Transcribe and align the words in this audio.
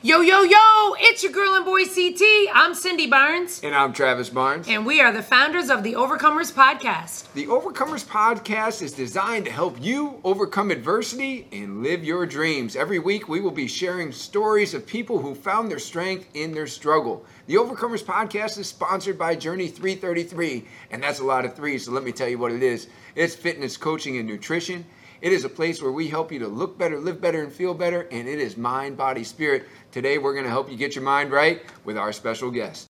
Yo, 0.00 0.20
yo, 0.20 0.42
yo, 0.42 0.94
it's 1.00 1.24
your 1.24 1.32
girl 1.32 1.56
and 1.56 1.64
boy 1.64 1.84
CT. 1.84 2.22
I'm 2.54 2.72
Cindy 2.72 3.08
Barnes. 3.08 3.60
And 3.64 3.74
I'm 3.74 3.92
Travis 3.92 4.30
Barnes. 4.30 4.68
And 4.68 4.86
we 4.86 5.00
are 5.00 5.10
the 5.12 5.24
founders 5.24 5.70
of 5.70 5.82
the 5.82 5.94
Overcomers 5.94 6.52
Podcast. 6.52 7.32
The 7.32 7.46
Overcomers 7.46 8.06
Podcast 8.06 8.80
is 8.80 8.92
designed 8.92 9.46
to 9.46 9.50
help 9.50 9.76
you 9.82 10.20
overcome 10.22 10.70
adversity 10.70 11.48
and 11.50 11.82
live 11.82 12.04
your 12.04 12.26
dreams. 12.26 12.76
Every 12.76 13.00
week, 13.00 13.28
we 13.28 13.40
will 13.40 13.50
be 13.50 13.66
sharing 13.66 14.12
stories 14.12 14.72
of 14.72 14.86
people 14.86 15.18
who 15.18 15.34
found 15.34 15.68
their 15.68 15.80
strength 15.80 16.28
in 16.32 16.52
their 16.52 16.68
struggle. 16.68 17.24
The 17.48 17.56
Overcomers 17.56 18.04
Podcast 18.04 18.56
is 18.56 18.68
sponsored 18.68 19.18
by 19.18 19.34
Journey 19.34 19.66
333, 19.66 20.64
and 20.92 21.02
that's 21.02 21.18
a 21.18 21.24
lot 21.24 21.44
of 21.44 21.56
threes, 21.56 21.86
so 21.86 21.90
let 21.90 22.04
me 22.04 22.12
tell 22.12 22.28
you 22.28 22.38
what 22.38 22.52
it 22.52 22.62
is 22.62 22.86
it's 23.16 23.34
fitness, 23.34 23.76
coaching, 23.76 24.16
and 24.16 24.28
nutrition. 24.28 24.84
It 25.20 25.32
is 25.32 25.44
a 25.44 25.48
place 25.48 25.82
where 25.82 25.90
we 25.90 26.06
help 26.06 26.30
you 26.30 26.38
to 26.38 26.46
look 26.46 26.78
better, 26.78 26.96
live 26.96 27.20
better, 27.20 27.42
and 27.42 27.52
feel 27.52 27.74
better, 27.74 28.02
and 28.12 28.28
it 28.28 28.38
is 28.38 28.56
mind, 28.56 28.96
body, 28.96 29.24
spirit. 29.24 29.66
Today, 29.90 30.16
we're 30.16 30.32
going 30.32 30.44
to 30.44 30.50
help 30.50 30.70
you 30.70 30.76
get 30.76 30.94
your 30.94 31.02
mind 31.02 31.32
right 31.32 31.62
with 31.84 31.98
our 31.98 32.12
special 32.12 32.52
guest. 32.52 32.86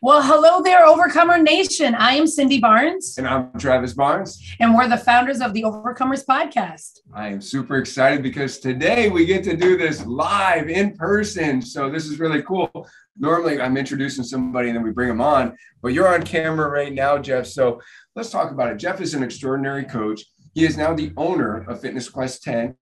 Well, 0.00 0.22
hello 0.22 0.62
there, 0.62 0.86
Overcomer 0.86 1.38
Nation. 1.38 1.96
I 1.96 2.14
am 2.14 2.28
Cindy 2.28 2.60
Barnes. 2.60 3.16
And 3.18 3.26
I'm 3.26 3.50
Travis 3.58 3.92
Barnes. 3.92 4.40
And 4.60 4.76
we're 4.76 4.88
the 4.88 4.98
founders 4.98 5.40
of 5.40 5.52
the 5.52 5.62
Overcomers 5.64 6.24
Podcast. 6.24 7.00
I 7.12 7.28
am 7.28 7.40
super 7.40 7.76
excited 7.78 8.22
because 8.22 8.60
today 8.60 9.10
we 9.10 9.26
get 9.26 9.42
to 9.44 9.56
do 9.56 9.76
this 9.76 10.06
live 10.06 10.68
in 10.68 10.96
person. 10.96 11.60
So 11.60 11.90
this 11.90 12.06
is 12.06 12.20
really 12.20 12.42
cool. 12.42 12.70
Normally, 13.18 13.60
I'm 13.60 13.76
introducing 13.76 14.22
somebody 14.22 14.68
and 14.68 14.76
then 14.76 14.84
we 14.84 14.92
bring 14.92 15.08
them 15.08 15.20
on, 15.20 15.56
but 15.82 15.92
you're 15.92 16.12
on 16.12 16.22
camera 16.22 16.68
right 16.68 16.92
now, 16.92 17.18
Jeff. 17.18 17.46
So 17.46 17.80
let's 18.14 18.30
talk 18.30 18.52
about 18.52 18.70
it. 18.70 18.76
Jeff 18.76 19.00
is 19.00 19.14
an 19.14 19.24
extraordinary 19.24 19.84
coach. 19.84 20.24
He 20.54 20.64
is 20.64 20.76
now 20.76 20.94
the 20.94 21.12
owner 21.16 21.62
of 21.68 21.80
Fitness 21.80 22.08
Quest 22.08 22.42
10 22.42 22.76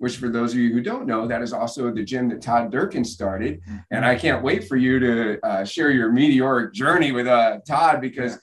which 0.00 0.16
for 0.16 0.30
those 0.30 0.54
of 0.54 0.58
you 0.58 0.72
who 0.72 0.80
don't 0.80 1.06
know, 1.06 1.28
that 1.28 1.42
is 1.42 1.52
also 1.52 1.92
the 1.92 2.02
gym 2.02 2.26
that 2.30 2.40
Todd 2.40 2.72
Durkin 2.72 3.04
started. 3.04 3.60
And 3.90 4.02
I 4.02 4.14
can't 4.14 4.42
wait 4.42 4.66
for 4.66 4.76
you 4.76 4.98
to 4.98 5.46
uh, 5.46 5.62
share 5.62 5.90
your 5.90 6.10
meteoric 6.10 6.72
journey 6.72 7.12
with 7.12 7.26
uh, 7.26 7.58
Todd 7.68 8.00
because 8.00 8.38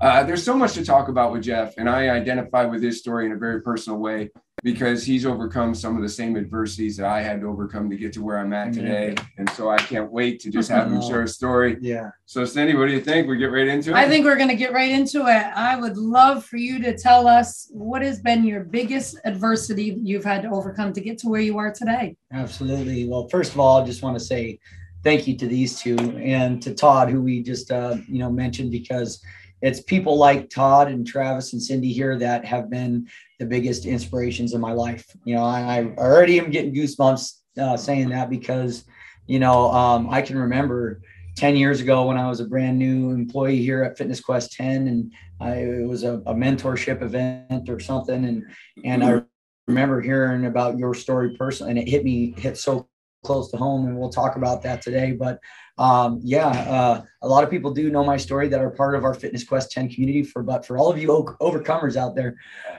uh, 0.00 0.22
there's 0.22 0.42
so 0.42 0.56
much 0.56 0.72
to 0.74 0.84
talk 0.84 1.08
about 1.08 1.32
with 1.32 1.42
Jeff. 1.42 1.74
And 1.76 1.88
I 1.88 2.08
identify 2.08 2.64
with 2.64 2.82
his 2.82 2.98
story 2.98 3.26
in 3.26 3.32
a 3.32 3.36
very 3.36 3.60
personal 3.60 3.98
way 3.98 4.30
because 4.62 5.04
he's 5.04 5.26
overcome 5.26 5.74
some 5.74 5.96
of 5.96 6.02
the 6.02 6.08
same 6.08 6.36
adversities 6.36 6.96
that 6.96 7.06
I 7.06 7.22
had 7.22 7.40
to 7.40 7.46
overcome 7.46 7.88
to 7.90 7.96
get 7.96 8.12
to 8.14 8.22
where 8.22 8.38
I'm 8.38 8.52
at 8.52 8.72
today. 8.72 9.14
And 9.38 9.48
so 9.50 9.70
I 9.70 9.78
can't 9.78 10.10
wait 10.10 10.40
to 10.40 10.50
just 10.50 10.70
have 10.70 10.90
him 10.90 11.00
share 11.08 11.22
a 11.22 11.28
story. 11.28 11.76
Yeah. 11.80 12.10
So, 12.26 12.44
Cindy, 12.44 12.74
what 12.74 12.86
do 12.86 12.92
you 12.92 13.00
think? 13.00 13.28
We 13.28 13.36
get 13.36 13.46
right 13.46 13.68
into 13.68 13.90
it? 13.90 13.96
I 13.96 14.08
think 14.08 14.24
we're 14.24 14.36
going 14.36 14.48
to 14.48 14.54
get 14.56 14.72
right 14.72 14.90
into 14.90 15.26
it. 15.26 15.46
I 15.54 15.76
would 15.76 15.96
love 15.96 16.44
for 16.44 16.56
you 16.56 16.78
to 16.80 16.96
tell 16.96 17.26
us 17.26 17.68
what 17.70 18.02
has 18.02 18.20
been 18.20 18.44
your 18.44 18.64
biggest 18.64 19.18
adversity 19.24 19.98
you've 20.02 20.24
had 20.24 20.42
to 20.42 20.50
overcome 20.50 20.92
to 20.94 21.00
get 21.00 21.18
to 21.18 21.28
where 21.28 21.40
you 21.40 21.58
are 21.58 21.72
today. 21.72 22.16
Absolutely. 22.32 23.06
Well, 23.08 23.28
first 23.28 23.52
of 23.52 23.60
all, 23.60 23.82
I 23.82 23.86
just 23.86 24.02
want 24.02 24.18
to 24.18 24.24
say 24.24 24.60
thank 25.02 25.26
you 25.26 25.36
to 25.38 25.46
these 25.46 25.80
two 25.80 25.96
and 26.18 26.62
to 26.62 26.74
Todd, 26.74 27.10
who 27.10 27.22
we 27.22 27.42
just, 27.42 27.70
uh, 27.70 27.96
you 28.06 28.18
know, 28.18 28.30
mentioned 28.30 28.70
because 28.70 29.22
it's 29.62 29.80
people 29.80 30.16
like 30.16 30.50
Todd 30.50 30.88
and 30.88 31.06
Travis 31.06 31.52
and 31.52 31.62
Cindy 31.62 31.92
here 31.92 32.18
that 32.18 32.44
have 32.44 32.70
been 32.70 33.08
the 33.38 33.46
biggest 33.46 33.84
inspirations 33.84 34.54
in 34.54 34.60
my 34.60 34.72
life. 34.72 35.04
You 35.24 35.34
know, 35.34 35.44
I, 35.44 35.78
I 35.78 35.84
already 35.98 36.38
am 36.38 36.50
getting 36.50 36.74
goosebumps 36.74 37.32
uh, 37.60 37.76
saying 37.76 38.10
that 38.10 38.30
because, 38.30 38.84
you 39.26 39.38
know, 39.38 39.70
um, 39.70 40.08
I 40.10 40.22
can 40.22 40.38
remember 40.38 41.02
10 41.36 41.56
years 41.56 41.80
ago 41.80 42.06
when 42.06 42.16
I 42.16 42.28
was 42.28 42.40
a 42.40 42.44
brand 42.44 42.78
new 42.78 43.10
employee 43.10 43.62
here 43.62 43.82
at 43.82 43.98
Fitness 43.98 44.20
Quest 44.20 44.52
10 44.52 44.88
and 44.88 45.12
I, 45.40 45.52
it 45.54 45.88
was 45.88 46.04
a, 46.04 46.14
a 46.26 46.34
mentorship 46.34 47.02
event 47.02 47.68
or 47.68 47.80
something. 47.80 48.24
And, 48.24 48.44
and 48.84 49.04
I 49.04 49.22
remember 49.66 50.00
hearing 50.00 50.46
about 50.46 50.78
your 50.78 50.94
story 50.94 51.36
personally 51.36 51.70
and 51.70 51.78
it 51.78 51.88
hit 51.88 52.04
me, 52.04 52.34
hit 52.36 52.58
so 52.58 52.88
close 53.22 53.50
to 53.50 53.56
home 53.56 53.86
and 53.86 53.98
we'll 53.98 54.10
talk 54.10 54.36
about 54.36 54.62
that 54.62 54.82
today. 54.82 55.12
But 55.12 55.40
um, 55.78 56.20
yeah, 56.22 56.48
uh, 56.48 57.02
a 57.22 57.28
lot 57.28 57.44
of 57.44 57.50
people 57.50 57.72
do 57.72 57.90
know 57.90 58.04
my 58.04 58.16
story 58.16 58.48
that 58.48 58.60
are 58.60 58.70
part 58.70 58.94
of 58.94 59.04
our 59.04 59.14
Fitness 59.14 59.44
Quest 59.44 59.70
10 59.72 59.90
community. 59.90 60.22
For 60.22 60.42
but 60.42 60.66
for 60.66 60.78
all 60.78 60.90
of 60.90 60.98
you 60.98 61.08
overcomers 61.40 61.96
out 61.96 62.14
there, 62.14 62.36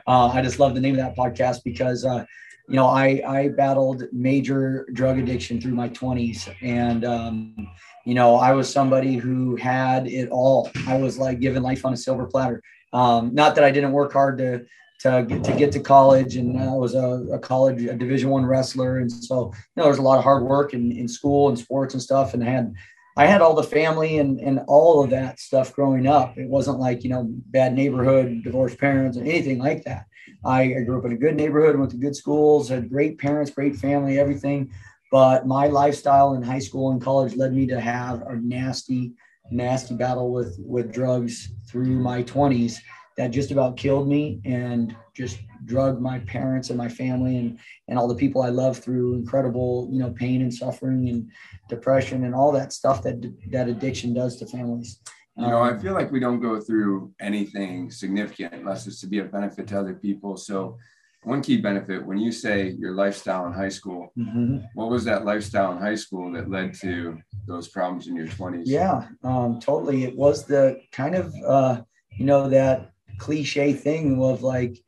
uh, 0.07 0.27
I 0.27 0.41
just 0.41 0.59
love 0.59 0.75
the 0.75 0.81
name 0.81 0.97
of 0.97 1.01
that 1.01 1.15
podcast 1.15 1.63
because 1.63 2.05
uh, 2.05 2.25
you 2.67 2.75
know 2.75 2.87
I 2.87 3.21
I 3.27 3.47
battled 3.49 4.03
major 4.11 4.87
drug 4.93 5.19
addiction 5.19 5.59
through 5.59 5.73
my 5.73 5.89
20s, 5.89 6.53
and 6.61 7.05
um, 7.05 7.67
you 8.05 8.13
know 8.13 8.35
I 8.35 8.51
was 8.51 8.71
somebody 8.71 9.15
who 9.15 9.55
had 9.55 10.07
it 10.07 10.29
all. 10.29 10.69
I 10.87 10.97
was 10.97 11.17
like 11.17 11.39
given 11.39 11.63
life 11.63 11.85
on 11.85 11.93
a 11.93 11.97
silver 11.97 12.27
platter. 12.27 12.61
Um, 12.93 13.33
not 13.33 13.55
that 13.55 13.63
I 13.63 13.71
didn't 13.71 13.93
work 13.93 14.13
hard 14.13 14.37
to 14.39 14.65
to 15.01 15.25
get 15.27 15.43
to 15.43 15.51
get 15.53 15.71
to 15.71 15.79
college 15.79 16.35
and 16.35 16.59
I 16.59 16.73
was 16.73 16.93
a, 16.93 17.25
a 17.33 17.39
college 17.39 17.83
a 17.83 17.95
division 17.95 18.29
one 18.29 18.45
wrestler 18.45 18.99
and 18.99 19.11
so 19.11 19.51
you 19.55 19.73
know 19.75 19.83
there's 19.85 19.97
a 19.97 20.03
lot 20.03 20.17
of 20.17 20.23
hard 20.23 20.43
work 20.43 20.73
in, 20.73 20.91
in 20.91 21.07
school 21.07 21.49
and 21.49 21.57
sports 21.57 21.93
and 21.93 22.01
stuff 22.01 22.33
and 22.33 22.43
I 22.43 22.49
had 22.49 22.73
I 23.17 23.25
had 23.25 23.41
all 23.41 23.53
the 23.53 23.63
family 23.63 24.19
and, 24.19 24.39
and 24.39 24.61
all 24.67 25.03
of 25.03 25.09
that 25.09 25.39
stuff 25.39 25.73
growing 25.73 26.07
up. 26.07 26.37
It 26.37 26.47
wasn't 26.47 26.79
like, 26.79 27.03
you 27.03 27.09
know, 27.09 27.27
bad 27.27 27.73
neighborhood, 27.73 28.41
divorced 28.41 28.77
parents, 28.77 29.17
or 29.17 29.21
anything 29.21 29.59
like 29.59 29.83
that. 29.83 30.05
I, 30.45 30.61
I 30.61 30.81
grew 30.85 30.97
up 30.97 31.05
in 31.05 31.11
a 31.11 31.17
good 31.17 31.35
neighborhood, 31.35 31.75
went 31.75 31.91
to 31.91 31.97
good 31.97 32.15
schools, 32.15 32.69
had 32.69 32.89
great 32.89 33.17
parents, 33.17 33.51
great 33.51 33.75
family, 33.75 34.17
everything. 34.17 34.71
But 35.11 35.45
my 35.45 35.67
lifestyle 35.67 36.35
in 36.35 36.41
high 36.41 36.59
school 36.59 36.91
and 36.91 37.01
college 37.01 37.35
led 37.35 37.53
me 37.53 37.67
to 37.67 37.81
have 37.81 38.21
a 38.21 38.37
nasty, 38.37 39.11
nasty 39.51 39.93
battle 39.93 40.31
with, 40.31 40.57
with 40.59 40.93
drugs 40.93 41.53
through 41.67 41.99
my 41.99 42.23
20s 42.23 42.79
that 43.21 43.29
just 43.29 43.51
about 43.51 43.77
killed 43.77 44.07
me 44.07 44.41
and 44.45 44.95
just 45.13 45.37
drug 45.65 46.01
my 46.01 46.17
parents 46.19 46.69
and 46.69 46.77
my 46.77 46.89
family 46.89 47.37
and 47.37 47.59
and 47.87 47.99
all 47.99 48.07
the 48.07 48.15
people 48.15 48.41
I 48.41 48.49
love 48.49 48.79
through 48.79 49.13
incredible 49.13 49.87
you 49.91 49.99
know 49.99 50.09
pain 50.09 50.41
and 50.41 50.51
suffering 50.51 51.07
and 51.07 51.29
depression 51.69 52.23
and 52.23 52.33
all 52.33 52.51
that 52.53 52.73
stuff 52.73 53.03
that 53.03 53.17
that 53.51 53.69
addiction 53.69 54.15
does 54.15 54.37
to 54.37 54.47
families. 54.47 55.01
You 55.37 55.47
know, 55.47 55.59
I 55.59 55.69
um, 55.71 55.79
feel 55.79 55.93
like 55.93 56.11
we 56.11 56.19
don't 56.19 56.41
go 56.41 56.59
through 56.59 57.13
anything 57.21 57.91
significant 57.91 58.53
unless 58.53 58.87
it's 58.87 58.99
to 59.01 59.07
be 59.07 59.19
a 59.19 59.23
benefit 59.23 59.67
to 59.67 59.79
other 59.79 59.93
people. 59.93 60.35
So, 60.35 60.77
one 61.23 61.41
key 61.41 61.57
benefit 61.57 62.03
when 62.03 62.17
you 62.17 62.31
say 62.31 62.71
your 62.71 62.93
lifestyle 62.93 63.45
in 63.45 63.53
high 63.53 63.69
school, 63.69 64.11
mm-hmm. 64.17 64.57
what 64.73 64.89
was 64.89 65.05
that 65.05 65.25
lifestyle 65.25 65.71
in 65.73 65.77
high 65.77 65.95
school 65.95 66.31
that 66.33 66.49
led 66.49 66.73
to 66.81 67.19
those 67.47 67.67
problems 67.67 68.07
in 68.07 68.15
your 68.15 68.27
20s? 68.27 68.63
Yeah, 68.65 69.07
um, 69.23 69.59
totally. 69.59 70.03
It 70.03 70.17
was 70.17 70.45
the 70.45 70.81
kind 70.91 71.15
of, 71.15 71.33
uh, 71.45 71.81
you 72.17 72.25
know, 72.25 72.49
that 72.49 72.90
cliche 73.21 73.71
thing 73.71 74.21
of 74.23 74.41
like 74.41 74.83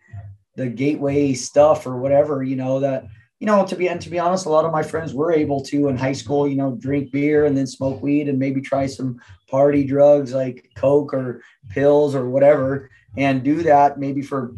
the 0.56 0.68
gateway 0.68 1.34
stuff 1.34 1.86
or 1.86 1.98
whatever, 1.98 2.42
you 2.44 2.56
know, 2.56 2.80
that 2.80 3.06
you 3.40 3.46
know, 3.48 3.66
to 3.66 3.76
be 3.76 3.90
and 3.90 4.02
to 4.02 4.10
be 4.10 4.20
honest, 4.20 4.46
a 4.46 4.50
lot 4.50 4.66
of 4.66 4.72
my 4.72 4.82
friends 4.82 5.14
were 5.14 5.32
able 5.32 5.62
to 5.66 5.90
in 5.90 5.98
high 5.98 6.14
school, 6.14 6.48
you 6.48 6.56
know, 6.56 6.78
drink 6.80 7.12
beer 7.12 7.46
and 7.46 7.58
then 7.58 7.68
smoke 7.68 8.02
weed 8.02 8.30
and 8.30 8.40
maybe 8.40 8.62
try 8.62 8.86
some 8.88 9.20
party 9.50 9.84
drugs 9.84 10.34
like 10.34 10.72
coke 10.76 11.14
or 11.14 11.44
pills 11.70 12.16
or 12.16 12.30
whatever, 12.30 12.90
and 13.18 13.44
do 13.44 13.62
that 13.62 14.00
maybe 14.00 14.22
for 14.22 14.56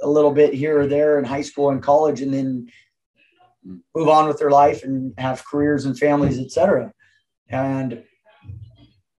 a 0.00 0.08
little 0.08 0.32
bit 0.32 0.54
here 0.54 0.80
or 0.80 0.86
there 0.86 1.18
in 1.18 1.24
high 1.24 1.42
school 1.42 1.70
and 1.70 1.82
college, 1.82 2.20
and 2.22 2.32
then 2.32 2.66
move 3.94 4.08
on 4.08 4.26
with 4.26 4.38
their 4.38 4.50
life 4.50 4.82
and 4.82 5.12
have 5.18 5.44
careers 5.44 5.84
and 5.84 5.98
families, 5.98 6.38
etc. 6.38 6.92
And 7.48 8.02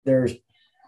there's 0.03 0.33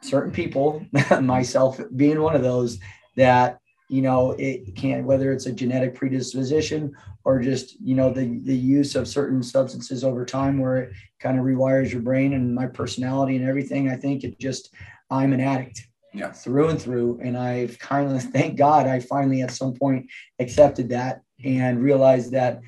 certain 0.02 0.32
people, 0.32 0.86
myself 1.22 1.80
being 1.96 2.22
one 2.22 2.36
of 2.36 2.44
those, 2.44 2.80
that 3.16 3.60
you 3.90 4.04
know 4.04 4.32
it 4.38 4.76
can 4.76 5.04
whether 5.06 5.34
it's 5.34 5.48
a 5.48 5.52
genetic 5.52 5.96
predisposition 5.96 6.96
or 7.26 7.40
just 7.42 7.80
you 7.82 7.96
know 7.96 8.14
the 8.14 8.40
the 8.44 8.56
use 8.56 8.96
of 8.96 9.08
certain 9.08 9.44
substances 9.44 10.04
over 10.04 10.24
time 10.24 10.60
where 10.60 10.78
it 10.78 10.94
kind 11.20 11.38
of 11.38 11.44
rewires 11.44 11.92
your 11.92 12.02
brain 12.02 12.34
and 12.34 12.56
my 12.56 12.68
personality 12.68 13.36
and 13.36 13.48
everything 13.48 13.90
i 13.90 13.96
think 13.96 14.24
it 14.24 14.40
just 14.40 14.74
i'm 15.10 15.34
an 15.34 15.42
addict 15.42 15.88
yeah. 16.14 16.32
through 16.32 16.70
and 16.70 16.82
through. 16.82 17.20
And 17.22 17.38
i've 17.38 17.78
kind 17.80 18.16
of 18.16 18.24
thank 18.32 18.58
god 18.58 18.88
i 18.88 19.00
finally 19.00 19.42
at 19.42 19.52
some 19.52 19.74
point 19.74 20.08
accepted 20.40 20.90
that 20.90 21.22
and 21.44 21.84
realized 21.84 22.32
that 22.32 22.62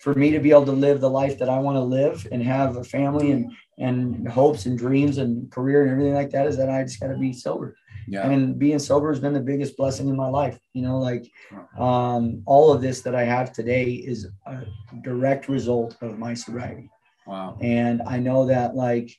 for 0.00 0.14
me 0.14 0.30
to 0.30 0.38
be 0.38 0.50
able 0.50 0.66
to 0.66 0.72
live 0.72 1.00
the 1.00 1.10
life 1.10 1.38
that 1.38 1.48
i 1.48 1.58
want 1.58 1.76
to 1.76 1.82
live 1.82 2.26
and 2.30 2.42
have 2.42 2.76
a 2.76 2.84
family 2.84 3.32
and 3.32 3.52
and 3.78 4.28
hopes 4.28 4.66
and 4.66 4.76
dreams 4.78 5.18
and 5.18 5.50
career 5.50 5.82
and 5.82 5.92
everything 5.92 6.14
like 6.14 6.30
that 6.30 6.46
is 6.46 6.56
that 6.56 6.68
i 6.68 6.82
just 6.82 7.00
got 7.00 7.08
to 7.08 7.16
be 7.16 7.32
sober. 7.32 7.76
Yeah. 8.10 8.28
and 8.30 8.58
being 8.58 8.78
sober 8.78 9.10
has 9.10 9.20
been 9.20 9.34
the 9.34 9.40
biggest 9.40 9.76
blessing 9.76 10.08
in 10.08 10.16
my 10.16 10.28
life 10.28 10.58
you 10.72 10.82
know 10.82 10.98
like 10.98 11.30
um, 11.78 12.42
all 12.46 12.72
of 12.72 12.80
this 12.80 13.02
that 13.02 13.14
i 13.14 13.24
have 13.24 13.52
today 13.52 13.84
is 13.84 14.26
a 14.46 14.62
direct 15.02 15.48
result 15.48 15.96
of 16.00 16.18
my 16.18 16.34
sobriety. 16.34 16.90
Wow. 17.26 17.58
And 17.60 18.02
i 18.06 18.18
know 18.18 18.46
that 18.46 18.74
like 18.74 19.14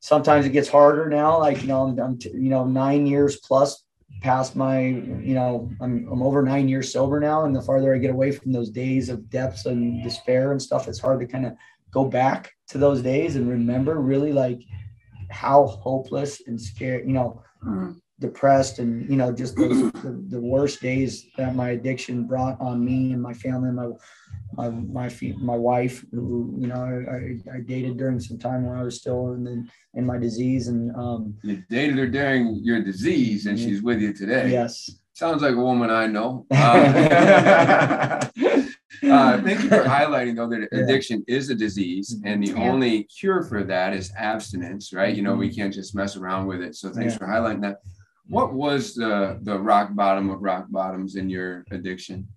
sometimes 0.00 0.46
it 0.46 0.50
gets 0.50 0.68
harder 0.68 1.08
now 1.08 1.38
like 1.38 1.60
you 1.60 1.68
know 1.68 1.88
i'm, 1.88 1.98
I'm 1.98 2.18
you 2.22 2.50
know 2.50 2.64
nine 2.64 3.06
years 3.06 3.36
plus 3.36 3.84
past 4.22 4.56
my 4.56 4.80
you 4.80 5.34
know 5.34 5.70
I'm, 5.80 6.08
I'm 6.10 6.22
over 6.22 6.42
nine 6.42 6.68
years 6.68 6.92
sober 6.92 7.20
now. 7.20 7.44
And 7.44 7.54
the 7.54 7.62
farther 7.62 7.94
i 7.94 7.98
get 7.98 8.10
away 8.10 8.32
from 8.32 8.52
those 8.52 8.70
days 8.70 9.08
of 9.08 9.28
depths 9.28 9.66
and 9.66 10.02
despair 10.02 10.52
and 10.52 10.62
stuff 10.62 10.88
it's 10.88 11.00
hard 11.00 11.20
to 11.20 11.26
kind 11.26 11.46
of 11.46 11.54
go 11.90 12.04
back 12.04 12.52
to 12.68 12.78
those 12.78 13.02
days 13.02 13.36
and 13.36 13.48
remember 13.48 14.00
really 14.00 14.32
like 14.32 14.62
how 15.30 15.66
hopeless 15.66 16.42
and 16.46 16.60
scared 16.60 17.06
you 17.06 17.12
know 17.12 17.42
mm-hmm. 17.64 17.92
depressed 18.20 18.78
and 18.78 19.08
you 19.08 19.16
know 19.16 19.32
just 19.32 19.56
those, 19.56 19.90
the, 19.92 20.24
the, 20.28 20.40
worst 20.40 20.80
days 20.80 21.26
that 21.36 21.54
my 21.54 21.70
addiction 21.70 22.26
brought 22.26 22.60
on 22.60 22.84
me 22.84 23.12
and 23.12 23.22
my 23.22 23.34
family 23.34 23.68
and 23.68 23.76
my 23.76 23.88
my 24.54 24.70
my 24.70 25.10
my 25.38 25.56
wife, 25.56 26.04
who 26.10 26.56
you 26.58 26.66
know 26.66 26.82
I, 27.10 27.56
I 27.56 27.60
dated 27.60 27.96
during 27.96 28.18
some 28.20 28.38
time 28.38 28.66
when 28.66 28.76
I 28.78 28.82
was 28.82 28.96
still 28.96 29.32
in 29.32 29.44
the, 29.44 29.66
in 29.94 30.06
my 30.06 30.18
disease, 30.18 30.68
and 30.68 30.94
um, 30.96 31.34
you 31.42 31.62
dated 31.70 31.98
her 31.98 32.06
during 32.06 32.60
your 32.62 32.82
disease, 32.82 33.46
and 33.46 33.58
she's 33.58 33.82
with 33.82 34.00
you 34.00 34.12
today. 34.12 34.50
Yes, 34.50 34.90
sounds 35.12 35.42
like 35.42 35.54
a 35.54 35.60
woman 35.60 35.90
I 35.90 36.06
know. 36.06 36.46
Uh, 36.50 38.26
uh, 39.04 39.40
thank 39.42 39.62
you 39.62 39.68
for 39.68 39.84
highlighting 39.84 40.36
though 40.36 40.48
that 40.48 40.68
addiction 40.72 41.24
yeah. 41.26 41.36
is 41.36 41.50
a 41.50 41.54
disease, 41.54 42.14
mm-hmm. 42.14 42.26
and 42.26 42.42
the 42.42 42.48
yeah. 42.48 42.68
only 42.68 43.04
cure 43.04 43.42
for 43.42 43.64
that 43.64 43.92
is 43.92 44.12
abstinence, 44.16 44.92
right? 44.92 45.14
You 45.14 45.22
know, 45.22 45.34
we 45.34 45.48
mm-hmm. 45.48 45.60
can't 45.60 45.74
just 45.74 45.94
mess 45.94 46.16
around 46.16 46.46
with 46.46 46.62
it. 46.62 46.74
So 46.74 46.90
thanks 46.90 47.14
yeah. 47.14 47.18
for 47.18 47.26
highlighting 47.26 47.62
that. 47.62 47.80
What 48.28 48.52
was 48.52 48.94
the 48.94 49.38
the 49.42 49.58
rock 49.58 49.94
bottom 49.94 50.30
of 50.30 50.42
rock 50.42 50.66
bottoms 50.68 51.16
in 51.16 51.30
your 51.30 51.64
addiction? 51.70 52.28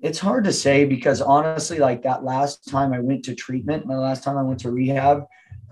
It's 0.00 0.18
hard 0.18 0.44
to 0.44 0.52
say 0.52 0.84
because 0.84 1.20
honestly, 1.20 1.78
like 1.78 2.02
that 2.04 2.24
last 2.24 2.66
time 2.68 2.92
I 2.92 3.00
went 3.00 3.24
to 3.26 3.34
treatment, 3.34 3.86
my 3.86 3.96
last 3.96 4.24
time 4.24 4.38
I 4.38 4.42
went 4.42 4.60
to 4.60 4.70
rehab, 4.70 5.24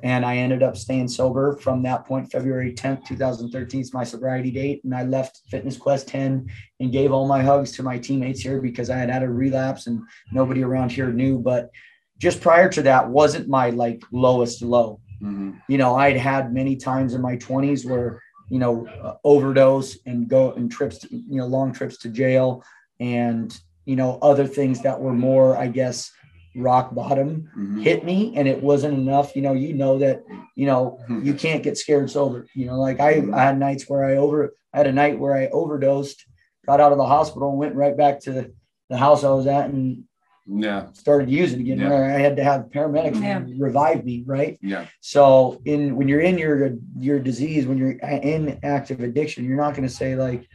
and 0.02 0.24
I 0.24 0.36
ended 0.36 0.62
up 0.62 0.76
staying 0.76 1.08
sober 1.08 1.56
from 1.56 1.82
that 1.82 2.06
point. 2.06 2.30
February 2.30 2.72
10th, 2.72 3.04
2013 3.06 3.80
is 3.80 3.92
my 3.92 4.04
sobriety 4.04 4.50
date. 4.50 4.82
And 4.84 4.94
I 4.94 5.02
left 5.02 5.40
Fitness 5.48 5.76
Quest 5.76 6.08
10 6.08 6.48
and 6.78 6.92
gave 6.92 7.12
all 7.12 7.26
my 7.26 7.42
hugs 7.42 7.72
to 7.72 7.82
my 7.82 7.98
teammates 7.98 8.40
here 8.40 8.60
because 8.60 8.90
I 8.90 8.96
had 8.96 9.10
had 9.10 9.24
a 9.24 9.28
relapse 9.28 9.88
and 9.88 10.02
nobody 10.30 10.62
around 10.62 10.92
here 10.92 11.12
knew. 11.12 11.38
But 11.38 11.70
just 12.18 12.40
prior 12.40 12.68
to 12.70 12.82
that 12.82 13.08
wasn't 13.08 13.48
my 13.48 13.70
like 13.70 14.02
lowest 14.12 14.62
low. 14.62 15.00
Mm-hmm. 15.20 15.52
You 15.68 15.78
know, 15.78 15.96
I'd 15.96 16.16
had 16.16 16.54
many 16.54 16.76
times 16.76 17.14
in 17.14 17.20
my 17.20 17.36
20s 17.36 17.88
where, 17.88 18.22
you 18.48 18.60
know, 18.60 18.86
uh, 18.86 19.14
overdose 19.24 19.98
and 20.06 20.28
go 20.28 20.52
and 20.52 20.70
trips, 20.70 20.98
to, 20.98 21.08
you 21.10 21.38
know, 21.38 21.46
long 21.46 21.72
trips 21.72 21.98
to 21.98 22.08
jail 22.08 22.62
and, 23.00 23.58
you 23.84 23.96
know, 23.96 24.18
other 24.22 24.46
things 24.46 24.80
that 24.82 25.00
were 25.00 25.12
more, 25.12 25.56
I 25.56 25.66
guess, 25.66 26.12
rock 26.58 26.94
bottom 26.94 27.48
mm-hmm. 27.56 27.80
hit 27.80 28.04
me 28.04 28.32
and 28.36 28.48
it 28.48 28.62
wasn't 28.62 28.92
enough 28.92 29.34
you 29.36 29.42
know 29.42 29.52
you 29.52 29.72
know 29.72 29.98
that 29.98 30.24
you 30.54 30.66
know 30.66 30.98
mm-hmm. 31.08 31.24
you 31.24 31.34
can't 31.34 31.62
get 31.62 31.78
scared 31.78 32.10
sober 32.10 32.46
you 32.54 32.66
know 32.66 32.78
like 32.78 33.00
I, 33.00 33.14
mm-hmm. 33.14 33.34
I 33.34 33.42
had 33.42 33.58
nights 33.58 33.88
where 33.88 34.04
i 34.04 34.16
over 34.16 34.54
i 34.72 34.78
had 34.78 34.86
a 34.86 34.92
night 34.92 35.18
where 35.18 35.34
i 35.34 35.46
overdosed 35.48 36.24
got 36.66 36.80
out 36.80 36.92
of 36.92 36.98
the 36.98 37.06
hospital 37.06 37.50
and 37.50 37.58
went 37.58 37.74
right 37.74 37.96
back 37.96 38.20
to 38.20 38.32
the, 38.32 38.52
the 38.88 38.96
house 38.96 39.24
i 39.24 39.30
was 39.30 39.46
at 39.46 39.70
and 39.70 40.04
yeah 40.46 40.86
started 40.94 41.28
using 41.30 41.60
again 41.60 41.78
yeah. 41.78 41.92
i 41.92 42.18
had 42.18 42.36
to 42.36 42.42
have 42.42 42.62
paramedics 42.70 43.20
yeah. 43.20 43.42
revive 43.58 44.04
me 44.04 44.24
right 44.26 44.58
yeah 44.62 44.86
so 45.00 45.60
in 45.66 45.94
when 45.94 46.08
you're 46.08 46.22
in 46.22 46.38
your 46.38 46.70
your 46.98 47.18
disease 47.18 47.66
when 47.66 47.76
you're 47.76 47.98
in 47.98 48.58
active 48.62 49.00
addiction 49.00 49.44
you're 49.44 49.58
not 49.58 49.74
going 49.74 49.86
to 49.86 49.94
say 49.94 50.16
like 50.16 50.48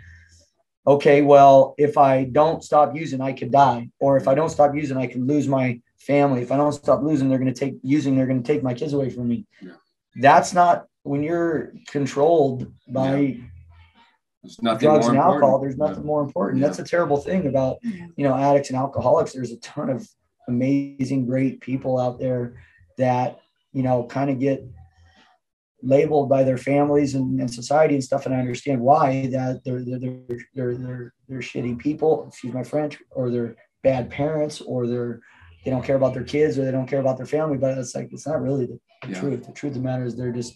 okay, 0.86 1.22
well, 1.22 1.76
if 1.78 1.98
I 1.98 2.26
don't 2.26 2.64
stop 2.64 2.96
using, 2.96 3.22
I 3.22 3.34
could 3.34 3.52
die. 3.52 3.90
Or 4.00 4.18
if 4.18 4.28
I 4.28 4.36
don't 4.36 4.50
stop 4.50 4.76
using, 4.76 4.98
I 4.98 5.08
can 5.08 5.28
lose 5.28 5.48
my 5.48 5.80
family. 6.06 6.42
If 6.42 6.52
I 6.52 6.58
don't 6.58 6.72
stop 6.72 7.02
losing, 7.02 7.30
they're 7.30 7.40
going 7.40 7.54
to 7.54 7.60
take 7.60 7.76
using, 7.84 8.16
they're 8.16 8.28
going 8.28 8.42
to 8.42 8.48
take 8.48 8.64
my 8.64 8.74
kids 8.74 8.94
away 8.94 9.10
from 9.10 9.28
me. 9.28 9.46
Yeah. 9.62 9.74
That's 10.16 10.54
not 10.54 10.86
when 11.04 11.24
you're 11.24 11.74
controlled 11.88 12.72
by 12.88 13.40
yeah. 14.62 14.78
drugs 14.78 15.08
and 15.08 15.18
alcohol. 15.18 15.60
There's 15.60 15.78
nothing 15.78 16.04
yeah. 16.04 16.08
more 16.08 16.22
important. 16.22 16.62
That's 16.62 16.80
a 16.80 16.84
terrible 16.84 17.18
thing 17.18 17.48
about, 17.48 17.78
you 17.84 18.12
know, 18.18 18.36
addicts 18.36 18.70
and 18.70 18.78
alcoholics. 18.78 19.34
There's 19.34 19.52
a 19.52 19.58
ton 19.58 19.90
of 19.90 20.08
amazing, 20.48 21.26
great 21.26 21.62
people 21.62 22.00
out 22.00 22.20
there 22.20 22.62
that, 22.98 23.40
you 23.72 23.84
know, 23.84 24.06
kind 24.06 24.30
of 24.30 24.40
get 24.40 24.64
labeled 25.82 26.30
by 26.30 26.44
their 26.44 26.58
families 26.58 27.16
and, 27.16 27.40
and, 27.42 27.54
society 27.54 27.94
and 27.94 28.04
stuff 28.04 28.26
and 28.26 28.34
i 28.34 28.40
understand 28.40 28.80
why 28.80 29.28
that 29.28 29.62
they're 29.66 29.84
they're, 29.84 30.00
they're 30.00 30.40
they're 30.56 30.76
they're 30.76 31.14
they're 31.28 31.40
shitty 31.40 31.78
people 31.78 32.26
excuse 32.30 32.54
my 32.54 32.64
french 32.64 33.00
or 33.12 33.30
they're 33.30 33.58
bad 33.84 34.10
parents 34.10 34.62
or 34.62 34.88
they're 34.88 35.20
they 35.64 35.72
don't 35.72 35.84
care 35.84 35.96
about 35.96 36.14
their 36.14 36.24
kids 36.24 36.58
or 36.58 36.66
they 36.66 36.72
don't 36.72 36.88
care 36.88 37.00
about 37.00 37.18
their 37.18 37.26
family 37.26 37.58
but 37.58 37.78
it's 37.78 37.96
like 37.96 38.10
it's 38.12 38.28
not 38.28 38.42
really 38.42 38.66
the, 38.66 38.80
the 39.04 39.10
yeah. 39.10 39.20
truth 39.20 39.46
the 39.46 39.52
truth 39.52 39.72
of 39.72 39.82
the 39.82 39.84
matter 39.84 40.06
is 40.06 40.16
they're 40.16 40.32
just 40.32 40.56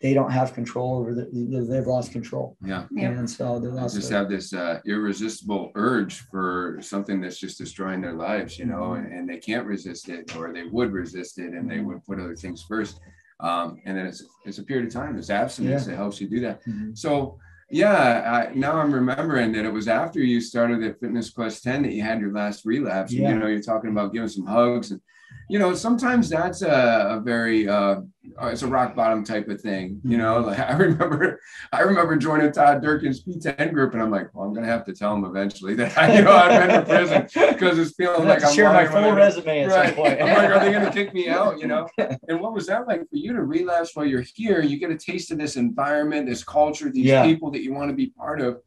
they 0.00 0.12
don't 0.12 0.30
have 0.30 0.52
control 0.52 0.98
over 0.98 1.14
the 1.14 1.66
they've 1.68 1.86
lost 1.86 2.12
control 2.12 2.56
yeah 2.62 2.86
and 2.98 3.28
so 3.28 3.58
they 3.58 3.68
just 3.70 4.10
have 4.10 4.28
this 4.28 4.52
uh, 4.52 4.80
irresistible 4.86 5.72
urge 5.76 6.20
for 6.30 6.78
something 6.82 7.20
that's 7.20 7.38
just 7.38 7.58
destroying 7.58 8.00
their 8.00 8.12
lives 8.12 8.58
you 8.58 8.66
know 8.66 8.90
mm-hmm. 8.92 9.04
and, 9.04 9.12
and, 9.12 9.28
they 9.28 9.38
can't 9.38 9.66
resist 9.66 10.08
it 10.08 10.36
or 10.36 10.52
they 10.52 10.64
would 10.64 10.92
resist 10.92 11.38
it 11.38 11.52
and 11.52 11.70
they 11.70 11.76
mm-hmm. 11.76 11.86
would 11.86 12.04
put 12.04 12.20
other 12.20 12.36
things 12.36 12.62
first 12.68 13.00
um, 13.40 13.80
and 13.84 13.96
then 13.96 14.06
it's 14.06 14.24
it's 14.44 14.58
a 14.58 14.62
period 14.62 14.86
of 14.86 14.92
time. 14.92 15.18
It's 15.18 15.30
abstinence 15.30 15.84
yeah. 15.84 15.90
that 15.90 15.96
helps 15.96 16.20
you 16.20 16.28
do 16.28 16.40
that. 16.40 16.64
Mm-hmm. 16.64 16.94
So 16.94 17.38
yeah, 17.70 18.48
I, 18.50 18.54
now 18.54 18.76
I'm 18.76 18.92
remembering 18.92 19.52
that 19.52 19.64
it 19.64 19.72
was 19.72 19.88
after 19.88 20.20
you 20.20 20.40
started 20.40 20.82
at 20.82 21.00
Fitness 21.00 21.30
Quest 21.30 21.62
10 21.64 21.82
that 21.82 21.92
you 21.92 22.02
had 22.02 22.20
your 22.20 22.32
last 22.32 22.64
relapse. 22.64 23.12
Yeah. 23.12 23.28
And, 23.28 23.34
you 23.34 23.40
know, 23.40 23.48
you're 23.48 23.62
talking 23.62 23.90
about 23.90 24.12
giving 24.12 24.28
some 24.28 24.46
hugs 24.46 24.90
and 24.90 25.00
you 25.48 25.58
know, 25.58 25.74
sometimes 25.74 26.28
that's 26.28 26.62
a, 26.62 27.18
a 27.18 27.20
very 27.20 27.68
uh, 27.68 27.96
Uh, 28.40 28.46
it's 28.46 28.62
a 28.62 28.66
rock 28.66 28.96
bottom 28.96 29.24
type 29.24 29.48
of 29.48 29.60
thing. 29.60 30.00
You 30.04 30.18
know, 30.18 30.40
like 30.40 30.58
I 30.70 30.72
remember 30.72 31.40
I 31.72 31.80
remember 31.80 32.16
joining 32.16 32.50
Todd 32.52 32.82
Durkin's 32.82 33.22
P10 33.22 33.72
group, 33.72 33.92
and 33.94 34.02
I'm 34.02 34.10
like, 34.10 34.34
well, 34.34 34.46
I'm 34.46 34.54
gonna 34.54 34.66
have 34.66 34.84
to 34.86 34.92
tell 34.92 35.14
him 35.14 35.24
eventually 35.24 35.74
that 35.74 35.96
I, 35.96 36.16
you 36.16 36.24
know 36.24 36.32
I've 36.32 36.68
been 36.68 36.80
to 36.80 36.86
prison 36.86 37.28
because 37.52 37.78
it's 37.78 37.94
feeling 37.94 38.26
like 38.26 38.44
I'm 38.44 38.54
share 38.54 38.72
my 38.72 38.86
full 38.86 39.12
resume 39.12 39.64
at 39.64 39.70
right. 39.70 39.86
some 39.86 39.94
point. 39.94 40.20
I'm 40.20 40.28
like, 40.28 40.50
are 40.50 40.60
they 40.60 40.72
gonna 40.72 40.92
kick 40.92 41.14
me 41.14 41.28
out? 41.28 41.58
You 41.58 41.68
know? 41.68 41.88
And 42.28 42.40
what 42.40 42.54
was 42.54 42.66
that 42.66 42.86
like 42.86 43.00
for 43.08 43.16
you 43.16 43.32
to 43.32 43.42
relapse 43.42 43.94
while 43.94 44.06
you're 44.06 44.24
here? 44.34 44.62
You 44.62 44.78
get 44.78 44.90
a 44.90 44.96
taste 44.96 45.30
of 45.30 45.38
this 45.38 45.56
environment, 45.56 46.26
this 46.26 46.44
culture, 46.44 46.90
these 46.90 47.06
yeah. 47.06 47.24
people 47.24 47.50
that 47.52 47.62
you 47.62 47.72
want 47.72 47.90
to 47.90 47.96
be 47.96 48.08
part 48.08 48.40
of. 48.40 48.60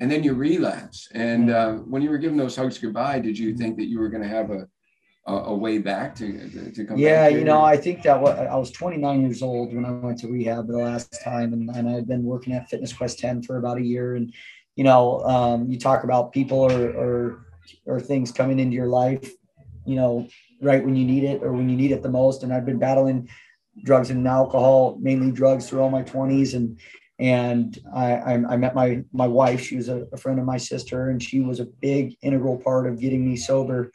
And 0.00 0.10
then 0.10 0.24
you 0.24 0.34
relapse. 0.34 1.08
And 1.14 1.50
mm. 1.50 1.54
uh, 1.54 1.82
when 1.84 2.02
you 2.02 2.10
were 2.10 2.18
giving 2.18 2.36
those 2.36 2.56
hugs 2.56 2.78
goodbye, 2.78 3.20
did 3.20 3.38
you 3.38 3.54
mm. 3.54 3.58
think 3.58 3.76
that 3.76 3.84
you 3.84 4.00
were 4.00 4.08
going 4.08 4.24
to 4.24 4.28
have 4.28 4.50
a 4.50 4.66
a, 5.26 5.32
a 5.32 5.54
way 5.54 5.78
back 5.78 6.14
to, 6.16 6.70
to 6.72 6.84
come 6.84 6.98
yeah 6.98 7.28
you 7.28 7.44
know 7.44 7.62
i 7.62 7.76
think 7.76 8.02
that 8.02 8.20
what, 8.20 8.38
i 8.38 8.56
was 8.56 8.70
29 8.70 9.22
years 9.22 9.42
old 9.42 9.74
when 9.74 9.84
i 9.84 9.90
went 9.90 10.18
to 10.18 10.28
rehab 10.28 10.66
the 10.66 10.76
last 10.76 11.18
time 11.24 11.52
and, 11.52 11.70
and 11.70 11.88
i 11.88 11.92
had 11.92 12.06
been 12.06 12.22
working 12.22 12.52
at 12.52 12.68
fitness 12.68 12.92
quest 12.92 13.18
10 13.18 13.42
for 13.42 13.56
about 13.56 13.78
a 13.78 13.82
year 13.82 14.16
and 14.16 14.34
you 14.76 14.84
know 14.84 15.20
um, 15.20 15.70
you 15.70 15.78
talk 15.78 16.04
about 16.04 16.32
people 16.32 16.58
or, 16.58 16.90
or 16.90 17.46
or 17.86 18.00
things 18.00 18.30
coming 18.30 18.58
into 18.58 18.74
your 18.74 18.88
life 18.88 19.30
you 19.86 19.96
know 19.96 20.28
right 20.60 20.84
when 20.84 20.96
you 20.96 21.04
need 21.04 21.24
it 21.24 21.42
or 21.42 21.52
when 21.52 21.68
you 21.68 21.76
need 21.76 21.92
it 21.92 22.02
the 22.02 22.08
most 22.08 22.42
and 22.42 22.52
i've 22.52 22.66
been 22.66 22.78
battling 22.78 23.28
drugs 23.82 24.10
and 24.10 24.26
alcohol 24.28 24.98
mainly 25.00 25.32
drugs 25.32 25.68
through 25.68 25.80
all 25.80 25.90
my 25.90 26.02
20s 26.02 26.54
and 26.54 26.78
and 27.20 27.78
I, 27.94 28.16
I, 28.16 28.56
met 28.56 28.74
my 28.74 29.04
my 29.12 29.28
wife. 29.28 29.60
She 29.60 29.76
was 29.76 29.88
a, 29.88 30.04
a, 30.12 30.16
friend 30.16 30.40
of 30.40 30.44
my 30.44 30.56
sister, 30.56 31.10
and 31.10 31.22
she 31.22 31.38
was 31.38 31.60
a 31.60 31.64
big 31.64 32.16
integral 32.22 32.56
part 32.56 32.88
of 32.88 32.98
getting 32.98 33.24
me 33.24 33.36
sober 33.36 33.92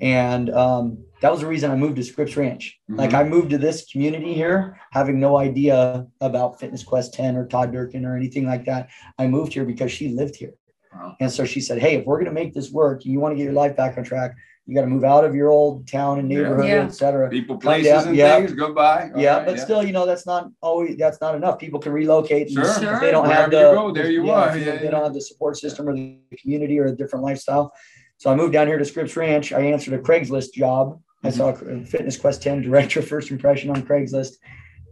and 0.00 0.50
um, 0.50 1.04
that 1.20 1.32
was 1.32 1.40
the 1.40 1.46
reason 1.46 1.70
I 1.70 1.76
moved 1.76 1.96
to 1.96 2.04
Scripps 2.04 2.36
Ranch. 2.36 2.78
Mm-hmm. 2.88 3.00
Like 3.00 3.14
I 3.14 3.24
moved 3.24 3.50
to 3.50 3.58
this 3.58 3.90
community 3.90 4.34
here, 4.34 4.78
having 4.92 5.18
no 5.18 5.36
idea 5.36 6.06
about 6.20 6.60
Fitness 6.60 6.84
Quest 6.84 7.14
10 7.14 7.36
or 7.36 7.46
Todd 7.46 7.72
Durkin 7.72 8.04
or 8.04 8.16
anything 8.16 8.46
like 8.46 8.64
that. 8.66 8.90
I 9.18 9.26
moved 9.26 9.52
here 9.52 9.64
because 9.64 9.90
she 9.90 10.10
lived 10.10 10.36
here. 10.36 10.54
Wow. 10.94 11.16
And 11.20 11.30
so 11.30 11.44
she 11.44 11.60
said, 11.60 11.78
Hey, 11.80 11.96
if 11.96 12.06
we're 12.06 12.16
going 12.16 12.26
to 12.26 12.32
make 12.32 12.54
this 12.54 12.70
work, 12.70 13.04
you 13.04 13.20
want 13.20 13.32
to 13.32 13.36
get 13.36 13.44
your 13.44 13.52
life 13.52 13.76
back 13.76 13.98
on 13.98 14.04
track, 14.04 14.34
you 14.68 14.74
got 14.74 14.82
to 14.82 14.86
move 14.86 15.02
out 15.02 15.24
of 15.24 15.34
your 15.34 15.48
old 15.48 15.88
town 15.88 16.18
and 16.18 16.28
neighborhood, 16.28 16.66
yeah. 16.66 16.84
et 16.84 16.90
cetera. 16.90 17.30
People, 17.30 17.56
places, 17.56 18.04
and 18.04 18.14
yeah. 18.14 18.36
things 18.36 18.52
go 18.52 18.74
by. 18.74 19.10
All 19.14 19.18
yeah, 19.18 19.38
right, 19.38 19.46
but 19.46 19.56
yeah. 19.56 19.64
still, 19.64 19.82
you 19.82 19.92
know, 19.92 20.04
that's 20.04 20.26
not 20.26 20.50
always 20.60 20.98
that's 20.98 21.22
not 21.22 21.34
enough. 21.34 21.58
People 21.58 21.80
can 21.80 21.90
relocate. 21.90 22.50
Sure, 22.50 22.64
sure. 22.78 23.00
they 23.00 23.10
don't 23.10 23.26
Wherever 23.26 23.42
have 23.42 23.50
the. 23.50 23.60
You 23.60 23.74
go, 23.74 23.92
there 23.92 24.10
you 24.10 24.26
yeah, 24.26 24.32
are. 24.32 24.58
Yeah, 24.58 24.76
they 24.76 24.90
don't 24.90 25.02
have 25.02 25.14
the 25.14 25.22
support 25.22 25.56
system 25.56 25.88
or 25.88 25.94
the 25.94 26.18
community 26.38 26.78
or 26.78 26.84
a 26.84 26.92
different 26.92 27.24
lifestyle. 27.24 27.72
So 28.18 28.32
I 28.32 28.34
moved 28.34 28.52
down 28.52 28.66
here 28.66 28.78
to 28.78 28.84
Scripps 28.84 29.16
Ranch. 29.16 29.52
I 29.52 29.60
answered 29.60 29.94
a 29.94 29.98
Craigslist 29.98 30.52
job. 30.52 31.00
I 31.24 31.30
saw 31.30 31.50
a 31.50 31.84
Fitness 31.84 32.16
Quest 32.16 32.42
10 32.42 32.62
director 32.62 33.00
first 33.02 33.30
impression 33.30 33.70
on 33.70 33.82
Craigslist. 33.82 34.34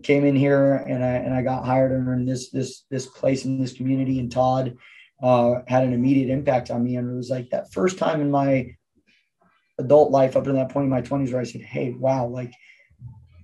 Came 0.03 0.25
in 0.25 0.37
here 0.37 0.77
and 0.89 1.05
I 1.05 1.15
and 1.15 1.35
I 1.35 1.43
got 1.43 1.65
hired 1.65 1.91
in 1.91 2.25
this 2.25 2.51
this 2.51 2.85
this 2.91 3.07
place 3.07 3.45
in 3.45 3.61
this 3.61 3.73
community. 3.73 4.21
And 4.21 4.31
Todd 4.31 4.77
uh, 5.21 5.63
had 5.67 5.83
an 5.83 5.93
immediate 5.93 6.31
impact 6.31 6.71
on 6.71 6.85
me. 6.85 6.97
And 6.97 7.11
it 7.11 7.17
was 7.17 7.31
like 7.31 7.51
that 7.51 7.73
first 7.73 7.99
time 7.99 8.21
in 8.21 8.31
my 8.31 8.77
adult 9.79 10.13
life 10.13 10.37
up 10.37 10.45
to 10.45 10.53
that 10.53 10.71
point 10.71 10.85
in 10.85 10.91
my 10.91 11.03
20s 11.03 11.33
where 11.33 11.41
I 11.41 11.45
said, 11.45 11.63
Hey, 11.63 11.91
wow, 11.91 12.27
like 12.27 12.53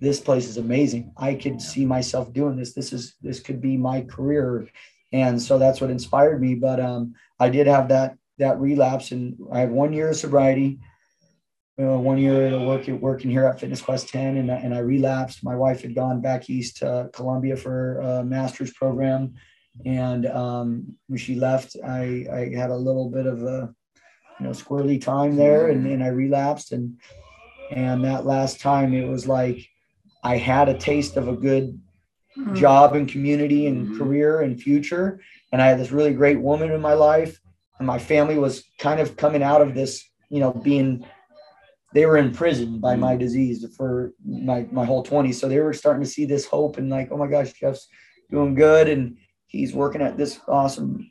this 0.01 0.21
place 0.21 0.49
is 0.49 0.59
amazing. 0.59 1.13
I 1.17 1.35
could 1.35 1.61
see 1.61 1.85
myself 1.85 2.33
doing 2.33 2.57
this. 2.57 2.73
This 2.73 2.93
is 2.93 3.17
this 3.21 3.41
could 3.41 3.61
be 3.61 3.77
my 3.77 4.03
career. 4.03 4.69
And 5.13 5.41
so 5.43 5.59
that's 5.59 5.81
what 5.81 5.91
inspired 5.91 6.41
me. 6.41 6.55
But 6.55 6.79
um, 6.79 7.15
I 7.41 7.49
did 7.49 7.67
have 7.67 7.89
that 7.89 8.17
that 8.43 8.61
relapse, 8.61 9.13
and 9.13 9.37
I 9.51 9.61
had 9.61 9.71
one 9.71 9.93
year 9.93 10.11
of 10.11 10.17
sobriety, 10.17 10.79
uh, 11.81 11.97
one 11.97 12.19
year 12.19 12.59
working 12.61 13.01
working 13.01 13.31
here 13.31 13.47
at 13.47 13.59
Fitness 13.59 13.81
Quest 13.81 14.09
10, 14.09 14.37
and, 14.37 14.51
and 14.51 14.75
I 14.75 14.81
relapsed. 14.81 15.43
My 15.43 15.57
wife 15.57 15.83
had 15.83 15.95
gone 15.95 16.21
back 16.21 16.51
east 16.51 16.79
to 16.79 17.09
Columbia 17.13 17.57
for 17.57 18.01
a 18.01 18.25
master's 18.25 18.73
program, 18.73 19.35
and 19.87 20.27
um, 20.27 20.97
when 21.07 21.19
she 21.19 21.35
left, 21.35 21.77
I, 21.85 22.27
I 22.33 22.55
had 22.55 22.71
a 22.71 22.77
little 22.77 23.09
bit 23.09 23.27
of 23.27 23.43
a 23.43 23.75
you 24.39 24.47
know 24.47 24.51
squirrely 24.51 25.01
time 25.01 25.37
there, 25.37 25.69
and 25.69 25.87
then 25.87 26.03
I 26.03 26.09
relapsed, 26.09 26.73
and 26.73 27.01
and 27.71 28.05
that 28.05 28.27
last 28.27 28.61
time 28.61 28.93
it 28.93 29.09
was 29.09 29.27
like 29.27 29.67
I 30.23 30.37
had 30.37 30.69
a 30.69 30.79
taste 30.79 31.17
of 31.17 31.29
a 31.29 31.37
good 31.37 31.81
mm-hmm. 32.37 32.55
job 32.55 32.95
and 32.95 33.09
community 33.09 33.67
and 33.67 33.87
mm-hmm. 33.87 33.99
career 33.99 34.43
and 34.43 34.61
future, 34.61 35.21
and 35.53 35.63
I 35.63 35.69
had 35.69 35.79
this 35.79 35.93
really 35.93 36.13
great 36.13 36.41
woman 36.41 36.71
in 36.71 36.81
my 36.81 36.95
life 36.95 37.39
and 37.83 37.87
my 37.87 37.99
family 37.99 38.39
was 38.39 38.65
kind 38.79 39.01
of 39.01 39.17
coming 39.17 39.43
out 39.43 39.61
of 39.61 39.75
this 39.75 40.05
you 40.33 40.41
know, 40.41 40.51
being 40.51 41.07
they 41.93 42.07
were 42.07 42.17
in 42.17 42.33
prison 42.33 42.81
by 42.81 42.97
my 42.97 43.15
mm. 43.15 43.19
disease 43.19 43.65
for 43.77 44.15
my 44.25 44.67
my 44.73 44.85
whole 44.85 45.05
20s. 45.05 45.35
So 45.35 45.47
they 45.47 45.61
were 45.61 45.75
starting 45.75 46.03
to 46.03 46.09
see 46.09 46.25
this 46.25 46.47
hope 46.47 46.79
and 46.79 46.89
like, 46.89 47.11
oh 47.13 47.19
my 47.19 47.27
gosh, 47.27 47.53
Jeff's 47.53 47.87
doing 48.31 48.55
good 48.55 48.89
and 48.89 49.19
he's 49.47 49.75
working 49.75 50.01
at 50.01 50.17
this 50.17 50.41
awesome 50.49 51.07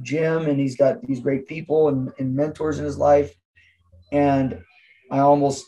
gym 0.00 0.46
and 0.48 0.58
he's 0.58 0.78
got 0.78 1.02
these 1.02 1.20
great 1.20 1.46
people 1.46 1.88
and, 1.88 2.10
and 2.18 2.34
mentors 2.34 2.78
in 2.78 2.86
his 2.86 2.96
life. 2.96 3.34
And 4.12 4.58
I 5.10 5.18
almost, 5.18 5.66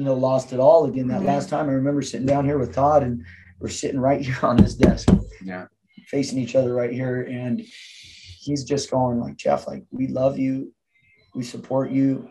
you 0.00 0.04
know, 0.04 0.14
lost 0.14 0.52
it 0.52 0.58
all 0.58 0.86
again 0.86 1.06
that 1.08 1.18
mm-hmm. 1.18 1.28
last 1.28 1.48
time. 1.48 1.68
I 1.68 1.74
remember 1.74 2.02
sitting 2.02 2.26
down 2.26 2.44
here 2.44 2.58
with 2.58 2.74
Todd 2.74 3.04
and 3.04 3.24
we're 3.60 3.68
sitting 3.68 4.00
right 4.00 4.20
here 4.20 4.38
on 4.42 4.56
this 4.56 4.74
desk. 4.74 5.08
Yeah. 5.44 5.66
Facing 6.08 6.38
each 6.38 6.56
other 6.56 6.74
right 6.74 6.92
here. 6.92 7.22
And 7.22 7.62
he's 8.42 8.64
just 8.64 8.90
going 8.90 9.20
like, 9.20 9.36
Jeff, 9.36 9.66
like 9.66 9.84
we 9.90 10.08
love 10.08 10.38
you. 10.38 10.72
We 11.34 11.44
support 11.44 11.90
you. 11.90 12.28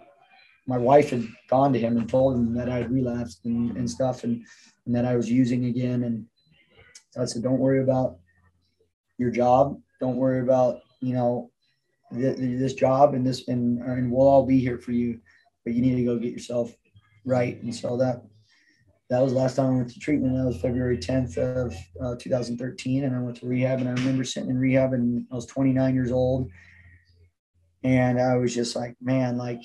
My 0.67 0.77
wife 0.77 1.09
had 1.09 1.25
gone 1.49 1.73
to 1.73 1.79
him 1.79 1.97
and 1.97 2.07
told 2.07 2.35
him 2.35 2.53
that 2.55 2.69
I 2.69 2.77
had 2.77 2.91
relapsed 2.91 3.45
and, 3.45 3.75
and 3.77 3.89
stuff 3.89 4.23
and, 4.23 4.45
and 4.85 4.95
that 4.95 5.05
I 5.05 5.15
was 5.15 5.29
using 5.29 5.65
again. 5.65 6.03
And 6.03 6.25
so 7.11 7.21
I 7.21 7.25
said, 7.25 7.43
don't 7.43 7.59
worry 7.59 7.81
about 7.81 8.17
your 9.17 9.31
job. 9.31 9.79
Don't 9.99 10.17
worry 10.17 10.41
about, 10.41 10.81
you 10.99 11.13
know, 11.13 11.49
th- 12.13 12.37
this 12.37 12.73
job 12.73 13.13
and 13.13 13.25
this, 13.25 13.47
and, 13.47 13.81
and 13.81 14.11
we'll 14.11 14.27
all 14.27 14.45
be 14.45 14.59
here 14.59 14.77
for 14.77 14.91
you, 14.91 15.19
but 15.63 15.73
you 15.73 15.81
need 15.81 15.95
to 15.95 16.03
go 16.03 16.17
get 16.17 16.33
yourself 16.33 16.71
right. 17.25 17.61
And 17.63 17.73
so 17.73 17.97
that, 17.97 18.23
that 19.11 19.21
was 19.21 19.33
the 19.33 19.39
last 19.39 19.57
time 19.57 19.73
I 19.73 19.75
went 19.75 19.89
to 19.89 19.99
treatment. 19.99 20.37
That 20.37 20.45
was 20.45 20.61
February 20.61 20.97
10th 20.97 21.37
of 21.37 21.75
uh, 22.01 22.15
2013. 22.17 23.03
And 23.03 23.13
I 23.13 23.19
went 23.19 23.35
to 23.41 23.45
rehab 23.45 23.81
and 23.81 23.89
I 23.89 23.91
remember 23.91 24.23
sitting 24.23 24.49
in 24.49 24.57
rehab 24.57 24.93
and 24.93 25.27
I 25.29 25.35
was 25.35 25.45
29 25.47 25.93
years 25.93 26.13
old. 26.13 26.49
And 27.83 28.21
I 28.21 28.37
was 28.37 28.55
just 28.55 28.73
like, 28.73 28.95
man, 29.01 29.37
like 29.37 29.59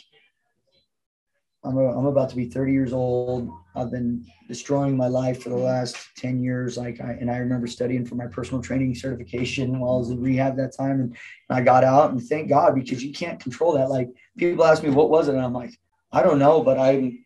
I'm, 1.65 1.79
a, 1.79 1.97
I'm 1.97 2.07
about 2.07 2.29
to 2.31 2.37
be 2.37 2.49
30 2.49 2.73
years 2.73 2.93
old. 2.93 3.49
I've 3.77 3.93
been 3.93 4.27
destroying 4.49 4.97
my 4.97 5.07
life 5.07 5.45
for 5.45 5.51
the 5.51 5.57
last 5.57 5.97
10 6.17 6.43
years. 6.43 6.77
Like 6.77 7.01
I, 7.01 7.13
and 7.13 7.31
I 7.31 7.37
remember 7.37 7.69
studying 7.69 8.05
for 8.05 8.17
my 8.17 8.27
personal 8.27 8.61
training 8.61 8.97
certification 8.97 9.79
while 9.79 9.95
I 9.95 9.99
was 9.99 10.11
in 10.11 10.21
rehab 10.21 10.57
that 10.57 10.77
time. 10.77 10.99
And, 10.99 11.17
and 11.51 11.59
I 11.59 11.61
got 11.61 11.85
out 11.85 12.11
and 12.11 12.21
thank 12.21 12.49
God, 12.49 12.75
because 12.75 13.05
you 13.05 13.13
can't 13.13 13.39
control 13.39 13.75
that. 13.75 13.91
Like 13.91 14.09
people 14.37 14.65
ask 14.65 14.83
me, 14.83 14.91
what 14.91 15.09
was 15.09 15.29
it? 15.29 15.37
And 15.37 15.45
I'm 15.45 15.53
like, 15.53 15.79
I 16.11 16.25
don't 16.25 16.41
know, 16.41 16.65
but 16.65 16.81
I'm 16.81 17.25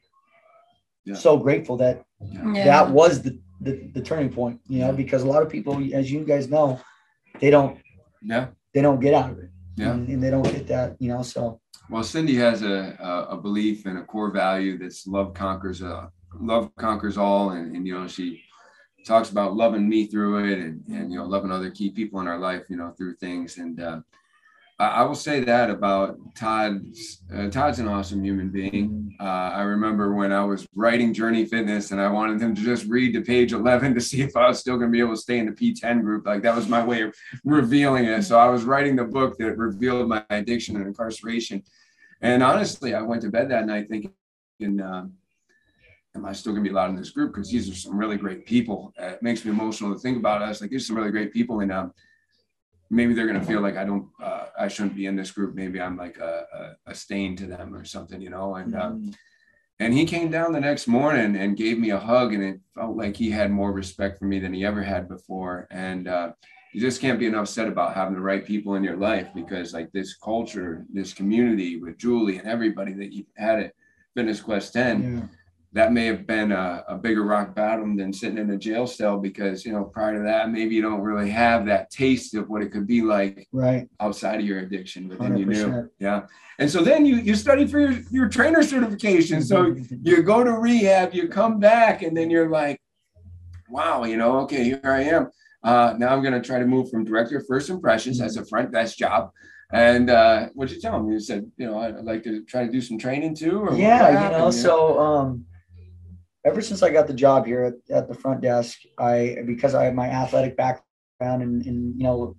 Yeah. 1.06 1.14
so 1.14 1.38
grateful 1.38 1.78
that 1.78 2.04
Yeah. 2.20 2.64
that 2.64 2.90
was 2.90 3.22
the, 3.22 3.38
the, 3.60 3.90
the 3.94 4.00
turning 4.00 4.30
point, 4.30 4.60
you 4.68 4.80
know, 4.80 4.92
because 4.92 5.22
a 5.22 5.26
lot 5.26 5.42
of 5.42 5.48
people, 5.48 5.74
as 5.94 6.10
you 6.10 6.24
guys 6.24 6.48
know, 6.48 6.80
they 7.40 7.50
don't, 7.50 7.78
Yeah. 8.22 8.48
they 8.74 8.82
don't 8.82 9.00
get 9.00 9.14
out 9.14 9.30
of 9.30 9.38
it 9.38 9.50
Yeah. 9.76 9.92
and, 9.92 10.08
and 10.08 10.22
they 10.22 10.30
don't 10.30 10.42
get 10.44 10.66
that, 10.68 10.96
you 11.00 11.08
know, 11.08 11.22
so 11.22 11.60
Well, 11.88 12.04
Cindy 12.04 12.36
has 12.36 12.62
a, 12.62 12.96
a, 13.00 13.34
a 13.34 13.36
belief 13.36 13.86
and 13.86 13.98
a 13.98 14.04
core 14.04 14.30
value 14.30 14.78
that's 14.78 15.06
love 15.06 15.34
conquers 15.34 15.82
uh, 15.82 16.06
love 16.38 16.70
conquers 16.76 17.16
all, 17.18 17.50
and, 17.50 17.74
and 17.74 17.86
you 17.86 17.94
know 17.98 18.06
she 18.06 18.40
talks 19.06 19.30
about 19.30 19.56
loving 19.56 19.88
me 19.88 20.06
through 20.06 20.44
it, 20.44 20.58
and, 20.60 20.84
and 20.88 21.10
you 21.12 21.18
know 21.18 21.24
loving 21.26 21.50
other 21.50 21.70
key 21.70 21.90
people 21.90 22.20
in 22.20 22.28
our 22.28 22.38
life, 22.38 22.62
you 22.68 22.76
know 22.76 22.90
through 22.96 23.14
things. 23.16 23.58
And 23.58 23.80
uh, 23.80 24.00
I, 24.80 24.86
I 24.86 25.02
will 25.02 25.14
say 25.14 25.40
that 25.44 25.70
about 25.70 26.16
Todd. 26.34 26.82
Uh, 27.32 27.48
Todd's 27.50 27.78
an 27.78 27.86
awesome 27.86 28.24
human 28.24 28.48
being. 28.48 29.14
Uh, 29.20 29.24
I 29.24 29.62
remember 29.62 30.14
when 30.14 30.32
I 30.32 30.42
was 30.42 30.66
writing 30.74 31.12
Journey 31.12 31.44
Fitness, 31.44 31.90
and 31.90 32.00
I 32.00 32.10
wanted 32.10 32.40
him 32.40 32.54
to 32.54 32.62
just 32.62 32.86
read 32.86 33.12
to 33.12 33.20
page 33.20 33.52
eleven 33.52 33.94
to 33.94 34.00
see 34.00 34.22
if 34.22 34.36
I 34.36 34.48
was 34.48 34.58
still 34.58 34.78
going 34.78 34.90
to 34.90 34.92
be 34.92 35.00
able 35.00 35.14
to 35.14 35.20
stay 35.20 35.38
in 35.38 35.46
the 35.46 35.52
P10 35.52 36.02
group. 36.02 36.26
Like 36.26 36.42
that 36.42 36.56
was 36.56 36.66
my 36.66 36.82
way 36.82 37.02
of 37.02 37.14
revealing 37.44 38.06
it. 38.06 38.22
So 38.22 38.38
I 38.38 38.48
was 38.48 38.64
writing 38.64 38.96
the 38.96 39.04
book 39.04 39.36
that 39.38 39.56
revealed 39.58 40.08
my 40.08 40.24
addiction 40.30 40.76
and 40.76 40.86
incarceration. 40.86 41.62
And 42.22 42.42
honestly, 42.42 42.94
I 42.94 43.02
went 43.02 43.22
to 43.22 43.30
bed 43.30 43.50
that 43.50 43.66
night 43.66 43.88
thinking, 43.88 44.12
um, 44.62 45.12
am 46.14 46.26
I 46.26 46.32
still 46.32 46.52
going 46.52 46.64
to 46.64 46.68
be 46.68 46.72
allowed 46.72 46.90
in 46.90 46.96
this 46.96 47.10
group? 47.10 47.32
Because 47.32 47.50
these 47.50 47.70
are 47.70 47.74
some 47.74 47.96
really 47.96 48.16
great 48.16 48.44
people. 48.46 48.92
Uh, 49.00 49.06
it 49.06 49.22
makes 49.22 49.44
me 49.44 49.50
emotional 49.50 49.94
to 49.94 49.98
think 49.98 50.18
about 50.18 50.42
us. 50.42 50.60
Like, 50.60 50.70
there's 50.70 50.86
some 50.86 50.96
really 50.96 51.10
great 51.10 51.32
people, 51.32 51.60
and 51.60 51.72
um, 51.72 51.92
maybe 52.90 53.14
they're 53.14 53.26
going 53.26 53.40
to 53.40 53.46
feel 53.46 53.60
like 53.60 53.76
I 53.76 53.84
don't, 53.84 54.08
uh, 54.22 54.46
I 54.58 54.68
shouldn't 54.68 54.96
be 54.96 55.06
in 55.06 55.16
this 55.16 55.30
group. 55.30 55.54
Maybe 55.54 55.80
I'm 55.80 55.96
like 55.96 56.18
a, 56.18 56.76
a, 56.86 56.90
a 56.90 56.94
stain 56.94 57.36
to 57.36 57.46
them 57.46 57.74
or 57.74 57.84
something, 57.84 58.20
you 58.20 58.30
know. 58.30 58.56
And 58.56 58.74
um, 58.74 59.12
and 59.78 59.94
he 59.94 60.04
came 60.04 60.30
down 60.30 60.52
the 60.52 60.60
next 60.60 60.86
morning 60.86 61.36
and 61.36 61.56
gave 61.56 61.78
me 61.78 61.90
a 61.90 61.98
hug, 61.98 62.34
and 62.34 62.44
it 62.44 62.60
felt 62.74 62.96
like 62.96 63.16
he 63.16 63.30
had 63.30 63.50
more 63.50 63.72
respect 63.72 64.18
for 64.18 64.26
me 64.26 64.38
than 64.38 64.52
he 64.52 64.64
ever 64.64 64.82
had 64.82 65.08
before. 65.08 65.66
And 65.70 66.06
uh, 66.06 66.32
you 66.74 66.80
just 66.80 67.00
can't 67.00 67.18
be 67.18 67.26
enough 67.26 67.48
said 67.48 67.66
about 67.66 67.94
having 67.94 68.14
the 68.14 68.20
right 68.20 68.44
people 68.44 68.74
in 68.74 68.84
your 68.84 68.96
life 68.96 69.28
because 69.34 69.72
like 69.72 69.90
this 69.92 70.16
culture, 70.16 70.84
this 70.92 71.14
community 71.14 71.80
with 71.80 71.96
Julie 71.96 72.36
and 72.36 72.46
everybody 72.46 72.92
that 72.92 73.12
you 73.12 73.24
had 73.36 73.58
at 73.58 73.72
Fitness 74.14 74.40
Quest 74.40 74.74
10, 74.74 75.02
yeah, 75.02 75.38
that 75.72 75.92
may 75.92 76.06
have 76.06 76.26
been 76.26 76.50
a, 76.50 76.84
a 76.88 76.96
bigger 76.96 77.22
rock 77.22 77.54
bottom 77.54 77.96
than 77.96 78.12
sitting 78.12 78.38
in 78.38 78.50
a 78.50 78.56
jail 78.56 78.88
cell 78.88 79.18
because, 79.18 79.64
you 79.64 79.72
know, 79.72 79.84
prior 79.84 80.16
to 80.16 80.22
that, 80.24 80.50
maybe 80.50 80.74
you 80.74 80.82
don't 80.82 81.00
really 81.00 81.30
have 81.30 81.64
that 81.66 81.90
taste 81.90 82.34
of 82.34 82.48
what 82.48 82.60
it 82.60 82.72
could 82.72 82.88
be 82.88 83.02
like 83.02 83.46
right. 83.52 83.88
outside 84.00 84.40
of 84.40 84.46
your 84.46 84.58
addiction, 84.58 85.08
but 85.08 85.20
then 85.20 85.36
you 85.36 85.46
knew. 85.46 85.88
Yeah. 86.00 86.22
And 86.58 86.68
so 86.68 86.82
then 86.82 87.06
you, 87.06 87.16
you 87.16 87.36
study 87.36 87.68
for 87.68 87.78
your, 87.78 87.92
your 88.10 88.28
trainer 88.28 88.64
certification. 88.64 89.42
So 89.42 89.76
you 90.02 90.22
go 90.22 90.42
to 90.42 90.52
rehab, 90.54 91.14
you 91.14 91.28
come 91.28 91.60
back, 91.60 92.02
and 92.02 92.16
then 92.16 92.30
you're 92.30 92.50
like, 92.50 92.80
wow, 93.68 94.02
you 94.04 94.16
know, 94.16 94.40
okay, 94.40 94.64
here 94.64 94.80
I 94.82 95.02
am. 95.02 95.30
Uh, 95.62 95.94
now 95.98 96.08
I'm 96.08 96.22
going 96.22 96.34
to 96.34 96.40
try 96.40 96.58
to 96.58 96.66
move 96.66 96.90
from 96.90 97.04
director 97.04 97.38
of 97.38 97.46
first 97.46 97.70
impressions 97.70 98.20
as 98.20 98.36
a 98.36 98.44
front 98.44 98.72
desk 98.72 98.96
job. 98.96 99.30
And 99.72 100.10
uh, 100.10 100.48
what'd 100.54 100.74
you 100.74 100.80
tell 100.80 100.96
him? 100.96 101.08
You 101.12 101.20
said, 101.20 101.48
you 101.56 101.66
know, 101.66 101.78
I'd 101.78 102.04
like 102.04 102.24
to 102.24 102.44
try 102.44 102.66
to 102.66 102.72
do 102.72 102.80
some 102.80 102.98
training 102.98 103.36
too. 103.36 103.60
Or 103.60 103.74
yeah, 103.76 104.10
you 104.10 104.16
happened, 104.16 104.42
know, 104.42 104.50
so 104.50 104.98
um, 104.98 105.46
ever 106.44 106.60
since 106.60 106.82
I 106.82 106.90
got 106.90 107.06
the 107.06 107.14
job 107.14 107.46
here 107.46 107.64
at, 107.64 107.96
at 107.96 108.08
the 108.08 108.14
front 108.14 108.40
desk, 108.40 108.80
I 108.98 109.38
because 109.46 109.74
I 109.74 109.84
have 109.84 109.94
my 109.94 110.08
athletic 110.08 110.56
background 110.56 111.42
and, 111.42 111.64
and 111.66 111.96
you 111.96 112.04
know, 112.04 112.36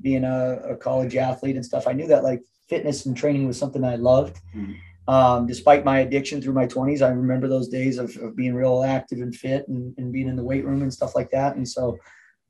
being 0.00 0.24
a, 0.24 0.60
a 0.70 0.76
college 0.76 1.16
athlete 1.16 1.56
and 1.56 1.64
stuff, 1.64 1.86
I 1.86 1.92
knew 1.92 2.06
that 2.08 2.24
like 2.24 2.42
fitness 2.68 3.06
and 3.06 3.16
training 3.16 3.46
was 3.46 3.58
something 3.58 3.84
I 3.84 3.96
loved. 3.96 4.40
Mhm. 4.54 4.76
Um, 5.08 5.46
despite 5.46 5.84
my 5.84 5.98
addiction 5.98 6.40
through 6.40 6.52
my 6.52 6.66
20s, 6.66 7.02
I 7.02 7.08
remember 7.08 7.48
those 7.48 7.68
days 7.68 7.98
of, 7.98 8.16
of 8.18 8.36
being 8.36 8.54
real 8.54 8.84
active 8.84 9.18
and 9.18 9.34
fit 9.34 9.66
and, 9.66 9.92
and 9.98 10.12
being 10.12 10.28
in 10.28 10.36
the 10.36 10.44
weight 10.44 10.64
room 10.64 10.82
and 10.82 10.94
stuff 10.94 11.16
like 11.16 11.28
that. 11.32 11.56
And 11.56 11.68
so, 11.68 11.98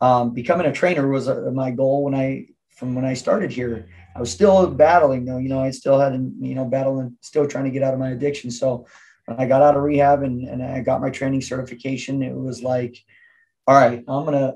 um, 0.02 0.34
becoming 0.34 0.66
a 0.66 0.72
trainer 0.72 1.08
was 1.08 1.28
uh 1.28 1.50
my 1.54 1.70
goal 1.70 2.04
when 2.04 2.14
I 2.14 2.48
from 2.76 2.94
when 2.94 3.04
I 3.04 3.14
started 3.14 3.50
here. 3.50 3.88
I 4.14 4.20
was 4.20 4.30
still 4.30 4.66
battling 4.66 5.24
though, 5.24 5.38
you 5.38 5.48
know, 5.48 5.62
I 5.62 5.70
still 5.70 5.98
had, 5.98 6.12
you 6.40 6.54
know, 6.54 6.64
battling, 6.64 7.16
still 7.20 7.46
trying 7.46 7.64
to 7.64 7.70
get 7.70 7.82
out 7.82 7.94
of 7.94 8.00
my 8.00 8.10
addiction. 8.10 8.50
So 8.50 8.86
I 9.38 9.46
got 9.46 9.62
out 9.62 9.76
of 9.76 9.82
rehab 9.82 10.22
and, 10.22 10.48
and 10.48 10.62
I 10.62 10.80
got 10.80 11.00
my 11.00 11.10
training 11.10 11.42
certification, 11.42 12.22
it 12.22 12.34
was 12.34 12.62
like, 12.62 12.96
all 13.66 13.74
right, 13.74 13.98
I'm 14.08 14.24
going 14.24 14.32
to 14.38 14.54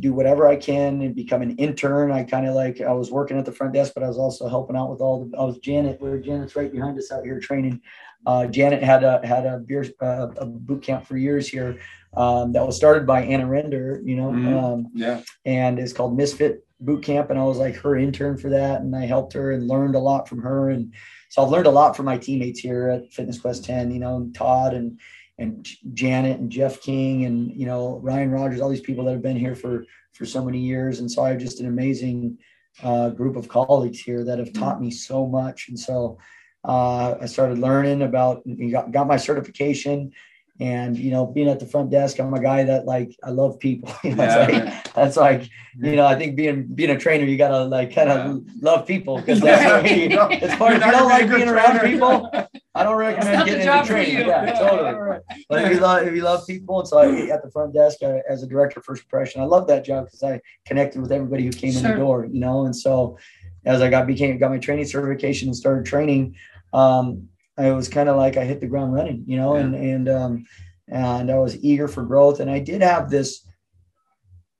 do 0.00 0.12
whatever 0.12 0.48
I 0.48 0.56
can 0.56 1.00
and 1.02 1.14
become 1.14 1.40
an 1.42 1.56
intern. 1.56 2.10
I 2.10 2.24
kind 2.24 2.46
of 2.48 2.54
like, 2.56 2.80
I 2.80 2.92
was 2.92 3.12
working 3.12 3.38
at 3.38 3.44
the 3.44 3.52
front 3.52 3.74
desk, 3.74 3.92
but 3.94 4.02
I 4.02 4.08
was 4.08 4.18
also 4.18 4.48
helping 4.48 4.76
out 4.76 4.90
with 4.90 5.00
all 5.00 5.24
the, 5.24 5.38
I 5.38 5.44
was 5.44 5.58
Janet, 5.58 6.00
where 6.00 6.18
Janet's 6.18 6.56
right 6.56 6.72
behind 6.72 6.98
us 6.98 7.12
out 7.12 7.24
here 7.24 7.38
training. 7.38 7.80
Uh, 8.26 8.46
Janet 8.46 8.82
had 8.82 9.04
a, 9.04 9.24
had 9.24 9.46
a 9.46 9.58
beer, 9.58 9.84
uh, 10.00 10.28
a 10.38 10.46
boot 10.46 10.82
camp 10.82 11.06
for 11.06 11.16
years 11.16 11.46
here. 11.46 11.78
Um, 12.16 12.52
that 12.52 12.66
was 12.66 12.76
started 12.76 13.06
by 13.06 13.22
Anna 13.22 13.46
Render, 13.46 14.00
you 14.04 14.16
know, 14.16 14.30
Mhm. 14.30 14.62
um, 14.62 14.86
Yeah. 14.94 15.20
and 15.44 15.78
it's 15.78 15.92
called 15.92 16.16
Misfit 16.16 16.64
Boot 16.80 17.02
Camp. 17.04 17.30
And 17.30 17.38
I 17.38 17.44
was 17.44 17.58
like 17.58 17.76
her 17.76 17.96
intern 17.96 18.36
for 18.36 18.50
that. 18.50 18.80
And 18.80 18.94
I 18.96 19.04
helped 19.04 19.32
her 19.34 19.52
and 19.52 19.66
learned 19.68 19.94
a 19.94 20.00
lot 20.00 20.28
from 20.28 20.40
her. 20.42 20.70
And 20.70 20.92
so 21.34 21.42
I've 21.42 21.50
learned 21.50 21.66
a 21.66 21.70
lot 21.72 21.96
from 21.96 22.06
my 22.06 22.16
teammates 22.16 22.60
here 22.60 22.90
at 22.90 23.12
Fitness 23.12 23.40
Quest 23.40 23.64
10, 23.64 23.90
you 23.90 23.98
know, 23.98 24.30
Todd 24.34 24.72
and, 24.72 25.00
and 25.36 25.66
Janet 25.92 26.38
and 26.38 26.48
Jeff 26.48 26.80
King 26.80 27.24
and, 27.24 27.50
you 27.50 27.66
know, 27.66 27.98
Ryan 28.04 28.30
Rogers, 28.30 28.60
all 28.60 28.68
these 28.68 28.80
people 28.80 29.04
that 29.06 29.14
have 29.14 29.22
been 29.22 29.36
here 29.36 29.56
for, 29.56 29.84
for 30.12 30.24
so 30.24 30.44
many 30.44 30.60
years. 30.60 31.00
And 31.00 31.10
so 31.10 31.24
I 31.24 31.30
have 31.30 31.40
just 31.40 31.58
an 31.58 31.66
amazing 31.66 32.38
uh, 32.84 33.08
group 33.08 33.34
of 33.34 33.48
colleagues 33.48 33.98
here 33.98 34.22
that 34.22 34.38
have 34.38 34.52
taught 34.52 34.80
me 34.80 34.92
so 34.92 35.26
much. 35.26 35.68
And 35.68 35.76
so 35.76 36.18
uh, 36.62 37.16
I 37.20 37.26
started 37.26 37.58
learning 37.58 38.02
about, 38.02 38.44
got, 38.70 38.92
got 38.92 39.08
my 39.08 39.16
certification 39.16 40.12
and, 40.60 40.96
you 40.96 41.10
know, 41.10 41.26
being 41.26 41.48
at 41.48 41.58
the 41.58 41.66
front 41.66 41.90
desk, 41.90 42.20
I'm 42.20 42.32
a 42.32 42.40
guy 42.40 42.62
that 42.64 42.86
like, 42.86 43.16
I 43.24 43.30
love 43.30 43.58
people. 43.58 43.92
You 44.04 44.14
know, 44.14 44.24
it's 44.24 44.34
Yeah, 44.34 44.38
like- 44.46 44.64
yeah. 44.64 44.82
that's 44.94 45.16
like 45.16 45.50
you 45.80 45.96
know 45.96 46.06
i 46.06 46.14
think 46.14 46.36
being 46.36 46.62
being 46.72 46.90
a 46.90 46.96
trainer 46.96 47.24
you 47.24 47.36
gotta 47.36 47.64
like 47.64 47.92
kind 47.92 48.08
of 48.08 48.40
love 48.62 48.86
people 48.86 49.18
because 49.18 49.42
Yeah, 49.42 49.56
that's 49.56 49.82
what 49.82 49.90
you, 49.90 50.02
you 50.04 50.08
know, 50.10 50.28
it's 50.30 50.56
you're 50.60 50.72
if 50.72 50.84
you 50.84 50.90
don't 50.92 51.08
like 51.08 51.22
be 51.22 51.24
a 51.24 51.28
good 51.28 51.36
being 51.38 51.48
around 51.48 51.80
people. 51.80 52.30
I 52.76 52.82
don't 52.84 52.94
recommend 52.96 53.44
getting 53.44 53.66
into 53.68 53.84
training. 53.84 54.18
you. 54.18 54.26
yeah, 54.26 54.52
totally. 54.58 55.18
But 55.48 55.64
if 55.64 55.72
you 55.72 55.80
love 55.80 56.06
if 56.06 56.14
you 56.14 56.22
love 56.22 56.46
people 56.46 56.78
and 56.78 56.86
so 56.88 56.98
I, 56.98 57.06
at 57.34 57.42
the 57.42 57.50
front 57.50 57.74
desk 57.74 58.04
I, 58.04 58.22
as 58.28 58.44
a 58.44 58.46
director 58.46 58.78
of 58.78 58.84
first 58.86 59.02
impression 59.02 59.40
i 59.42 59.44
love 59.44 59.66
that 59.66 59.84
job 59.84 60.04
because 60.04 60.22
i 60.22 60.40
connected 60.64 61.02
with 61.02 61.10
everybody 61.10 61.44
who 61.44 61.50
came 61.50 61.74
in 61.76 61.82
the 61.82 61.94
door 61.96 62.26
you 62.26 62.38
know? 62.38 62.66
And 62.66 62.76
so 62.76 63.18
as 63.64 63.80
i 63.82 63.90
got 63.90 64.06
became 64.06 64.38
got 64.38 64.50
my 64.52 64.58
training 64.58 64.84
certification 64.84 65.48
and 65.48 65.56
started 65.56 65.84
training 65.86 66.36
um 66.72 67.28
i 67.58 67.70
was 67.70 67.88
kind 67.88 68.08
of 68.08 68.16
like 68.16 68.36
i 68.36 68.44
hit 68.44 68.60
the 68.60 68.66
ground 68.66 68.92
running 68.92 69.24
you 69.26 69.36
know 69.36 69.54
Yeah. 69.54 69.62
and 69.62 69.74
and 69.74 70.08
um 70.08 70.46
and 70.88 71.30
i 71.30 71.38
was 71.38 71.62
eager 71.64 71.88
for 71.88 72.02
growth 72.02 72.40
and 72.40 72.50
i 72.50 72.58
did 72.58 72.82
have 72.82 73.10
this 73.10 73.46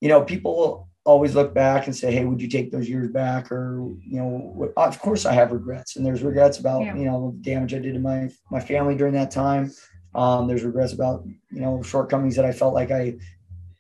you 0.01 0.09
know 0.09 0.23
people 0.23 0.89
always 1.05 1.35
look 1.35 1.53
back 1.53 1.87
and 1.87 1.95
say, 1.95 2.13
Hey, 2.13 2.25
would 2.25 2.41
you 2.41 2.49
take 2.49 2.73
those 2.73 2.89
years 2.89 3.11
back? 3.11 3.53
Or, 3.53 3.93
you 4.01 4.17
know, 4.17 4.73
of 4.77 4.99
course 4.99 5.27
I 5.27 5.33
have 5.35 5.53
regrets 5.53 5.97
and 5.97 6.05
there's 6.05 6.23
regrets 6.23 6.59
about, 6.59 6.83
yeah. 6.83 6.97
you 6.97 7.05
know, 7.05 7.33
the 7.37 7.51
damage 7.51 7.75
I 7.75 7.79
did 7.79 7.95
to 7.95 8.01
my, 8.01 8.31
my 8.51 8.61
family 8.61 8.97
during 8.97 9.15
that 9.15 9.31
time. 9.31 9.71
Um, 10.15 10.47
there's 10.47 10.63
regrets 10.63 10.93
about, 10.93 11.25
you 11.51 11.61
know, 11.61 11.83
shortcomings 11.83 12.37
that 12.37 12.45
I 12.45 12.53
felt 12.53 12.73
like 12.73 12.91
I 12.91 13.17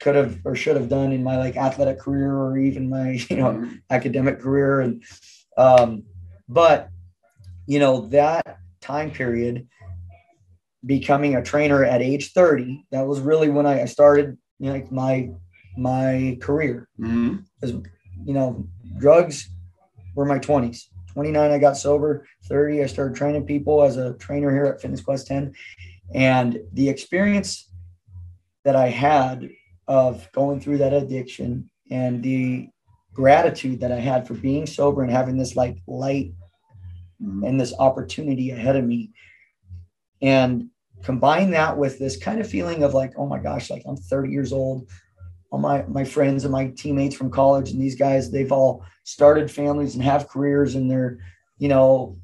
could 0.00 0.16
have 0.16 0.38
or 0.44 0.54
should 0.54 0.76
have 0.76 0.88
done 0.88 1.12
in 1.12 1.22
my 1.22 1.38
like 1.38 1.56
athletic 1.56 1.98
career 1.98 2.34
or 2.34 2.58
even 2.58 2.90
my, 2.90 3.10
you 3.30 3.36
know, 3.36 3.52
mm-hmm. 3.52 3.76
academic 3.90 4.40
career. 4.40 4.80
And, 4.80 5.02
um, 5.56 6.02
but, 6.48 6.90
you 7.66 7.78
know, 7.78 8.06
that 8.08 8.58
time 8.84 9.10
period, 9.10 9.66
becoming 10.84 11.36
a 11.36 11.42
trainer 11.42 11.84
at 11.84 12.02
age 12.02 12.32
30, 12.32 12.86
that 12.90 13.06
was 13.06 13.20
really 13.20 13.48
when 13.48 13.66
I 13.66 13.84
started, 13.86 14.36
you 14.58 14.68
know, 14.68 14.74
like 14.74 14.92
my 14.92 15.30
my 15.76 16.38
career. 16.40 16.88
Mm-hmm. 17.00 17.80
You 18.24 18.34
know, 18.34 18.68
drugs 18.98 19.48
were 20.14 20.24
my 20.24 20.38
20s. 20.38 20.84
29, 21.12 21.50
I 21.50 21.58
got 21.58 21.76
sober. 21.76 22.26
30, 22.44 22.82
I 22.82 22.86
started 22.86 23.16
training 23.16 23.46
people 23.46 23.82
as 23.82 23.96
a 23.96 24.14
trainer 24.14 24.52
here 24.52 24.66
at 24.66 24.80
Fitness 24.80 25.00
Quest 25.00 25.26
10. 25.26 25.54
And 26.14 26.60
the 26.72 26.88
experience 26.88 27.70
that 28.64 28.76
I 28.76 28.88
had 28.88 29.48
of 29.86 30.30
going 30.32 30.60
through 30.60 30.78
that 30.78 30.92
addiction 30.92 31.70
and 31.90 32.22
the 32.22 32.68
gratitude 33.12 33.80
that 33.80 33.92
I 33.92 34.00
had 34.00 34.26
for 34.26 34.34
being 34.34 34.66
sober 34.66 35.02
and 35.02 35.12
having 35.12 35.36
this 35.36 35.54
like 35.54 35.78
light 35.86 36.32
mm-hmm. 37.24 37.44
and 37.44 37.60
this 37.60 37.74
opportunity 37.78 38.50
ahead 38.50 38.76
of 38.76 38.84
me. 38.84 39.10
And 40.22 40.68
combine 41.02 41.50
that 41.50 41.76
with 41.76 41.98
this 41.98 42.16
kind 42.16 42.40
of 42.40 42.48
feeling 42.48 42.82
of 42.82 42.94
like, 42.94 43.12
oh 43.16 43.26
my 43.26 43.38
gosh, 43.38 43.70
like 43.70 43.82
I'm 43.86 43.96
30 43.96 44.30
years 44.30 44.52
old 44.52 44.88
all 45.54 45.60
my 45.60 45.84
my 45.86 46.04
friends 46.04 46.44
and 46.44 46.52
my 46.52 46.66
teammates 46.76 47.14
from 47.14 47.30
college 47.30 47.70
and 47.70 47.80
these 47.80 47.94
guys 47.94 48.30
they've 48.30 48.50
all 48.50 48.84
started 49.04 49.48
families 49.48 49.94
and 49.94 50.02
have 50.02 50.28
careers 50.28 50.74
and 50.74 50.90
they're 50.90 51.18
you 51.58 51.68
know 51.68 52.16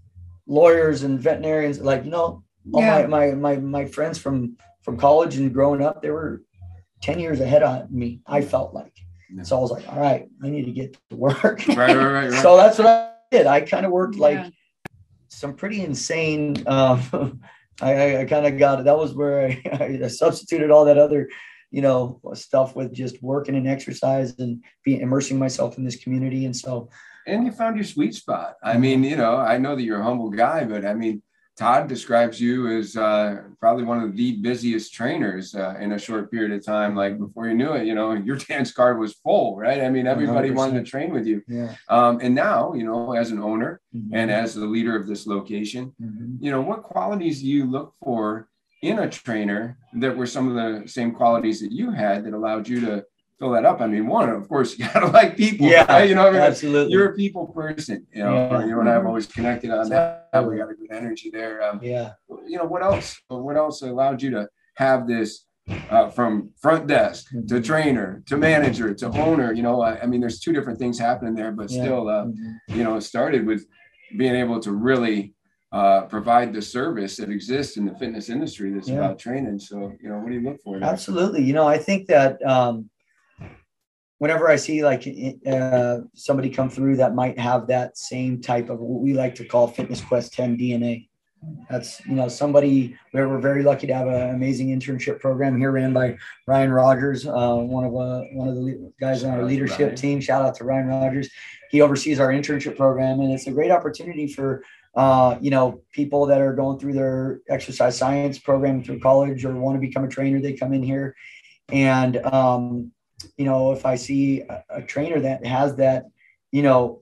lawyers 0.49 1.05
and 1.05 1.21
veterinarians 1.21 1.81
like 1.81 2.05
you 2.05 2.11
know 2.11 2.43
all 2.73 2.83
yeah. 2.83 3.07
my, 3.07 3.31
my 3.31 3.35
my 3.35 3.57
my 3.57 3.85
friends 3.85 4.19
from 4.19 4.57
from 4.83 4.97
college 4.97 5.37
and 5.37 5.55
growing 5.55 5.81
up 5.81 6.03
they 6.03 6.11
were 6.11 6.43
10 7.03 7.21
years 7.21 7.41
ahead 7.41 7.63
of 7.63 7.91
me 7.93 8.21
i 8.27 8.41
felt 8.41 8.75
like 8.75 8.93
yeah. 9.33 9.45
so 9.45 9.57
i 9.57 9.61
was 9.61 9.71
like 9.71 9.87
all 9.89 10.01
right 10.01 10.29
i 10.43 10.51
need 10.51 10.65
to 10.65 10.73
get 10.73 10.97
to 11.11 11.17
work 11.17 11.39
right, 11.69 11.69
right, 11.69 11.97
right, 11.97 12.31
right. 12.31 12.33
so 12.43 12.57
that's 12.57 12.79
what 12.79 12.89
i 12.89 13.13
did 13.31 13.47
i 13.47 13.61
kind 13.61 13.87
of 13.87 13.93
worked 13.93 14.17
yeah. 14.17 14.23
like 14.23 14.53
some 15.31 15.55
pretty 15.55 15.83
insane 15.83 16.63
um, 16.67 17.41
I, 17.83 18.19
I, 18.19 18.25
kind 18.27 18.45
of 18.45 18.59
got 18.59 18.81
it. 18.81 18.85
That 18.85 18.99
was 18.99 19.15
where 19.15 19.49
I, 19.73 20.01
I 20.05 20.09
substituted 20.09 20.71
all 20.71 20.85
that 20.85 20.99
other 20.99 21.29
you 21.71 21.83
know, 21.83 22.21
stuff 22.35 22.75
with 22.75 22.93
just 22.93 23.23
working 23.23 23.55
and 23.55 23.69
exercise 23.69 24.39
and 24.39 24.63
being 24.85 25.01
immersing 25.01 25.39
myself 25.39 25.79
in 25.79 25.85
this 25.85 26.03
community. 26.03 26.45
And 26.45 26.57
so, 26.57 26.89
and 27.27 27.47
you 27.47 27.53
found 27.53 27.77
your 27.77 27.85
sweet 27.85 28.15
spot. 28.15 28.57
I 28.63 28.77
mean, 28.77 29.05
you 29.05 29.17
know, 29.17 29.37
I 29.37 29.59
know 29.59 29.77
that 29.77 29.83
you're 29.83 30.01
a 30.01 30.05
humble 30.05 30.31
guy, 30.31 30.65
but 30.65 30.85
I 30.85 30.95
mean, 30.95 31.23
Todd 31.61 31.89
describes 31.89 32.41
you 32.41 32.79
as 32.79 32.97
uh, 32.97 33.43
probably 33.61 33.85
one 33.85 34.03
of 34.03 34.17
the 34.17 34.37
busiest 34.37 34.95
trainers 34.95 35.55
uh, 35.55 35.75
in 35.79 35.93
a 35.93 35.99
short 35.99 36.31
period 36.31 36.53
of 36.53 36.65
time. 36.65 36.97
Like 36.97 37.19
before 37.19 37.49
you 37.49 37.55
knew 37.55 37.75
it, 37.75 37.87
you 37.87 37.95
know, 37.95 38.13
your 38.13 38.37
dance 38.49 38.73
card 38.73 38.99
was 38.99 39.13
full, 39.13 39.59
right? 39.59 39.83
I 39.83 39.91
mean, 39.91 40.07
everybody 40.07 40.49
100%. 40.49 40.55
wanted 40.55 40.83
to 40.83 40.91
train 40.91 41.13
with 41.13 41.27
you. 41.27 41.43
Yeah. 41.47 41.75
Um, 41.91 42.19
and 42.23 42.35
now, 42.35 42.73
you 42.73 42.85
know, 42.85 43.13
as 43.13 43.31
an 43.31 43.43
owner 43.43 43.83
mm-hmm. 43.95 44.15
and 44.15 44.31
as 44.31 44.55
the 44.55 44.65
leader 44.65 44.97
of 44.97 45.07
this 45.07 45.27
location, 45.27 45.93
mm-hmm. 46.03 46.43
you 46.43 46.51
know, 46.51 46.63
what 46.63 46.83
qualities 46.83 47.43
do 47.43 47.47
you 47.47 47.67
look 47.67 47.93
for 48.03 48.49
in 48.81 49.01
a 49.01 49.11
trainer 49.11 49.77
that 49.93 50.17
were 50.17 50.27
some 50.27 50.49
of 50.49 50.55
the 50.55 50.89
same 50.89 51.13
qualities 51.13 51.61
that 51.61 51.73
you 51.73 51.91
had 51.91 52.25
that 52.25 52.33
allowed 52.33 52.67
you 52.67 52.81
to 52.81 53.05
fill 53.41 53.51
that 53.53 53.65
up. 53.65 53.81
I 53.81 53.89
mean, 53.89 54.07
one, 54.07 54.29
of 54.29 54.49
course, 54.49 54.79
you 54.79 54.87
gotta 54.87 55.07
like 55.07 55.37
people. 55.37 55.67
Yeah, 55.67 55.91
right? 55.91 56.09
you 56.09 56.15
know, 56.15 56.29
I 56.29 56.31
mean, 56.31 56.41
absolutely. 56.41 56.93
You're 56.93 57.11
a 57.11 57.15
people 57.15 57.49
person. 57.49 58.07
You 58.15 58.23
know, 58.23 58.35
yeah. 58.35 58.67
you 58.67 58.79
and 58.79 58.89
I 58.89 58.93
have 58.93 59.07
always 59.07 59.27
connected 59.27 59.71
on 59.71 59.89
that. 59.89 60.29
We 60.47 60.59
got 60.59 60.71
a 60.71 60.75
good 60.75 60.93
energy 60.93 61.31
there. 61.33 61.63
Um, 61.63 61.81
yeah. 61.83 62.13
You 62.47 62.59
know, 62.59 62.65
what 62.65 62.83
else? 62.83 63.21
What 63.27 63.57
else 63.57 63.83
allowed 63.83 64.23
you 64.23 64.31
to 64.31 64.49
have 64.77 65.09
this 65.09 65.47
uh, 65.91 66.11
from 66.11 66.51
front 66.61 66.87
desk 66.87 67.31
to 67.31 67.37
mm-hmm. 67.37 67.63
trainer 67.63 68.23
to 68.27 68.37
manager 68.37 68.95
to 68.95 69.07
owner? 69.09 69.53
You 69.53 69.63
know, 69.63 69.81
I, 69.81 70.03
I, 70.03 70.07
mean, 70.07 70.21
there's 70.21 70.39
two 70.39 70.53
different 70.53 70.79
things 70.79 70.99
happening 70.99 71.35
there, 71.35 71.51
but 71.51 71.71
yeah. 71.71 71.83
still, 71.83 72.09
uh, 72.09 72.27
mm-hmm. 72.27 72.79
you 72.79 72.85
know, 72.85 72.97
it 72.97 73.03
started 73.03 73.47
with 73.47 73.67
being 74.17 74.35
able 74.35 74.61
to 74.61 74.73
really 74.73 75.35
uh, 75.73 76.03
provide 76.03 76.53
the 76.53 76.61
service 76.61 77.17
that 77.17 77.31
exists 77.31 77.77
in 77.77 77.85
the 77.85 77.95
fitness 77.95 78.29
industry 78.29 78.73
that's 78.73 78.89
yeah. 78.89 78.97
about 78.97 79.19
training. 79.19 79.59
So, 79.59 79.93
you 80.03 80.09
know, 80.09 80.19
what 80.19 80.29
do 80.29 80.35
you 80.35 80.43
look 80.43 80.61
for? 80.63 80.81
There? 80.81 80.89
Absolutely. 80.89 81.45
You 81.45 81.53
know, 81.53 81.69
I 81.69 81.79
think 81.79 82.09
that 82.09 82.45
um, 82.45 82.91
whenever 84.21 84.51
I 84.51 84.57
see 84.57 84.85
like 84.85 85.09
uh, 85.47 85.99
somebody 86.15 86.51
come 86.51 86.69
through 86.69 86.97
that 86.97 87.15
might 87.15 87.39
have 87.39 87.67
that 87.69 87.97
same 87.97 88.41
type 88.41 88.69
of 88.69 88.79
what 88.79 89.01
we 89.01 89.15
like 89.15 89.35
to 89.37 89.47
call 89.47 89.67
Fitness 89.67 90.03
Quest 90.03 90.35
10 90.35 90.59
DNA. 90.59 91.09
That's 91.71 92.05
you 92.05 92.17
know 92.17 92.29
somebody 92.29 92.99
where 93.13 93.27
we're 93.27 93.41
very 93.41 93.63
lucky 93.63 93.87
to 93.87 93.95
have 93.95 94.09
an 94.09 94.35
amazing 94.35 94.79
internship 94.79 95.21
program 95.21 95.57
here 95.59 95.71
ran 95.71 95.95
by 95.95 96.19
Ryan 96.47 96.71
Rogers, 96.71 97.27
uh, 97.27 97.55
one 97.55 97.85
of 97.85 97.97
uh, 97.97 98.21
one 98.35 98.49
of 98.49 98.57
the 98.57 98.93
guys 99.01 99.25
on 99.25 99.31
our 99.31 99.45
leadership 99.45 99.97
team. 99.97 100.21
Shout 100.21 100.43
out 100.43 100.55
to 100.57 100.65
Ryan 100.65 100.89
Rogers. 100.89 101.31
He 101.71 101.81
oversees 101.81 102.21
our 102.21 102.29
internship 102.29 102.77
program, 102.77 103.21
and 103.21 103.33
it's 103.33 103.47
a 103.47 103.53
great 103.53 103.71
opportunity 103.71 104.31
for 104.31 104.63
uh, 104.95 105.39
you 105.41 105.51
know, 105.51 105.83
people 105.93 106.27
that 106.27 106.41
are 106.41 106.53
going 106.53 106.79
through 106.79 106.93
their 106.93 107.41
exercise 107.49 107.97
science 107.97 108.39
program 108.39 108.83
through 108.83 109.01
college 109.01 109.45
or 109.45 109.55
want 109.55 109.77
to 109.77 109.81
become 109.81 110.05
a 110.05 110.09
trainer, 110.09 110.41
they 110.41 110.53
come 110.53 110.73
in 110.73 110.83
here. 110.83 111.15
And, 111.69 112.17
um, 112.27 112.93
you 113.37 113.45
know, 113.45 113.73
if 113.73 113.87
I 113.87 113.97
see 113.97 114.41
a, 114.43 114.65
a, 114.71 114.83
trainer 114.83 115.21
that 115.21 115.45
has 115.45 115.77
that, 115.77 116.07
you 116.53 116.63
know, 116.63 117.01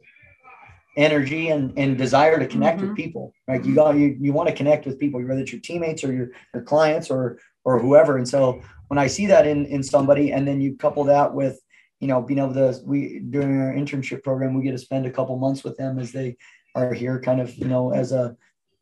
energy 0.96 1.48
and, 1.48 1.78
and 1.78 1.96
desire 1.96 2.38
to 2.38 2.46
connect 2.46 2.78
mm-hmm. 2.78 2.88
with 2.88 2.96
people, 2.96 3.32
like 3.46 3.64
you 3.64 3.74
got, 3.74 3.96
you, 3.96 4.16
you 4.20 4.32
want 4.32 4.48
to 4.48 4.54
connect 4.54 4.86
with 4.86 4.98
people, 4.98 5.20
whether 5.22 5.40
it's 5.40 5.52
your 5.52 5.60
teammates 5.60 6.02
or 6.04 6.12
your, 6.12 6.30
your 6.52 6.62
clients 6.62 7.10
or, 7.10 7.38
or 7.64 7.78
whoever. 7.78 8.16
And 8.16 8.28
so 8.28 8.60
when 8.88 8.98
I 8.98 9.06
see 9.06 9.26
that 9.26 9.46
in, 9.46 9.66
in 9.66 9.82
somebody, 9.82 10.32
and 10.32 10.46
then 10.46 10.60
you 10.60 10.76
couple 10.76 11.04
that 11.04 11.34
with, 11.34 11.60
you 12.00 12.08
know, 12.08 12.22
being 12.22 12.38
able 12.38 12.54
to, 12.54 12.78
we, 12.84 13.20
during 13.20 13.60
our 13.60 13.72
internship 13.72 14.22
program, 14.22 14.54
we 14.54 14.62
get 14.62 14.72
to 14.72 14.78
spend 14.78 15.06
a 15.06 15.10
couple 15.10 15.36
months 15.38 15.64
with 15.64 15.76
them 15.76 15.98
as 15.98 16.12
they, 16.12 16.36
are 16.74 16.94
here 16.94 17.20
kind 17.20 17.40
of, 17.40 17.54
you 17.56 17.66
know, 17.66 17.92
as 17.92 18.12
a, 18.12 18.36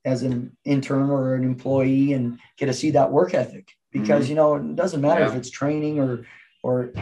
as 0.04 0.22
an 0.22 0.56
intern 0.64 1.10
or 1.10 1.34
an 1.34 1.44
employee 1.44 2.12
and 2.12 2.38
get 2.56 2.66
to 2.66 2.72
see 2.72 2.90
that 2.90 3.10
work 3.10 3.34
ethic 3.34 3.72
because, 3.90 4.24
mm-hmm. 4.24 4.30
you 4.30 4.36
know, 4.36 4.54
it 4.56 4.76
doesn't 4.76 5.00
matter 5.00 5.22
yeah. 5.22 5.28
if 5.28 5.34
it's 5.34 5.50
training 5.50 5.98
or, 5.98 6.24
or 6.62 6.92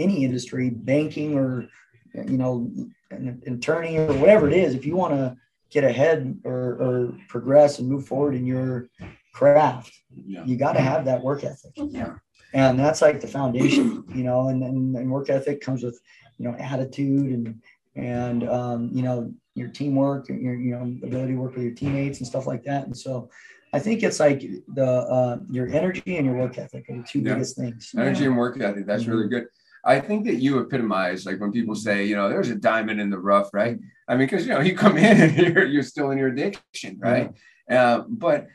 any 0.00 0.24
industry, 0.24 0.70
banking 0.70 1.36
or, 1.36 1.68
you 2.14 2.38
know, 2.38 2.70
an 3.10 3.42
attorney 3.46 3.98
or 3.98 4.12
whatever 4.14 4.48
it 4.48 4.54
is, 4.54 4.74
if 4.74 4.84
you 4.84 4.96
want 4.96 5.14
to 5.14 5.36
get 5.70 5.84
ahead 5.84 6.40
or, 6.44 6.54
or 6.84 7.14
progress 7.28 7.78
and 7.78 7.88
move 7.88 8.06
forward 8.06 8.34
in 8.34 8.44
your 8.46 8.88
craft, 9.32 9.92
yeah. 10.26 10.44
you 10.44 10.56
got 10.56 10.72
to 10.72 10.80
have 10.80 11.04
that 11.04 11.22
work 11.22 11.44
ethic. 11.44 11.72
Yeah. 11.76 12.14
And 12.52 12.78
that's 12.78 13.00
like 13.00 13.20
the 13.20 13.28
foundation, 13.28 14.04
you 14.14 14.24
know, 14.24 14.48
and, 14.48 14.62
and, 14.62 14.96
and 14.96 15.10
work 15.10 15.30
ethic 15.30 15.60
comes 15.60 15.82
with, 15.82 16.00
you 16.38 16.44
know, 16.46 16.54
attitude 16.58 17.30
and, 17.30 17.62
and, 17.94 18.48
um, 18.48 18.90
you 18.92 19.02
know, 19.02 19.32
your 19.56 19.68
teamwork, 19.68 20.30
and 20.30 20.40
your 20.40 20.54
you 20.54 20.70
know 20.70 20.82
ability 21.06 21.32
to 21.32 21.38
work 21.38 21.54
with 21.54 21.64
your 21.64 21.74
teammates 21.74 22.18
and 22.18 22.26
stuff 22.26 22.46
like 22.46 22.62
that. 22.62 22.86
And 22.86 22.96
so 22.96 23.28
I 23.72 23.80
think 23.80 24.02
it's 24.02 24.20
like 24.20 24.40
the 24.68 24.86
uh, 24.86 25.38
your 25.50 25.68
energy 25.68 26.16
and 26.16 26.24
your 26.24 26.36
work 26.36 26.56
ethic 26.56 26.88
are 26.88 26.96
the 26.96 27.02
two 27.02 27.18
yeah. 27.18 27.34
biggest 27.34 27.56
things. 27.56 27.90
Energy 27.98 28.22
yeah. 28.22 28.28
and 28.28 28.38
work 28.38 28.58
ethic. 28.60 28.86
That's 28.86 29.02
mm-hmm. 29.02 29.12
really 29.12 29.28
good. 29.28 29.46
I 29.84 30.00
think 30.00 30.26
that 30.26 30.36
you 30.36 30.58
epitomize 30.58 31.24
like 31.24 31.40
when 31.40 31.52
people 31.52 31.74
say, 31.74 32.04
you 32.04 32.16
know, 32.16 32.28
there's 32.28 32.50
a 32.50 32.54
diamond 32.54 33.00
in 33.00 33.10
the 33.10 33.18
rough, 33.18 33.48
right? 33.54 33.78
I 34.08 34.16
mean, 34.16 34.26
because 34.26 34.46
you 34.46 34.52
know, 34.52 34.60
you 34.60 34.76
come 34.76 34.98
in 34.98 35.20
and 35.20 35.36
you're 35.36 35.64
you're 35.66 35.82
still 35.82 36.10
in 36.10 36.18
your 36.18 36.28
addiction, 36.28 36.98
right? 37.00 37.32
Uh, 37.70 38.04
but 38.08 38.48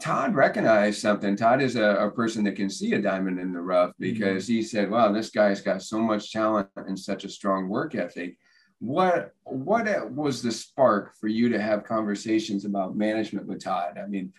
Todd 0.00 0.34
recognized 0.34 1.00
something. 1.00 1.36
Todd 1.36 1.62
is 1.62 1.76
a, 1.76 2.06
a, 2.06 2.10
person 2.10 2.42
that 2.44 2.56
can 2.56 2.68
see 2.68 2.94
a 2.94 3.00
diamond 3.00 3.38
in 3.38 3.52
the 3.52 3.60
rough 3.60 3.90
mm-hmm. 3.90 4.02
because 4.02 4.46
he 4.46 4.62
said, 4.62 4.90
"Wow, 4.90 5.12
this 5.12 5.30
guy's 5.30 5.60
got 5.60 5.82
so 5.82 5.98
much 5.98 6.32
talent 6.32 6.68
and 6.76 6.98
such 6.98 7.24
a 7.24 7.28
strong 7.28 7.68
work 7.68 7.94
ethic." 7.94 8.36
what 8.84 9.34
what 9.44 10.10
was 10.12 10.42
the 10.42 10.52
spark 10.52 11.14
for 11.16 11.28
you 11.28 11.48
to 11.48 11.60
have 11.60 11.84
conversations 11.84 12.64
about 12.64 12.96
management 12.96 13.46
with 13.46 13.62
Todd? 13.62 13.98
I 14.02 14.06
mean, 14.06 14.32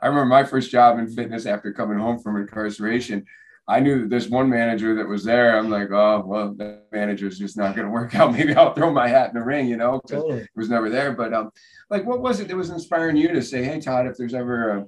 I 0.00 0.08
remember 0.08 0.26
my 0.26 0.44
first 0.44 0.70
job 0.70 0.98
in 0.98 1.08
fitness 1.08 1.46
after 1.46 1.72
coming 1.72 1.98
home 1.98 2.18
from 2.18 2.36
incarceration. 2.36 3.24
I 3.68 3.80
knew 3.80 4.02
that 4.02 4.10
this 4.10 4.28
one 4.28 4.48
manager 4.48 4.96
that 4.96 5.08
was 5.08 5.24
there. 5.24 5.56
I'm 5.56 5.70
like, 5.70 5.90
oh 5.92 6.24
well, 6.26 6.54
that 6.54 6.86
manager's 6.92 7.38
just 7.38 7.56
not 7.56 7.76
going 7.76 7.86
to 7.86 7.92
work 7.92 8.14
out. 8.14 8.32
Maybe 8.36 8.54
I'll 8.54 8.74
throw 8.74 8.92
my 8.92 9.08
hat 9.08 9.28
in 9.28 9.34
the 9.34 9.44
ring, 9.44 9.68
you 9.68 9.76
know, 9.76 10.00
because 10.02 10.22
totally. 10.22 10.40
it 10.40 10.50
was 10.56 10.68
never 10.68 10.90
there. 10.90 11.12
But 11.12 11.32
um, 11.32 11.50
like, 11.90 12.04
what 12.04 12.20
was 12.20 12.40
it 12.40 12.48
that 12.48 12.56
was 12.56 12.70
inspiring 12.70 13.16
you 13.16 13.28
to 13.28 13.42
say, 13.42 13.62
hey, 13.62 13.80
Todd, 13.80 14.06
if 14.06 14.16
there's 14.16 14.34
ever 14.34 14.70
a, 14.70 14.86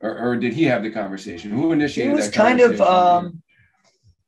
or, 0.00 0.18
or 0.18 0.36
did 0.36 0.52
he 0.52 0.64
have 0.64 0.82
the 0.82 0.90
conversation? 0.90 1.50
Who 1.52 1.72
initiated? 1.72 2.12
It 2.12 2.16
was 2.16 2.30
kind 2.30 2.60
of 2.60 2.80
um, 2.80 3.42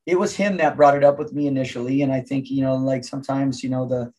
it 0.07 0.19
was 0.19 0.37
him 0.37 0.57
that 0.59 0.77
brought 0.77 0.97
it 0.97 1.05
up 1.05 1.19
with 1.19 1.33
me 1.33 1.47
initially 1.47 2.03
and 2.03 2.13
i 2.13 2.21
think 2.21 2.51
you 2.51 2.63
know 2.63 2.77
like 2.77 3.05
sometimes 3.05 3.63
you 3.63 3.71
know 3.71 3.87
the 3.87 4.13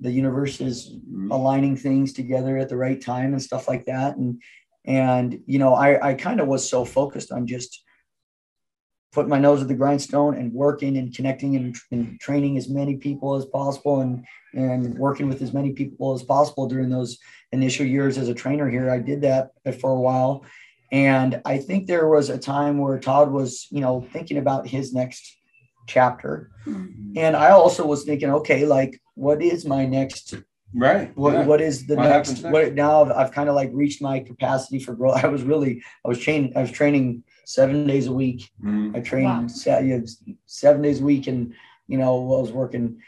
the 0.00 0.10
universe 0.10 0.60
is 0.60 0.96
mm-hmm. 0.96 1.30
aligning 1.30 1.76
things 1.76 2.12
together 2.12 2.56
at 2.58 2.68
the 2.68 2.76
right 2.76 3.00
time 3.00 3.32
and 3.32 3.42
stuff 3.42 3.68
like 3.68 3.84
that 3.84 4.16
and 4.16 4.40
and 4.84 5.40
you 5.46 5.58
know 5.58 5.74
i 5.74 6.10
i 6.10 6.14
kind 6.14 6.40
of 6.40 6.48
was 6.48 6.68
so 6.68 6.84
focused 6.84 7.32
on 7.32 7.46
just 7.46 7.84
putting 9.12 9.30
my 9.30 9.38
nose 9.38 9.62
at 9.62 9.68
the 9.68 9.74
grindstone 9.74 10.36
and 10.36 10.52
working 10.52 10.96
and 10.96 11.14
connecting 11.14 11.56
and, 11.56 11.76
and 11.90 12.20
training 12.20 12.56
as 12.56 12.68
many 12.68 12.96
people 12.96 13.34
as 13.34 13.46
possible 13.46 14.00
and 14.00 14.24
and 14.54 14.98
working 14.98 15.28
with 15.28 15.42
as 15.42 15.52
many 15.52 15.72
people 15.72 16.14
as 16.14 16.22
possible 16.22 16.66
during 16.66 16.88
those 16.88 17.18
initial 17.52 17.86
years 17.86 18.18
as 18.18 18.28
a 18.28 18.34
trainer 18.34 18.68
here. 18.68 18.90
I 18.90 18.98
did 18.98 19.20
that 19.22 19.50
for 19.80 19.90
a 19.90 20.00
while. 20.00 20.44
And 20.90 21.40
I 21.44 21.58
think 21.58 21.86
there 21.86 22.08
was 22.08 22.30
a 22.30 22.38
time 22.38 22.78
where 22.78 22.98
Todd 22.98 23.30
was, 23.30 23.66
you 23.70 23.80
know, 23.80 24.06
thinking 24.12 24.38
about 24.38 24.66
his 24.66 24.94
next 24.94 25.36
chapter. 25.86 26.50
Mm-hmm. 26.66 27.18
And 27.18 27.36
I 27.36 27.50
also 27.50 27.86
was 27.86 28.04
thinking, 28.04 28.30
okay, 28.30 28.64
like, 28.64 29.00
what 29.14 29.42
is 29.42 29.64
my 29.64 29.84
next 29.84 30.34
Right. 30.74 31.16
What, 31.16 31.32
yeah. 31.32 31.44
what 31.46 31.62
is 31.62 31.86
the 31.86 31.96
what 31.96 32.08
next, 32.08 32.42
next, 32.42 32.52
What 32.52 32.74
now? 32.74 33.10
I've 33.14 33.32
kind 33.32 33.48
of 33.48 33.54
like 33.54 33.70
reached 33.72 34.02
my 34.02 34.20
capacity 34.20 34.78
for 34.78 34.94
growth. 34.94 35.16
I 35.24 35.28
was 35.28 35.42
really, 35.42 35.82
I 36.04 36.08
was 36.08 36.18
training, 36.18 36.52
I 36.56 36.60
was 36.60 36.70
training 36.70 37.24
seven 37.48 37.86
days 37.86 38.08
a 38.08 38.12
week. 38.12 38.50
Mm. 38.62 38.94
I 38.94 39.00
trained 39.00 39.24
wow. 39.24 39.46
seven, 39.46 40.06
seven 40.44 40.82
days 40.82 41.00
a 41.00 41.04
week, 41.04 41.28
and 41.28 41.54
you 41.86 41.96
know, 41.96 42.14
I 42.14 42.40
was 42.40 42.52
working 42.52 43.00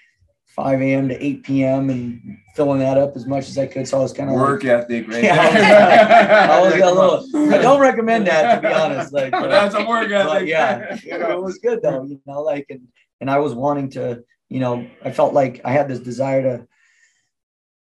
5 0.47 0.81
a.m. 0.81 1.09
to 1.11 1.25
8 1.25 1.43
p.m. 1.43 1.91
and 1.91 2.39
filling 2.57 2.81
that 2.81 2.97
up 2.97 3.15
as 3.17 3.27
much 3.27 3.51
as 3.51 3.59
I 3.59 3.67
could. 3.67 3.87
So 3.87 3.99
I 3.99 4.01
was 4.01 4.15
kind 4.15 4.31
of 4.31 4.37
work 4.37 4.65
like, 4.65 4.73
ethic, 4.85 5.09
right? 5.09 5.25
Yeah, 5.25 6.49
I 6.51 6.61
was 6.63 6.73
a 6.73 6.77
little. 6.79 7.53
I 7.55 7.59
don't 7.59 7.81
recommend 7.81 8.27
that 8.29 8.55
to 8.57 8.69
be 8.69 8.75
honest. 8.75 9.13
Like, 9.13 9.31
but 9.31 9.49
that's 9.49 9.75
a 9.75 9.85
work 9.85 10.11
ethic. 10.11 10.49
yeah, 10.49 10.97
it 11.05 11.41
was 11.41 11.59
good 11.59 11.83
though. 11.83 12.05
You 12.05 12.21
know, 12.27 12.41
like 12.43 12.65
and 12.71 12.89
and 13.21 13.31
I 13.31 13.39
was 13.39 13.55
wanting 13.55 13.91
to. 13.91 14.25
You 14.49 14.59
know, 14.59 14.85
I 15.05 15.13
felt 15.13 15.33
like 15.33 15.61
I 15.65 15.71
had 15.71 15.87
this 15.87 16.01
desire 16.01 16.43
to 16.43 16.67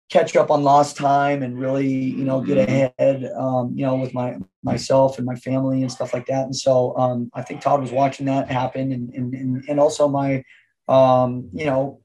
catch 0.09 0.35
up 0.35 0.49
on 0.49 0.63
lost 0.63 0.97
time 0.97 1.43
and 1.43 1.59
really 1.59 1.87
you 1.87 2.23
know 2.23 2.41
get 2.41 2.57
mm-hmm. 2.57 3.01
ahead 3.01 3.31
um, 3.37 3.71
you 3.75 3.85
know 3.85 3.95
with 3.95 4.13
my 4.13 4.37
myself 4.63 5.17
and 5.17 5.25
my 5.25 5.35
family 5.35 5.81
and 5.81 5.91
stuff 5.91 6.13
like 6.13 6.25
that. 6.25 6.45
And 6.45 6.55
so 6.55 6.97
um, 6.97 7.29
i 7.33 7.41
think 7.41 7.61
todd 7.61 7.81
was 7.81 7.91
watching 7.91 8.25
that 8.25 8.49
happen 8.49 8.91
and 8.91 9.13
and, 9.13 9.63
and 9.67 9.79
also 9.79 10.07
my 10.07 10.43
um, 10.87 11.49
you 11.53 11.65
know 11.65 12.01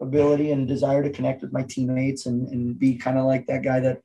ability 0.00 0.50
and 0.50 0.66
desire 0.66 1.02
to 1.02 1.10
connect 1.10 1.42
with 1.42 1.52
my 1.52 1.62
teammates 1.62 2.26
and, 2.26 2.48
and 2.48 2.78
be 2.78 2.96
kind 2.96 3.18
of 3.18 3.24
like 3.24 3.46
that 3.46 3.62
guy 3.62 3.78
that 3.80 4.00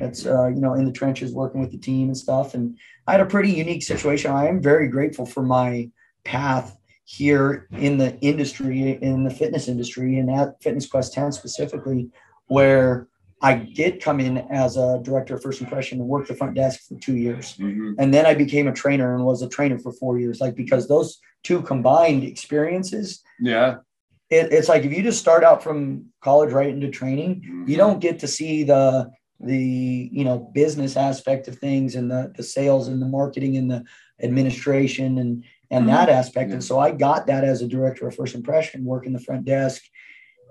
that's 0.00 0.26
uh, 0.26 0.48
you 0.48 0.60
know 0.60 0.74
in 0.74 0.84
the 0.84 0.92
trenches 0.92 1.32
working 1.32 1.60
with 1.60 1.70
the 1.70 1.78
team 1.78 2.08
and 2.08 2.16
stuff. 2.16 2.54
And 2.54 2.78
i 3.06 3.12
had 3.12 3.20
a 3.20 3.26
pretty 3.26 3.50
unique 3.50 3.82
situation. 3.82 4.30
I 4.30 4.46
am 4.46 4.62
very 4.62 4.88
grateful 4.88 5.26
for 5.26 5.42
my 5.42 5.90
path 6.24 6.76
here 7.04 7.66
in 7.72 7.96
the 7.96 8.18
industry 8.20 8.98
in 9.00 9.24
the 9.24 9.30
fitness 9.30 9.66
industry 9.66 10.18
and 10.18 10.30
at 10.30 10.62
fitness 10.62 10.86
quest 10.86 11.14
10 11.14 11.32
specifically 11.32 12.10
where 12.48 13.08
I 13.40 13.54
did 13.54 14.02
come 14.02 14.20
in 14.20 14.38
as 14.50 14.76
a 14.76 15.00
director 15.02 15.36
of 15.36 15.42
first 15.42 15.60
impression 15.60 16.00
and 16.00 16.08
work 16.08 16.26
the 16.26 16.34
front 16.34 16.54
desk 16.54 16.80
for 16.88 16.98
two 16.98 17.16
years. 17.16 17.56
Mm-hmm. 17.56 17.92
And 17.98 18.12
then 18.12 18.26
I 18.26 18.34
became 18.34 18.66
a 18.66 18.72
trainer 18.72 19.14
and 19.14 19.24
was 19.24 19.42
a 19.42 19.48
trainer 19.48 19.78
for 19.78 19.92
four 19.92 20.18
years. 20.18 20.40
Like 20.40 20.56
because 20.56 20.88
those 20.88 21.20
two 21.44 21.62
combined 21.62 22.24
experiences. 22.24 23.22
Yeah. 23.40 23.76
It, 24.30 24.52
it's 24.52 24.68
like 24.68 24.84
if 24.84 24.92
you 24.92 25.02
just 25.02 25.20
start 25.20 25.44
out 25.44 25.62
from 25.62 26.06
college 26.20 26.52
right 26.52 26.68
into 26.68 26.90
training, 26.90 27.36
mm-hmm. 27.36 27.68
you 27.68 27.76
don't 27.76 28.00
get 28.00 28.18
to 28.20 28.28
see 28.28 28.64
the 28.64 29.10
the 29.40 30.10
you 30.12 30.24
know 30.24 30.50
business 30.52 30.96
aspect 30.96 31.46
of 31.46 31.56
things 31.56 31.94
and 31.94 32.10
the 32.10 32.32
the 32.36 32.42
sales 32.42 32.88
and 32.88 33.00
the 33.00 33.06
marketing 33.06 33.56
and 33.56 33.70
the 33.70 33.84
administration 34.20 35.18
and 35.18 35.44
and 35.70 35.86
mm-hmm. 35.86 35.94
that 35.94 36.08
aspect. 36.08 36.48
Yeah. 36.48 36.54
And 36.54 36.64
so 36.64 36.78
I 36.78 36.90
got 36.90 37.26
that 37.28 37.44
as 37.44 37.62
a 37.62 37.68
director 37.68 38.06
of 38.08 38.16
first 38.16 38.34
impression, 38.34 38.84
working 38.84 39.12
the 39.12 39.20
front 39.20 39.44
desk 39.44 39.82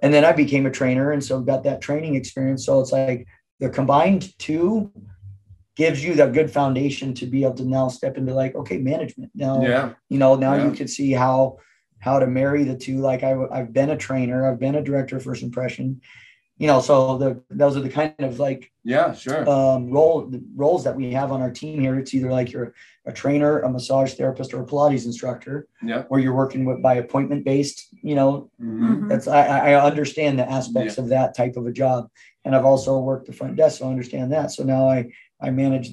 and 0.02 0.14
then 0.14 0.26
I 0.26 0.32
became 0.32 0.66
a 0.66 0.72
trainer, 0.72 1.12
and 1.12 1.24
so 1.24 1.42
got 1.42 1.64
that 1.64 1.82
training 1.82 2.16
experience. 2.16 2.66
So 2.66 2.80
it's 2.80 2.92
like 2.92 3.28
the 3.60 3.70
combined 3.70 4.38
two 4.38 4.92
gives 5.76 6.04
you 6.04 6.16
that 6.16 6.34
good 6.34 6.52
foundation 6.52 7.14
to 7.14 7.28
be 7.28 7.44
able 7.44 7.54
to 7.54 7.64
now 7.64 7.88
step 7.88 8.18
into 8.18 8.34
like 8.34 8.56
okay 8.56 8.80
management 8.80 9.32
now 9.36 9.62
yeah 9.62 9.94
you 10.10 10.18
know 10.18 10.36
now 10.36 10.56
yeah. 10.56 10.66
you 10.66 10.72
can 10.72 10.88
see 10.88 11.12
how 11.12 11.58
how 12.00 12.20
to 12.20 12.26
marry 12.26 12.64
the 12.64 12.76
two 12.76 12.98
like 12.98 13.24
I, 13.24 13.36
i've 13.52 13.72
been 13.72 13.92
a 13.92 13.98
trainer 13.98 14.50
i've 14.50 14.60
been 14.60 14.76
a 14.76 14.84
director 14.84 15.18
of 15.18 15.24
first 15.24 15.44
impression 15.44 16.02
you 16.58 16.68
know 16.68 16.82
so 16.82 17.18
the 17.18 17.42
those 17.50 17.78
are 17.78 17.82
the 17.82 17.90
kind 17.90 18.14
of 18.20 18.40
like 18.40 18.72
yeah 18.84 19.14
sure. 19.14 19.48
um 19.50 19.92
role 19.92 20.32
roles 20.56 20.84
that 20.84 20.96
we 20.96 21.12
have 21.12 21.32
on 21.32 21.42
our 21.42 21.52
team 21.52 21.80
here. 21.80 21.98
It's 22.00 22.14
either 22.14 22.32
like 22.32 22.52
you're 22.52 22.74
a 23.06 23.12
trainer 23.12 23.60
a 23.60 23.70
massage 23.70 24.14
therapist 24.14 24.54
or 24.54 24.62
a 24.62 24.66
pilates 24.66 25.06
instructor 25.06 25.68
yeah. 25.82 26.04
or 26.10 26.20
you're 26.20 26.36
working 26.36 26.66
with 26.66 26.82
by 26.82 26.96
appointment 26.96 27.46
based 27.46 27.88
you 28.02 28.16
know? 28.16 28.52
Mm-hmm. 28.62 29.08
that's 29.08 29.28
I, 29.28 29.72
I 29.72 29.86
understand 29.86 30.38
the 30.38 30.50
aspects 30.50 30.98
yeah. 30.98 31.04
of 31.04 31.10
that 31.10 31.36
type 31.36 31.56
of 31.56 31.66
a 31.66 31.72
job 31.72 32.10
and 32.44 32.56
i've 32.56 32.66
also 32.66 33.00
worked 33.00 33.28
the 33.28 33.34
front 33.34 33.56
desk 33.56 33.80
so 33.80 33.88
i 33.88 33.90
understand 33.90 34.32
that. 34.34 34.52
So 34.52 34.64
now 34.64 34.90
i 34.90 35.10
i 35.42 35.50
manage 35.50 35.92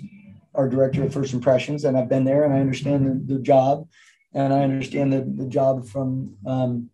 our 0.54 0.68
director 0.68 1.04
of 1.04 1.12
first 1.12 1.34
impressions 1.34 1.84
and 1.84 1.96
i've 1.96 2.08
been 2.08 2.24
there 2.24 2.44
and 2.44 2.52
i 2.52 2.58
understand 2.58 3.06
the, 3.06 3.34
the 3.34 3.40
job 3.40 3.88
and 4.32 4.52
i 4.52 4.62
understand 4.62 5.12
the, 5.12 5.20
the 5.20 5.48
job 5.48 5.86
from 5.86 6.34
um, 6.46 6.90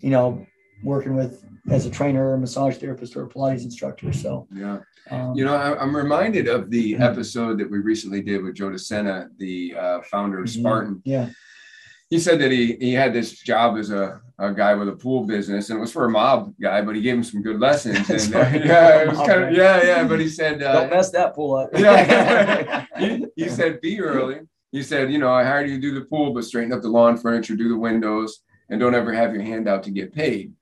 you 0.00 0.10
know 0.10 0.46
working 0.82 1.14
with 1.14 1.44
as 1.70 1.86
a 1.86 1.90
trainer 1.90 2.36
massage 2.36 2.76
therapist 2.76 3.16
or 3.16 3.24
a 3.24 3.28
Pilates 3.28 3.62
instructor. 3.62 4.12
So 4.12 4.46
yeah. 4.52 4.78
Um, 5.10 5.34
you 5.34 5.44
know, 5.44 5.54
I, 5.54 5.82
am 5.82 5.94
reminded 5.94 6.48
of 6.48 6.70
the 6.70 6.96
episode 6.96 7.58
that 7.58 7.70
we 7.70 7.78
recently 7.78 8.22
did 8.22 8.42
with 8.42 8.54
Joe 8.54 8.70
DeSena, 8.70 9.28
the 9.36 9.74
uh, 9.76 10.00
founder 10.02 10.38
of 10.38 10.46
mm-hmm. 10.46 10.60
Spartan. 10.60 11.02
Yeah. 11.04 11.30
He 12.08 12.18
said 12.18 12.40
that 12.40 12.50
he, 12.50 12.76
he 12.78 12.92
had 12.92 13.14
this 13.14 13.32
job 13.32 13.78
as 13.78 13.90
a, 13.90 14.20
a 14.38 14.52
guy 14.52 14.74
with 14.74 14.88
a 14.88 14.92
pool 14.92 15.24
business 15.24 15.70
and 15.70 15.78
it 15.78 15.80
was 15.80 15.92
for 15.92 16.04
a 16.04 16.10
mob 16.10 16.52
guy, 16.60 16.82
but 16.82 16.94
he 16.94 17.00
gave 17.00 17.14
him 17.14 17.24
some 17.24 17.42
good 17.42 17.58
lessons. 17.58 18.10
And 18.10 18.34
uh, 18.34 18.38
yeah, 18.64 19.02
it 19.02 19.08
was 19.08 19.18
kind 19.18 19.44
of, 19.44 19.52
yeah, 19.52 19.82
yeah. 19.82 20.04
But 20.04 20.20
he 20.20 20.28
said, 20.28 20.62
uh, 20.62 20.80
don't 20.80 20.90
mess 20.90 21.10
that 21.10 21.34
pool 21.34 21.56
up. 21.56 21.70
yeah. 21.74 22.86
he, 22.98 23.26
he 23.34 23.48
said, 23.48 23.80
be 23.80 24.00
early. 24.00 24.40
He 24.72 24.82
said, 24.82 25.10
you 25.10 25.18
know, 25.18 25.32
I 25.32 25.44
hired 25.44 25.68
you 25.68 25.76
to 25.76 25.80
do 25.80 25.94
the 25.94 26.06
pool, 26.06 26.32
but 26.32 26.44
straighten 26.44 26.72
up 26.72 26.82
the 26.82 26.88
lawn 26.88 27.16
furniture, 27.16 27.56
do 27.56 27.68
the 27.68 27.76
windows, 27.76 28.40
and 28.68 28.80
don't 28.80 28.94
ever 28.94 29.12
have 29.12 29.34
your 29.34 29.42
hand 29.42 29.68
out 29.68 29.82
to 29.84 29.90
get 29.90 30.14
paid. 30.14 30.52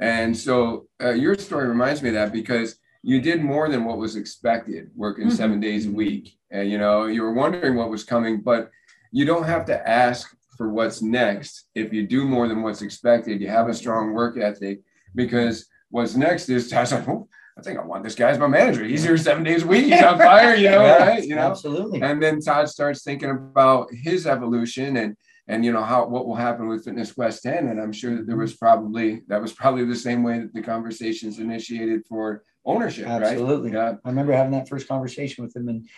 And 0.00 0.36
so 0.36 0.86
uh, 1.02 1.10
your 1.10 1.36
story 1.36 1.68
reminds 1.68 2.02
me 2.02 2.10
of 2.10 2.14
that 2.14 2.32
because 2.32 2.76
you 3.02 3.20
did 3.20 3.42
more 3.42 3.68
than 3.68 3.84
what 3.84 3.98
was 3.98 4.16
expected, 4.16 4.90
working 4.94 5.26
mm-hmm. 5.26 5.36
seven 5.36 5.60
days 5.60 5.86
a 5.86 5.90
week. 5.90 6.36
And 6.50 6.70
you 6.70 6.78
know, 6.78 7.06
you 7.06 7.22
were 7.22 7.32
wondering 7.32 7.74
what 7.74 7.90
was 7.90 8.04
coming, 8.04 8.40
but 8.40 8.70
you 9.12 9.24
don't 9.24 9.44
have 9.44 9.64
to 9.66 9.88
ask 9.88 10.34
for 10.56 10.70
what's 10.70 11.02
next. 11.02 11.66
If 11.74 11.92
you 11.92 12.06
do 12.06 12.24
more 12.24 12.48
than 12.48 12.62
what's 12.62 12.82
expected, 12.82 13.40
you 13.40 13.48
have 13.48 13.68
a 13.68 13.74
strong 13.74 14.12
work 14.12 14.36
ethic 14.36 14.80
because 15.14 15.66
what's 15.90 16.14
next 16.16 16.48
is 16.48 16.72
I 16.74 16.80
was 16.80 16.92
like, 16.92 17.08
oh, 17.08 17.28
I 17.56 17.62
think 17.62 17.78
I 17.78 17.84
want 17.84 18.04
this 18.04 18.14
guy 18.14 18.30
as 18.30 18.38
my 18.38 18.46
manager. 18.46 18.84
He's 18.84 19.02
here 19.02 19.16
seven 19.16 19.42
days 19.42 19.64
a 19.64 19.66
week. 19.66 19.86
He's 19.86 20.02
on 20.02 20.16
fire, 20.18 20.54
you 20.54 20.70
know, 20.70 20.84
yeah, 20.84 21.08
right? 21.08 21.24
You 21.24 21.34
know, 21.34 21.50
absolutely. 21.50 22.02
And 22.02 22.22
then 22.22 22.40
Todd 22.40 22.68
starts 22.68 23.02
thinking 23.02 23.30
about 23.30 23.88
his 23.92 24.26
evolution 24.26 24.96
and 24.96 25.16
and 25.48 25.64
you 25.64 25.72
know 25.72 25.82
how 25.82 26.06
what 26.06 26.26
will 26.26 26.34
happen 26.34 26.68
with 26.68 26.84
fitness 26.84 27.12
quest 27.12 27.42
10 27.42 27.68
and 27.68 27.80
i'm 27.80 27.92
sure 27.92 28.16
that 28.16 28.26
there 28.26 28.36
was 28.36 28.54
probably 28.54 29.22
that 29.26 29.40
was 29.40 29.52
probably 29.52 29.84
the 29.84 29.96
same 29.96 30.22
way 30.22 30.38
that 30.38 30.54
the 30.54 30.62
conversations 30.62 31.38
initiated 31.38 32.06
for 32.06 32.44
ownership 32.64 33.06
absolutely. 33.06 33.70
Right? 33.70 33.92
yeah. 33.92 33.96
I 34.04 34.08
remember 34.08 34.32
having 34.32 34.52
that 34.52 34.68
first 34.68 34.86
conversation 34.86 35.44
with 35.44 35.56
him 35.56 35.68
and 35.68 35.88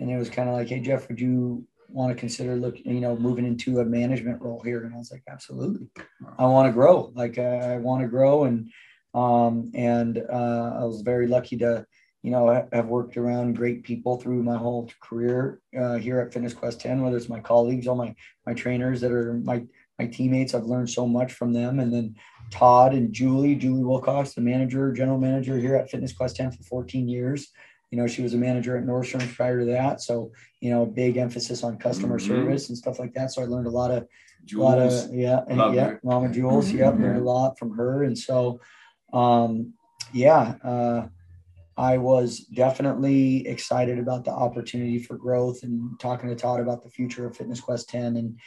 and 0.00 0.10
it 0.10 0.16
was 0.16 0.30
kind 0.30 0.48
of 0.48 0.54
like 0.54 0.68
hey 0.68 0.80
jeff 0.80 1.08
would 1.08 1.20
you 1.20 1.66
want 1.88 2.14
to 2.14 2.18
consider 2.18 2.56
looking 2.56 2.94
you 2.94 3.00
know 3.00 3.16
moving 3.16 3.44
into 3.44 3.80
a 3.80 3.84
management 3.84 4.40
role 4.40 4.62
here? 4.62 4.84
And 4.84 4.94
i 4.94 4.96
was 4.96 5.10
like 5.10 5.24
absolutely. 5.28 5.88
I 6.38 6.46
want 6.46 6.68
to 6.68 6.72
grow. 6.72 7.12
Like 7.14 7.38
i, 7.38 7.74
I 7.74 7.76
want 7.78 8.02
to 8.02 8.08
grow 8.08 8.44
and 8.44 8.70
um 9.14 9.70
and 9.74 10.18
uh, 10.18 10.78
i 10.80 10.84
was 10.84 11.02
very 11.02 11.26
lucky 11.26 11.58
to 11.58 11.84
you 12.22 12.30
know, 12.30 12.48
I, 12.48 12.64
have 12.72 12.86
worked 12.86 13.16
around 13.16 13.56
great 13.56 13.82
people 13.82 14.16
through 14.16 14.42
my 14.44 14.56
whole 14.56 14.88
career 15.00 15.60
uh, 15.78 15.96
here 15.96 16.20
at 16.20 16.32
Fitness 16.32 16.54
Quest 16.54 16.80
10, 16.80 17.02
whether 17.02 17.16
it's 17.16 17.28
my 17.28 17.40
colleagues 17.40 17.88
all 17.88 17.96
my, 17.96 18.14
my 18.46 18.54
trainers 18.54 19.00
that 19.00 19.10
are 19.10 19.34
my, 19.34 19.64
my 19.98 20.06
teammates. 20.06 20.54
I've 20.54 20.64
learned 20.64 20.88
so 20.88 21.06
much 21.06 21.32
from 21.32 21.52
them. 21.52 21.80
And 21.80 21.92
then 21.92 22.14
Todd 22.50 22.94
and 22.94 23.12
Julie, 23.12 23.56
Julie 23.56 23.82
Wilcox, 23.82 24.34
the 24.34 24.40
manager, 24.40 24.92
general 24.92 25.18
manager 25.18 25.58
here 25.58 25.74
at 25.74 25.90
Fitness 25.90 26.12
Quest 26.12 26.36
10 26.36 26.52
for 26.52 26.62
14 26.62 27.08
years. 27.08 27.48
You 27.90 27.98
know, 27.98 28.06
she 28.06 28.22
was 28.22 28.34
a 28.34 28.38
manager 28.38 28.76
at 28.76 28.84
Nordstrom 28.84 29.34
prior 29.34 29.58
to 29.58 29.66
that. 29.66 30.00
So, 30.00 30.30
you 30.60 30.70
know, 30.70 30.86
big 30.86 31.16
emphasis 31.16 31.64
on 31.64 31.76
customer 31.76 32.18
mm-hmm. 32.18 32.28
service 32.28 32.68
and 32.68 32.78
stuff 32.78 33.00
like 33.00 33.14
that. 33.14 33.32
So 33.32 33.42
I 33.42 33.46
learned 33.46 33.66
a 33.66 33.70
lot 33.70 33.90
of, 33.90 34.06
Jules, 34.44 34.60
a 34.60 34.76
lot 34.76 34.78
of, 34.78 35.14
yeah, 35.14 35.40
and, 35.48 35.74
yeah, 35.74 35.94
Mama 36.04 36.28
Jules. 36.28 36.68
Mm-hmm. 36.68 36.78
Yep. 36.78 36.94
Learned 36.98 37.20
a 37.20 37.24
lot 37.24 37.58
from 37.58 37.76
her. 37.76 38.04
And 38.04 38.16
so, 38.16 38.60
um, 39.12 39.74
yeah, 40.12 40.54
uh, 40.64 41.06
I 41.82 41.98
was 41.98 42.38
definitely 42.38 43.44
excited 43.48 43.98
about 43.98 44.24
the 44.24 44.30
opportunity 44.30 45.00
for 45.00 45.16
growth 45.16 45.64
and 45.64 45.98
talking 45.98 46.28
to 46.28 46.36
Todd 46.36 46.60
about 46.60 46.80
the 46.80 46.88
future 46.88 47.26
of 47.26 47.36
Fitness 47.36 47.60
Quest 47.60 47.88
10 47.88 48.16
and 48.16 48.38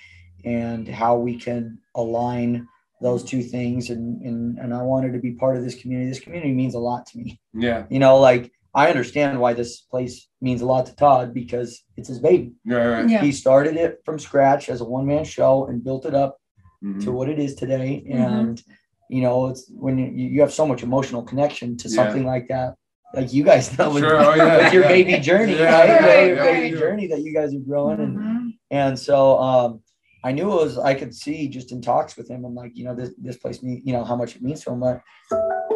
and 0.46 0.88
how 0.88 1.18
we 1.18 1.38
can 1.38 1.80
align 1.96 2.66
those 3.02 3.26
two 3.26 3.44
things 3.44 3.90
and 3.90 4.22
and 4.22 4.58
and 4.58 4.74
I 4.74 4.82
wanted 4.84 5.12
to 5.14 5.20
be 5.20 5.34
part 5.34 5.58
of 5.58 5.66
this 5.66 5.76
community. 5.82 6.08
This 6.08 6.22
community 6.22 6.54
means 6.54 6.76
a 6.76 6.80
lot 6.80 7.08
to 7.08 7.18
me. 7.18 7.42
Yeah. 7.54 7.84
You 7.90 8.00
know, 8.00 8.20
like 8.20 8.54
I 8.74 8.88
understand 8.88 9.42
why 9.42 9.52
this 9.52 9.82
place 9.82 10.30
means 10.40 10.62
a 10.62 10.66
lot 10.66 10.86
to 10.86 10.96
Todd 10.96 11.34
because 11.34 11.84
it's 11.98 12.08
his 12.08 12.20
baby. 12.20 12.54
Yeah, 12.64 12.78
right. 12.78 13.10
yeah. 13.10 13.22
He 13.22 13.34
started 13.34 13.76
it 13.76 14.00
from 14.06 14.18
scratch 14.18 14.70
as 14.70 14.80
a 14.80 14.86
one 14.86 15.06
man 15.06 15.26
show 15.26 15.66
and 15.66 15.84
built 15.84 16.06
it 16.06 16.16
up 16.16 16.38
mm-hmm. 16.82 17.02
to 17.02 17.12
what 17.12 17.28
it 17.28 17.40
is 17.40 17.56
today. 17.56 18.02
Mm-hmm. 18.08 18.22
And 18.22 18.64
you 19.10 19.22
know, 19.22 19.48
it's 19.48 19.70
when 19.70 19.98
you, 19.98 20.08
you 20.36 20.40
have 20.40 20.54
so 20.54 20.66
much 20.66 20.84
emotional 20.84 21.22
connection 21.22 21.76
to 21.78 21.90
something 21.90 22.24
yeah. 22.24 22.30
like 22.30 22.48
that 22.48 22.76
like 23.14 23.32
you 23.34 23.44
guys 23.44 23.78
know 23.78 23.92
with, 23.92 24.04
sure. 24.04 24.18
oh, 24.18 24.34
yeah, 24.36 24.58
with 24.58 24.74
your 24.74 24.84
yeah. 24.84 24.90
baby 24.90 25.18
journey, 25.20 25.58
yeah, 25.58 26.06
right? 26.06 26.28
your 26.28 26.36
baby 26.38 26.78
journey 26.78 27.08
that 27.08 27.22
you 27.22 27.34
guys 27.34 27.54
are 27.54 27.60
growing, 27.60 27.98
mm-hmm. 27.98 28.20
and 28.20 28.54
and 28.72 29.00
so 29.00 29.40
um, 29.40 29.82
I 30.26 30.32
knew 30.32 30.52
it 30.52 30.56
was, 30.56 30.80
I 30.80 30.96
could 30.96 31.14
see 31.14 31.48
just 31.48 31.72
in 31.72 31.84
talks 31.84 32.18
with 32.18 32.28
him. 32.28 32.46
I'm 32.46 32.56
like, 32.56 32.76
you 32.76 32.84
know, 32.84 32.96
this, 32.96 33.12
this 33.16 33.38
place, 33.38 33.62
me, 33.62 33.84
you 33.86 33.94
know, 33.94 34.04
how 34.04 34.16
much 34.16 34.36
it 34.36 34.42
means 34.42 34.64
to 34.64 34.72
him. 34.72 34.80
But, 34.80 35.04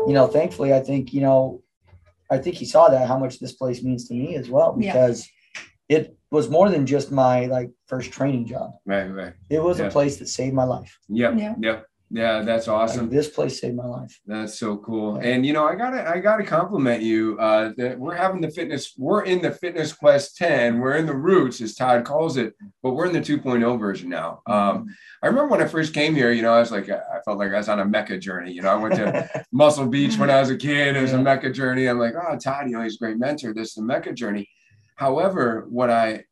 you 0.07 0.13
know, 0.13 0.25
thankfully, 0.25 0.73
I 0.73 0.79
think, 0.79 1.13
you 1.13 1.21
know, 1.21 1.61
I 2.31 2.39
think 2.39 2.55
he 2.55 2.65
saw 2.65 2.89
that 2.89 3.07
how 3.07 3.19
much 3.19 3.37
this 3.37 3.53
place 3.53 3.83
means 3.83 4.07
to 4.07 4.15
me 4.15 4.35
as 4.35 4.49
well, 4.49 4.75
Yeah. 4.79 4.91
because 4.91 5.29
it 5.87 6.17
was 6.31 6.49
more 6.49 6.67
than 6.69 6.87
just 6.87 7.11
my 7.11 7.45
like 7.45 7.69
first 7.85 8.11
training 8.11 8.47
job. 8.47 8.71
Right, 8.87 9.07
right. 9.07 9.33
It 9.51 9.61
was 9.61 9.77
Yeah. 9.77 9.85
a 9.85 9.91
place 9.91 10.17
that 10.17 10.27
saved 10.27 10.55
my 10.55 10.63
life. 10.63 10.97
Yeah, 11.07 11.35
Yeah. 11.35 11.53
yep. 11.59 11.85
Yeah, 12.11 12.41
that's 12.41 12.65
Like, 12.67 12.75
awesome. 12.75 13.09
this 13.09 13.29
place 13.29 13.61
saved 13.61 13.75
my 13.75 13.85
life. 13.85 14.19
That's 14.25 14.57
so 14.57 14.77
cool. 14.77 15.17
And 15.17 15.45
you 15.45 15.53
know, 15.53 15.65
I 15.65 15.75
gotta 15.75 16.09
I 16.09 16.19
gotta 16.19 16.43
compliment 16.43 17.03
you. 17.03 17.37
Uh 17.39 17.71
that 17.77 17.99
we're 17.99 18.15
having 18.15 18.41
the 18.41 18.49
fitness, 18.49 18.93
we're 18.97 19.23
in 19.25 19.41
the 19.41 19.51
fitness 19.51 19.93
quest 19.93 20.35
10, 20.37 20.79
we're 20.79 20.95
in 20.95 21.05
the 21.05 21.15
roots, 21.15 21.61
as 21.61 21.75
Todd 21.75 22.05
calls 22.05 22.37
it, 22.37 22.55
but 22.81 22.93
we're 22.93 23.05
in 23.05 23.13
the 23.13 23.19
2.0 23.21 23.79
version 23.79 24.09
now. 24.09 24.41
Um, 24.47 24.87
I 25.21 25.27
remember 25.27 25.49
when 25.51 25.61
I 25.61 25.67
first 25.67 25.93
came 25.93 26.15
here, 26.15 26.31
you 26.31 26.41
know, 26.41 26.53
I 26.53 26.59
was 26.59 26.71
like, 26.71 26.89
I 26.89 26.99
felt 27.25 27.37
like 27.37 27.51
I 27.53 27.57
was 27.57 27.69
on 27.69 27.79
a 27.79 27.85
Mecca 27.85 28.17
journey. 28.17 28.53
You 28.53 28.63
know, 28.63 28.69
I 28.69 28.75
went 28.75 28.95
to 28.95 29.45
Muscle 29.51 29.85
Beach 29.87 30.17
when 30.17 30.31
I 30.31 30.39
was 30.39 30.49
a 30.49 30.57
kid. 30.57 30.95
It 30.95 31.01
was 31.01 31.13
a 31.13 31.21
Mecca 31.21 31.51
journey. 31.51 31.85
I'm 31.87 31.99
like, 31.99 32.15
oh, 32.15 32.37
Todd, 32.37 32.65
you 32.67 32.71
know, 32.71 32.81
he's 32.81 32.95
a 32.95 32.99
great 32.99 33.17
mentor. 33.19 33.53
This 33.53 33.71
is 33.71 33.77
a 33.77 33.83
Mecca 33.83 34.13
journey. 34.13 34.49
However, 34.95 35.65
what 35.69 35.89
I 35.91 36.25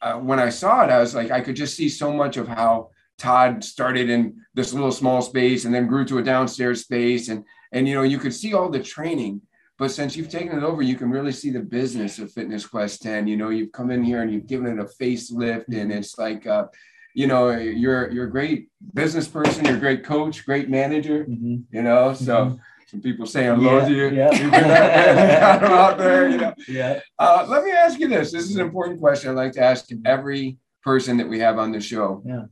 uh, 0.00 0.14
when 0.14 0.38
I 0.38 0.50
saw 0.50 0.84
it, 0.84 0.90
I 0.90 0.98
was 1.00 1.14
like, 1.14 1.30
I 1.32 1.40
could 1.40 1.56
just 1.56 1.76
see 1.76 1.88
so 1.88 2.12
much 2.12 2.36
of 2.36 2.46
how 2.46 2.90
Todd 3.18 3.62
started 3.64 4.10
in 4.10 4.34
this 4.54 4.72
little 4.72 4.92
small 4.92 5.22
space 5.22 5.64
and 5.64 5.74
then 5.74 5.86
grew 5.86 6.04
to 6.06 6.18
a 6.18 6.22
downstairs 6.22 6.82
space, 6.82 7.28
and 7.28 7.44
and 7.72 7.88
you 7.88 7.94
know, 7.94 8.02
you 8.02 8.18
could 8.18 8.34
see 8.34 8.54
all 8.54 8.68
the 8.70 8.82
training. 8.82 9.40
But 9.78 9.90
since 9.90 10.16
you've 10.16 10.28
taken 10.28 10.56
it 10.56 10.62
over, 10.62 10.82
you 10.82 10.94
can 10.96 11.10
really 11.10 11.32
see 11.32 11.50
the 11.50 11.58
business 11.60 12.20
of 12.20 12.30
Fitness 12.30 12.64
Quest 12.64 13.02
10. 13.02 13.26
You 13.26 13.36
know, 13.36 13.48
you've 13.48 13.72
come 13.72 13.90
in 13.90 14.04
here 14.04 14.22
and 14.22 14.32
you've 14.32 14.46
given 14.46 14.66
it 14.66 14.78
a 14.80 14.84
facelift, 14.84 15.66
and 15.68 15.90
it's 15.92 16.16
like, 16.16 16.46
uh, 16.46 16.66
you 17.14 17.26
know, 17.26 17.50
you're 17.50 18.10
you're 18.10 18.26
a 18.26 18.30
great 18.30 18.68
business 18.94 19.26
person, 19.28 19.64
you're 19.64 19.76
a 19.76 19.80
great 19.80 20.04
coach, 20.04 20.44
great 20.44 20.68
manager. 20.70 21.24
Mhm. 21.24 21.64
You 21.72 21.82
know, 21.82 22.14
so 22.14 22.34
Mhm. 22.36 22.58
some 22.86 23.00
people 23.00 23.26
say 23.26 23.44
hello 23.46 23.78
Yeah, 23.78 23.88
to 23.88 23.94
you. 23.94 24.08
yeah. 24.10 24.30
Out, 25.60 25.62
out 25.82 25.98
there, 25.98 26.28
you 26.28 26.36
know. 26.38 26.54
Yeah. 26.68 27.00
Uh, 27.18 27.46
let 27.48 27.64
me 27.64 27.70
ask 27.72 27.98
you 27.98 28.08
this. 28.08 28.30
This 28.32 28.44
is 28.44 28.54
an 28.56 28.62
important 28.62 29.00
question. 29.00 29.30
I'd 29.30 29.36
like 29.36 29.52
to 29.52 29.62
ask 29.62 29.86
every 30.04 30.58
person 30.82 31.16
that 31.16 31.28
we 31.28 31.38
have 31.40 31.58
on 31.58 31.72
the 31.72 31.80
show. 31.80 32.22
Yeah. 32.24 32.44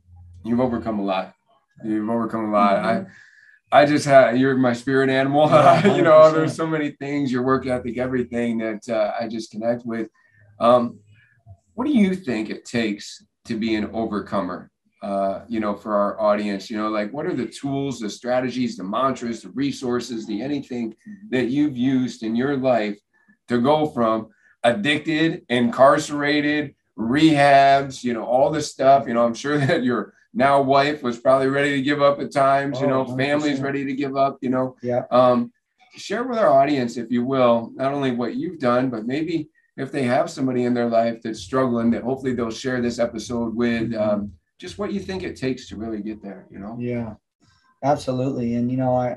You've 0.44 0.60
overcome 0.60 0.98
a 0.98 1.04
lot. 1.04 1.34
You've 1.84 2.08
overcome 2.08 2.46
a 2.46 2.52
lot. 2.52 2.76
I, 2.76 3.06
I 3.70 3.86
just 3.86 4.04
had 4.04 4.38
you're 4.38 4.56
my 4.56 4.72
spirit 4.72 5.08
animal. 5.08 5.48
Yeah, 5.48 5.96
you 5.96 6.02
know, 6.02 6.30
there's 6.30 6.54
so 6.54 6.66
many 6.66 6.90
things, 6.90 7.32
your 7.32 7.42
work 7.42 7.66
ethic, 7.66 7.98
everything 7.98 8.58
that 8.58 8.88
uh, 8.88 9.12
I 9.18 9.28
just 9.28 9.50
connect 9.50 9.86
with. 9.86 10.08
Um, 10.60 10.98
what 11.74 11.86
do 11.86 11.92
you 11.92 12.14
think 12.14 12.50
it 12.50 12.64
takes 12.64 13.24
to 13.46 13.58
be 13.58 13.74
an 13.74 13.90
overcomer? 13.92 14.70
Uh, 15.02 15.44
you 15.48 15.58
know, 15.58 15.74
for 15.74 15.96
our 15.96 16.20
audience, 16.20 16.70
you 16.70 16.76
know, 16.76 16.88
like 16.88 17.12
what 17.12 17.26
are 17.26 17.34
the 17.34 17.46
tools, 17.46 17.98
the 17.98 18.08
strategies, 18.08 18.76
the 18.76 18.84
mantras, 18.84 19.42
the 19.42 19.48
resources, 19.48 20.26
the 20.26 20.40
anything 20.40 20.94
that 21.30 21.48
you've 21.48 21.76
used 21.76 22.22
in 22.22 22.36
your 22.36 22.56
life 22.56 22.96
to 23.48 23.60
go 23.60 23.86
from 23.86 24.28
addicted, 24.62 25.44
incarcerated, 25.48 26.76
rehabs, 26.96 28.04
you 28.04 28.12
know, 28.12 28.24
all 28.24 28.50
this 28.50 28.70
stuff. 28.70 29.08
You 29.08 29.14
know, 29.14 29.24
I'm 29.24 29.34
sure 29.34 29.58
that 29.66 29.82
your 29.82 30.14
now 30.34 30.62
wife 30.62 31.02
was 31.02 31.18
probably 31.18 31.48
ready 31.48 31.72
to 31.76 31.82
give 31.82 32.00
up 32.00 32.20
at 32.20 32.32
times, 32.32 32.80
you 32.80 32.86
Oh, 32.86 33.04
know, 33.04 33.16
families 33.16 33.58
100%. 33.60 33.62
ready 33.64 33.84
to 33.84 33.94
give 33.94 34.16
up, 34.16 34.38
you 34.40 34.50
know. 34.50 34.76
Yeah. 34.82 35.04
Um, 35.10 35.52
share 35.96 36.24
with 36.24 36.38
our 36.38 36.48
audience, 36.48 36.96
if 36.96 37.10
you 37.10 37.24
will, 37.24 37.70
not 37.74 37.92
only 37.92 38.12
what 38.12 38.34
you've 38.36 38.58
done, 38.58 38.88
but 38.88 39.06
maybe 39.06 39.48
if 39.76 39.92
they 39.92 40.04
have 40.04 40.30
somebody 40.30 40.64
in 40.64 40.74
their 40.74 40.88
life 40.88 41.20
that's 41.22 41.40
struggling, 41.40 41.90
that 41.90 42.02
hopefully 42.02 42.34
they'll 42.34 42.50
share 42.50 42.80
this 42.80 42.98
episode 42.98 43.54
with 43.54 43.94
um, 43.94 44.32
just 44.58 44.78
what 44.78 44.92
you 44.92 45.00
think 45.00 45.22
it 45.22 45.36
takes 45.36 45.68
to 45.68 45.76
really 45.76 46.00
get 46.00 46.22
there, 46.22 46.46
you 46.50 46.58
know? 46.58 46.76
Yeah, 46.80 47.14
absolutely. 47.82 48.54
And 48.54 48.70
you 48.70 48.76
know, 48.78 48.96
I 48.96 49.16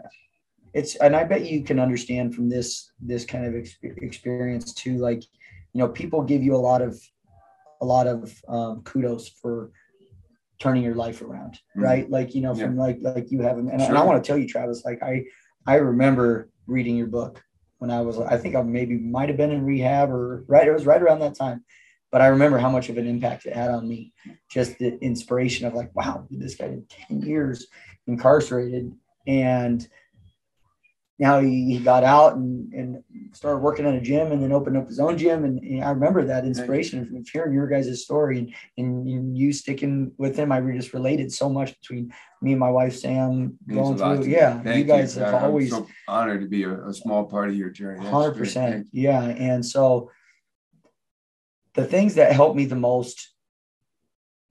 it's 0.74 0.96
and 0.98 1.16
I 1.16 1.24
bet 1.24 1.46
you 1.46 1.64
can 1.64 1.80
understand 1.80 2.36
from 2.36 2.50
this 2.50 2.92
this 3.00 3.24
kind 3.26 3.46
of 3.46 3.54
exp- 3.54 4.02
experience 4.04 4.74
too. 4.74 4.98
Like, 4.98 5.24
you 5.74 5.80
know, 5.80 5.88
people 5.88 6.22
give 6.24 6.44
you 6.44 6.56
a 6.56 6.58
lot 6.58 6.82
of 6.82 7.00
a 7.82 7.86
lot 7.86 8.08
of 8.08 8.34
um, 8.48 8.82
kudos 8.84 9.30
for 9.30 9.72
turning 10.60 10.84
your 10.84 10.96
life 10.96 11.22
around, 11.22 11.60
Mhm. 11.76 11.84
right? 11.84 12.10
Like, 12.10 12.34
you 12.36 12.42
know, 12.42 12.54
from 12.56 12.78
like 12.78 13.00
like 13.02 13.32
you 13.32 13.42
have, 13.42 13.58
and, 13.58 13.70
and 13.70 13.82
I 13.98 14.04
want 14.04 14.24
to 14.24 14.28
tell 14.28 14.38
you, 14.38 14.48
Travis, 14.48 14.84
like 14.86 15.02
I 15.04 15.26
I 15.68 15.76
remember 15.76 16.50
reading 16.68 16.96
your 16.98 17.08
book 17.08 17.44
when 17.80 17.92
I 17.92 18.02
was, 18.02 18.18
I 18.20 18.38
think 18.38 18.56
I 18.56 18.62
maybe 18.62 18.98
might 18.98 19.30
have 19.30 19.38
been 19.38 19.52
in 19.52 19.66
rehab 19.66 20.10
or 20.12 20.46
right, 20.48 20.68
it 20.68 20.72
was 20.72 20.86
right 20.86 21.02
around 21.02 21.20
that 21.20 21.36
time. 21.36 21.64
But 22.12 22.22
I 22.22 22.28
remember 22.28 22.58
how 22.58 22.70
much 22.70 22.88
of 22.90 22.98
an 22.98 23.08
impact 23.08 23.46
it 23.46 23.54
had 23.54 23.70
on 23.72 23.88
me. 23.88 24.14
Just 24.50 24.78
the 24.80 24.98
inspiration 25.04 25.68
of 25.68 25.74
like, 25.74 25.94
wow, 25.96 26.26
this 26.30 26.56
guy 26.56 26.70
did 26.70 26.90
10 26.90 27.22
years 27.22 27.68
incarcerated 28.08 28.94
and 29.28 29.88
now 31.18 31.40
he, 31.40 31.78
he 31.78 31.80
got 31.80 32.04
out 32.04 32.36
and, 32.36 32.74
and 32.74 33.04
started 33.32 33.60
working 33.60 33.86
at 33.86 33.94
a 33.96 34.02
gym 34.02 34.34
and 34.34 34.44
then 34.44 34.52
opened 34.52 34.76
up 34.76 34.88
his 34.88 35.00
own 35.00 35.18
gym. 35.18 35.46
And, 35.46 35.60
and 35.60 35.84
I 35.84 35.92
remember 35.92 36.26
that 36.26 36.46
inspiration 36.46 37.00
of, 37.00 37.14
of 37.14 37.28
hearing 37.28 37.54
your 37.54 37.68
guys' 37.68 38.04
story 38.04 38.40
and, 38.40 38.54
and 38.78 39.38
you 39.38 39.54
sticking 39.54 40.12
with 40.18 40.36
him. 40.36 40.52
I 40.52 40.60
just 40.60 40.94
related 40.94 41.32
so 41.32 41.50
much 41.50 41.80
between 41.80 42.14
me 42.42 42.52
and 42.52 42.60
my 42.60 42.70
wife, 42.70 42.98
Sam, 42.98 43.58
going 43.68 43.98
through. 43.98 44.26
Yeah. 44.26 44.62
Thank 44.62 44.78
you 44.78 44.84
guys 44.84 45.16
have 45.16 45.36
I'm 45.36 45.44
always 45.46 45.70
so 45.70 45.88
honored 46.08 46.42
to 46.42 46.48
be 46.48 46.64
a, 46.64 46.86
a 46.86 46.94
small 46.94 47.26
part 47.26 47.50
of 47.50 47.56
your 47.56 47.70
journey. 47.70 48.06
100%. 48.06 48.86
Yeah. 48.92 49.22
And 49.24 49.66
so 49.66 50.12
the 51.76 51.86
things 51.86 52.16
that 52.16 52.34
helped 52.34 52.58
me 52.58 52.66
the 52.66 52.76
most, 52.76 53.35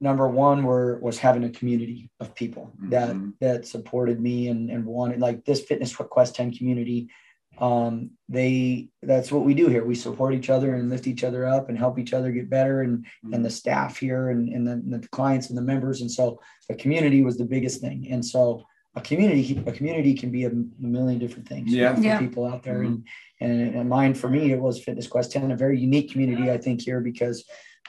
number 0.05 0.27
one, 0.47 0.63
were 0.69 0.99
was 1.07 1.17
having 1.17 1.43
a 1.45 1.49
community 1.49 1.99
of 2.21 2.27
people 2.41 2.65
that 2.95 3.11
Mhm. 3.15 3.33
that 3.43 3.59
supported 3.73 4.17
me 4.27 4.35
and, 4.51 4.61
and 4.73 4.81
wanted 4.85 5.19
like 5.27 5.37
this 5.43 5.61
fitness 5.69 5.91
quest 5.95 6.35
10 6.35 6.51
community. 6.57 6.99
Um, 7.67 7.93
they 8.37 8.89
that's 9.11 9.31
what 9.33 9.45
we 9.47 9.53
do 9.61 9.67
here. 9.73 9.83
We 9.85 9.95
support 9.95 10.31
each 10.39 10.49
other 10.55 10.69
and 10.75 10.89
lift 10.93 11.07
each 11.07 11.23
other 11.23 11.41
up 11.55 11.63
and 11.69 11.77
help 11.83 11.95
each 12.01 12.13
other 12.17 12.29
get 12.37 12.49
better 12.59 12.75
and 12.85 12.93
and 13.33 13.41
the 13.43 13.49
staff 13.61 13.91
here 14.05 14.23
and, 14.33 14.41
and 14.55 14.63
the, 14.67 14.75
the 14.99 15.07
clients 15.17 15.47
and 15.49 15.57
the 15.57 15.67
members. 15.73 15.97
And 16.01 16.11
so 16.19 16.39
the 16.69 16.75
community 16.83 17.19
was 17.27 17.35
the 17.37 17.51
biggest 17.55 17.77
thing. 17.85 17.99
And 18.13 18.23
so 18.33 18.41
a 18.97 19.01
community, 19.09 19.61
a 19.71 19.73
community 19.79 20.13
can 20.21 20.29
be 20.37 20.43
a, 20.45 20.51
million 20.79 21.19
different 21.19 21.47
things 21.49 21.67
Yeah. 21.73 21.95
for 21.95 22.01
Yeah. 22.01 22.19
people 22.25 22.45
out 22.51 22.61
there. 22.63 22.81
And, 22.87 22.95
and, 23.43 23.75
and 23.77 23.89
mine, 23.89 24.13
for 24.21 24.29
me, 24.29 24.43
it 24.55 24.61
was 24.65 24.83
Fitness 24.87 25.07
Quest 25.13 25.31
10, 25.33 25.51
a 25.51 25.57
very 25.65 25.77
unique 25.89 26.11
community, 26.11 26.45
I 26.49 26.57
think 26.65 26.77
here, 26.87 27.01
because, 27.11 27.37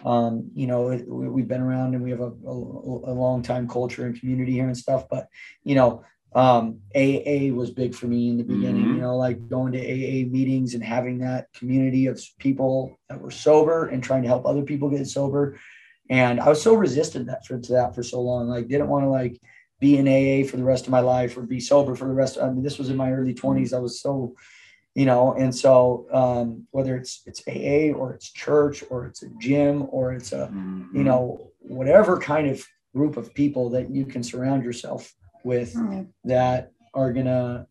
um, 0.04 0.50
you 0.54 0.66
know, 0.66 0.90
it, 0.90 1.08
we, 1.08 1.28
we've 1.28 1.48
been 1.48 1.60
around 1.60 1.94
and 1.94 2.02
we 2.04 2.10
have 2.10 2.20
a, 2.20 2.32
a, 2.46 2.52
a 2.52 3.14
long 3.14 3.42
time 3.42 3.66
culture 3.68 4.06
and 4.06 4.18
community 4.18 4.52
here 4.52 4.66
and 4.66 4.76
stuff, 4.76 5.08
but, 5.08 5.28
you 5.64 5.74
know, 5.74 6.04
um, 6.34 6.80
AA 6.94 7.50
was 7.54 7.70
big 7.70 7.94
for 7.94 8.06
me 8.06 8.28
in 8.28 8.36
the 8.36 8.44
beginning, 8.44 8.84
Mhm. 8.84 8.94
you 8.96 9.00
know, 9.00 9.16
like 9.16 9.48
going 9.48 9.72
to 9.72 9.78
AA 9.80 10.26
meetings 10.28 10.74
and 10.74 10.84
having 10.84 11.18
that 11.18 11.46
community 11.54 12.06
of 12.06 12.20
people 12.38 12.98
that 13.08 13.20
were 13.20 13.30
sober 13.30 13.86
and 13.86 14.02
trying 14.02 14.22
to 14.22 14.28
help 14.28 14.44
other 14.44 14.62
people 14.62 14.90
get 14.90 15.06
sober. 15.08 15.58
And 16.10 16.38
I 16.38 16.48
was 16.48 16.60
so 16.60 16.74
resistant 16.74 17.26
that 17.28 17.46
for 17.46 17.58
to 17.58 17.72
that 17.72 17.94
for 17.94 18.02
so 18.02 18.20
long, 18.20 18.48
like 18.48 18.68
didn't 18.68 18.88
want 18.88 19.04
to 19.04 19.08
like 19.08 19.40
be 19.80 19.96
in 19.96 20.06
AA 20.08 20.46
for 20.46 20.56
the 20.58 20.64
rest 20.64 20.84
of 20.84 20.90
my 20.90 21.00
life 21.00 21.36
or 21.38 21.42
be 21.42 21.60
sober 21.60 21.94
for 21.94 22.06
the 22.06 22.14
rest. 22.14 22.38
I 22.38 22.50
mean, 22.50 22.62
this 22.62 22.78
was 22.78 22.90
in 22.90 22.96
my 22.96 23.12
early 23.12 23.34
twenties. 23.34 23.72
I 23.72 23.78
was 23.78 24.00
so, 24.00 24.34
you 24.96 25.04
know, 25.04 25.34
and 25.34 25.54
so 25.54 26.06
um, 26.20 26.66
whether 26.70 26.96
it's 26.96 27.22
it's 27.26 27.42
AA 27.46 27.92
or 27.98 28.14
it's 28.14 28.32
church 28.32 28.82
or 28.90 28.98
it's 29.08 29.22
a 29.22 29.28
gym 29.38 29.86
or 29.96 30.04
it's 30.16 30.32
a 30.32 30.44
Mhm. 30.48 30.94
you 30.98 31.04
know 31.04 31.20
whatever 31.78 32.12
kind 32.18 32.46
of 32.52 32.56
group 32.94 33.14
of 33.18 33.34
people 33.34 33.64
that 33.74 33.86
you 33.96 34.04
can 34.12 34.22
surround 34.22 34.64
yourself 34.64 35.02
with 35.44 35.74
Mm, 35.74 36.06
that 36.24 36.72
are 36.94 37.12
gonna 37.12 37.66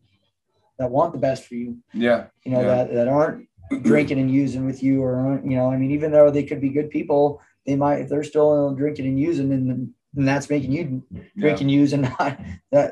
that 0.78 0.90
want 0.96 1.12
the 1.12 1.18
best 1.28 1.42
for 1.48 1.56
you 1.56 1.78
Yeah. 1.92 2.20
you 2.44 2.52
know 2.52 2.60
Yeah. 2.62 2.72
that 2.84 2.94
that 2.94 3.08
aren't 3.08 3.48
drinking 3.82 4.20
and 4.20 4.30
using 4.30 4.64
with 4.64 4.80
you 4.86 5.02
or 5.02 5.12
aren't 5.16 5.44
you 5.50 5.56
know 5.58 5.68
i 5.72 5.76
mean 5.76 5.90
even 5.90 6.12
though 6.12 6.30
they 6.30 6.44
could 6.48 6.60
be 6.60 6.68
good 6.78 6.90
people 6.90 7.22
they 7.66 7.74
might 7.74 8.02
if 8.02 8.08
they're 8.08 8.22
still 8.34 8.72
drinking 8.82 9.06
and 9.10 9.18
using 9.18 9.48
and, 9.52 9.64
and 10.16 10.28
that's 10.30 10.48
making 10.48 10.70
you 10.70 11.02
drink 11.42 11.60
and 11.60 11.70
use 11.80 11.92
and 11.92 12.02
not 12.20 12.38
that 12.70 12.88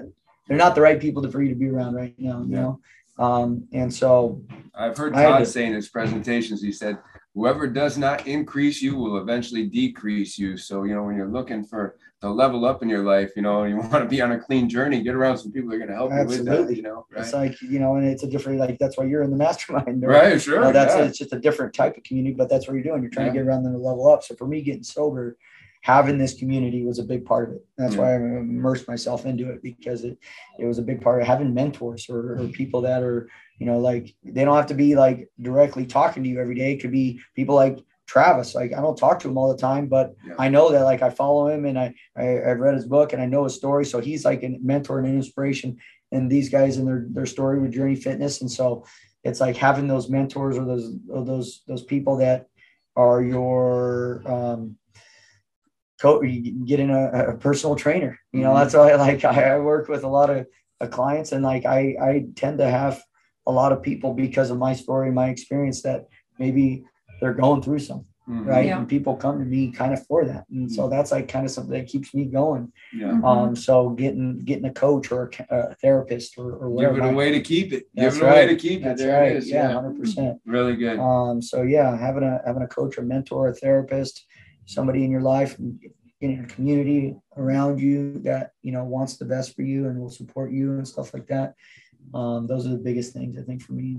they're 0.48 0.64
not 0.64 0.74
the 0.74 0.80
right 0.88 1.00
people 1.00 1.22
to, 1.22 1.30
for 1.30 1.40
you 1.42 1.50
to 1.54 1.60
be 1.64 1.68
around 1.74 1.94
right 1.94 2.14
now 2.18 2.38
you 2.42 2.54
Yeah. 2.54 2.62
know 2.62 2.80
um 3.18 3.66
and 3.72 3.92
so 3.92 4.40
I've 4.74 4.96
heard 4.96 5.14
Todd 5.14 5.40
to- 5.40 5.46
say 5.46 5.66
in 5.66 5.72
his 5.72 5.88
presentations, 5.88 6.60
he 6.60 6.72
said, 6.72 6.98
whoever 7.34 7.66
does 7.68 7.96
not 7.96 8.26
increase 8.26 8.82
you 8.82 8.96
will 8.96 9.18
eventually 9.18 9.66
decrease 9.66 10.36
you. 10.38 10.56
So, 10.56 10.82
you 10.84 10.94
know, 10.94 11.02
when 11.04 11.16
you're 11.16 11.28
looking 11.28 11.64
for 11.64 11.96
to 12.22 12.28
level 12.30 12.64
up 12.64 12.82
in 12.82 12.88
your 12.88 13.04
life, 13.04 13.32
you 13.36 13.42
know, 13.42 13.64
you 13.64 13.76
want 13.78 13.92
to 13.92 14.06
be 14.06 14.20
on 14.20 14.32
a 14.32 14.38
clean 14.38 14.68
journey, 14.68 15.00
get 15.02 15.14
around 15.14 15.38
some 15.38 15.52
people 15.52 15.70
that 15.70 15.76
are 15.76 15.78
going 15.78 15.90
to 15.90 15.94
help 15.96 16.10
you 16.12 16.18
with 16.24 16.44
that, 16.44 16.50
Absolutely. 16.50 16.76
you 16.76 16.82
know, 16.82 17.06
it's 17.16 17.32
like 17.32 17.60
you 17.62 17.78
know 17.78 17.94
and 17.96 18.06
it's 18.06 18.24
a 18.24 18.26
different 18.26 18.58
like 18.58 18.78
that's 18.78 18.96
why 18.96 19.04
you're 19.04 19.22
in 19.22 19.30
the 19.30 19.36
mastermind 19.36 20.02
Right, 20.04 20.32
you 20.32 20.38
sure. 20.40 20.60
know, 20.60 20.72
that's 20.72 20.94
yeah. 20.96 21.04
it's 21.04 21.18
just 21.18 21.32
a 21.32 21.38
different 21.38 21.72
type 21.72 21.96
of 21.96 22.02
community, 22.02 22.34
but 22.34 22.48
that's 22.48 22.66
what 22.66 22.74
you're 22.74 22.82
doing. 22.82 23.02
You're 23.02 23.10
trying 23.10 23.26
Yeah. 23.26 23.32
to 23.32 23.38
get 23.38 23.46
around 23.46 23.62
them 23.62 23.74
to 23.74 23.78
level 23.78 24.08
up. 24.10 24.24
So 24.24 24.34
for 24.34 24.46
me, 24.48 24.60
getting 24.62 24.82
sober, 24.82 25.36
having 25.84 26.16
this 26.16 26.32
community 26.32 26.82
was 26.82 26.98
a 26.98 27.04
big 27.04 27.26
part 27.26 27.50
of 27.50 27.56
it. 27.56 27.66
That's 27.76 27.94
why 27.94 28.12
I 28.12 28.16
immersed 28.16 28.88
myself 28.88 29.26
into 29.26 29.50
it 29.50 29.62
because 29.62 30.02
it 30.02 30.16
it 30.58 30.64
was 30.64 30.78
a 30.78 30.82
big 30.90 31.02
part 31.02 31.20
of 31.20 31.26
having 31.26 31.52
mentors 31.52 32.08
or, 32.08 32.40
or 32.40 32.48
people 32.48 32.80
that 32.82 33.02
are 33.02 33.28
you 33.58 33.66
know 33.66 33.78
like 33.78 34.14
they 34.24 34.46
don't 34.46 34.56
have 34.56 34.72
to 34.72 34.74
be 34.74 34.96
like 34.96 35.28
directly 35.42 35.84
talking 35.84 36.22
to 36.22 36.28
you 36.30 36.40
every 36.40 36.54
day. 36.54 36.72
It 36.72 36.80
could 36.80 36.90
be 36.90 37.20
people 37.36 37.54
like 37.54 37.76
Travis. 38.06 38.54
Like 38.54 38.72
I 38.72 38.80
don't 38.80 38.96
talk 38.96 39.20
to 39.20 39.28
him 39.28 39.36
all 39.36 39.52
the 39.52 39.60
time, 39.60 39.86
but 39.88 40.14
Yeah. 40.26 40.36
I 40.38 40.48
know 40.48 40.72
that 40.72 40.84
like 40.84 41.02
I 41.02 41.10
follow 41.10 41.48
him 41.48 41.66
and 41.66 41.78
I, 41.78 41.94
I 42.16 42.50
I've 42.50 42.60
read 42.60 42.76
his 42.76 42.86
book 42.86 43.12
and 43.12 43.20
I 43.20 43.26
know 43.26 43.44
his 43.44 43.54
story. 43.54 43.84
So 43.84 44.00
he's 44.00 44.24
like 44.24 44.42
a 44.42 44.58
mentor 44.62 44.98
and 45.00 45.08
an 45.08 45.16
inspiration 45.16 45.76
And 46.12 46.30
these 46.30 46.48
guys 46.48 46.78
and 46.78 46.88
their 46.88 47.04
their 47.10 47.26
story 47.26 47.60
with 47.60 47.72
Journey 47.76 47.96
Fitness. 47.96 48.40
And 48.40 48.50
so 48.50 48.86
it's 49.22 49.40
like 49.40 49.56
having 49.56 49.86
those 49.88 50.08
mentors 50.08 50.56
or 50.56 50.64
those 50.64 50.96
or 51.10 51.26
those 51.26 51.62
those 51.68 51.84
people 51.84 52.16
that 52.24 52.46
are 52.96 53.20
your 53.22 54.22
um 54.34 54.76
co- 56.00 56.22
you 56.22 56.52
get 56.64 56.80
in 56.80 56.90
a, 56.90 57.30
a 57.32 57.36
personal 57.36 57.76
trainer. 57.76 58.18
You 58.32 58.40
know, 58.40 58.54
that's 58.54 58.74
why 58.74 58.94
like 59.06 59.24
I, 59.24 59.54
I 59.54 59.58
work 59.58 59.88
with 59.88 60.04
a 60.04 60.08
lot 60.08 60.30
of 60.30 60.46
uh, 60.80 60.86
clients 60.86 61.32
and 61.32 61.42
like 61.44 61.64
I 61.66 61.96
I 62.00 62.26
tend 62.36 62.58
to 62.58 62.68
have 62.70 63.02
a 63.46 63.52
lot 63.52 63.72
of 63.72 63.82
people 63.82 64.14
because 64.14 64.50
of 64.50 64.58
my 64.58 64.72
story, 64.74 65.10
my 65.12 65.28
experience 65.28 65.82
that 65.82 66.06
maybe 66.38 66.84
they're 67.20 67.34
going 67.34 67.60
through 67.62 67.78
something, 67.78 68.08
Mhm. 68.28 68.46
right? 68.46 68.66
Yeah. 68.66 68.78
And 68.78 68.88
people 68.88 69.14
come 69.16 69.38
to 69.38 69.44
me 69.44 69.70
kind 69.70 69.92
of 69.92 70.04
for 70.06 70.24
that. 70.24 70.44
And 70.50 70.70
so 70.72 70.88
that's 70.88 71.12
like 71.12 71.28
kind 71.28 71.44
of 71.44 71.50
something 71.52 71.74
that 71.78 71.86
keeps 71.86 72.14
me 72.14 72.24
going. 72.24 72.72
Yeah. 72.92 73.08
Mhm. 73.12 73.24
Um, 73.24 73.54
so 73.56 73.90
getting 73.90 74.38
getting 74.38 74.64
a 74.64 74.72
coach 74.72 75.12
or 75.12 75.30
a, 75.50 75.56
a 75.72 75.74
therapist 75.74 76.38
or, 76.38 76.52
or 76.52 76.66
Give 76.68 76.74
whatever. 76.74 76.98
it 77.06 77.12
a 77.12 77.14
way 77.14 77.30
to 77.32 77.40
keep 77.40 77.72
it. 77.74 77.84
Give 77.94 78.04
That's 78.04 78.16
it 78.16 78.22
a 78.22 78.26
way 78.26 78.46
to 78.46 78.56
keep 78.56 78.80
it. 78.80 78.84
That's 78.84 79.02
There 79.02 79.20
right. 79.20 79.30
it 79.32 79.36
is. 79.36 79.50
yeah, 79.50 79.68
Yeah. 79.68 79.74
hundred 79.74 79.96
percent. 80.00 80.40
Really 80.46 80.74
good. 80.76 80.98
Um, 80.98 81.40
so 81.42 81.62
yeah, 81.62 81.96
having 81.96 82.24
a 82.24 82.40
having 82.46 82.62
a 82.62 82.68
coach, 82.68 82.96
or 82.98 83.02
mentor, 83.02 83.48
a 83.48 83.54
therapist, 83.54 84.24
somebody 84.66 85.04
in 85.04 85.10
your 85.10 85.22
life, 85.22 85.58
in 85.58 86.30
your 86.30 86.46
community 86.46 87.14
around 87.36 87.80
you 87.80 88.18
that 88.20 88.52
you 88.62 88.72
know 88.72 88.84
wants 88.84 89.16
the 89.16 89.24
best 89.24 89.54
for 89.54 89.62
you 89.62 89.88
and 89.88 89.98
will 89.98 90.10
support 90.10 90.52
you 90.52 90.72
and 90.72 90.86
stuff 90.86 91.12
like 91.12 91.26
that. 91.26 91.54
Um, 92.12 92.46
those 92.46 92.66
are 92.66 92.70
the 92.70 92.78
biggest 92.78 93.12
things 93.12 93.38
I 93.38 93.42
think 93.42 93.62
for 93.62 93.72
me. 93.72 93.96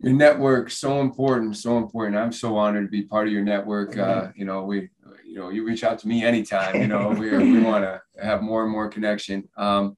your 0.00 0.12
network 0.12 0.70
so 0.70 1.00
important 1.00 1.56
so 1.56 1.76
important 1.76 2.16
i'm 2.16 2.30
so 2.30 2.56
honored 2.56 2.86
to 2.86 2.90
be 2.90 3.02
part 3.02 3.26
of 3.26 3.32
your 3.32 3.42
network 3.42 3.98
uh, 3.98 4.28
you 4.36 4.44
know 4.44 4.62
we 4.62 4.88
you 5.26 5.34
know 5.34 5.48
you 5.50 5.64
reach 5.64 5.82
out 5.82 5.98
to 5.98 6.06
me 6.06 6.24
anytime 6.24 6.80
you 6.80 6.86
know 6.86 7.08
we, 7.18 7.36
we 7.36 7.60
want 7.60 7.82
to 7.84 8.00
have 8.22 8.40
more 8.40 8.62
and 8.62 8.70
more 8.70 8.88
connection 8.88 9.42
um, 9.56 9.96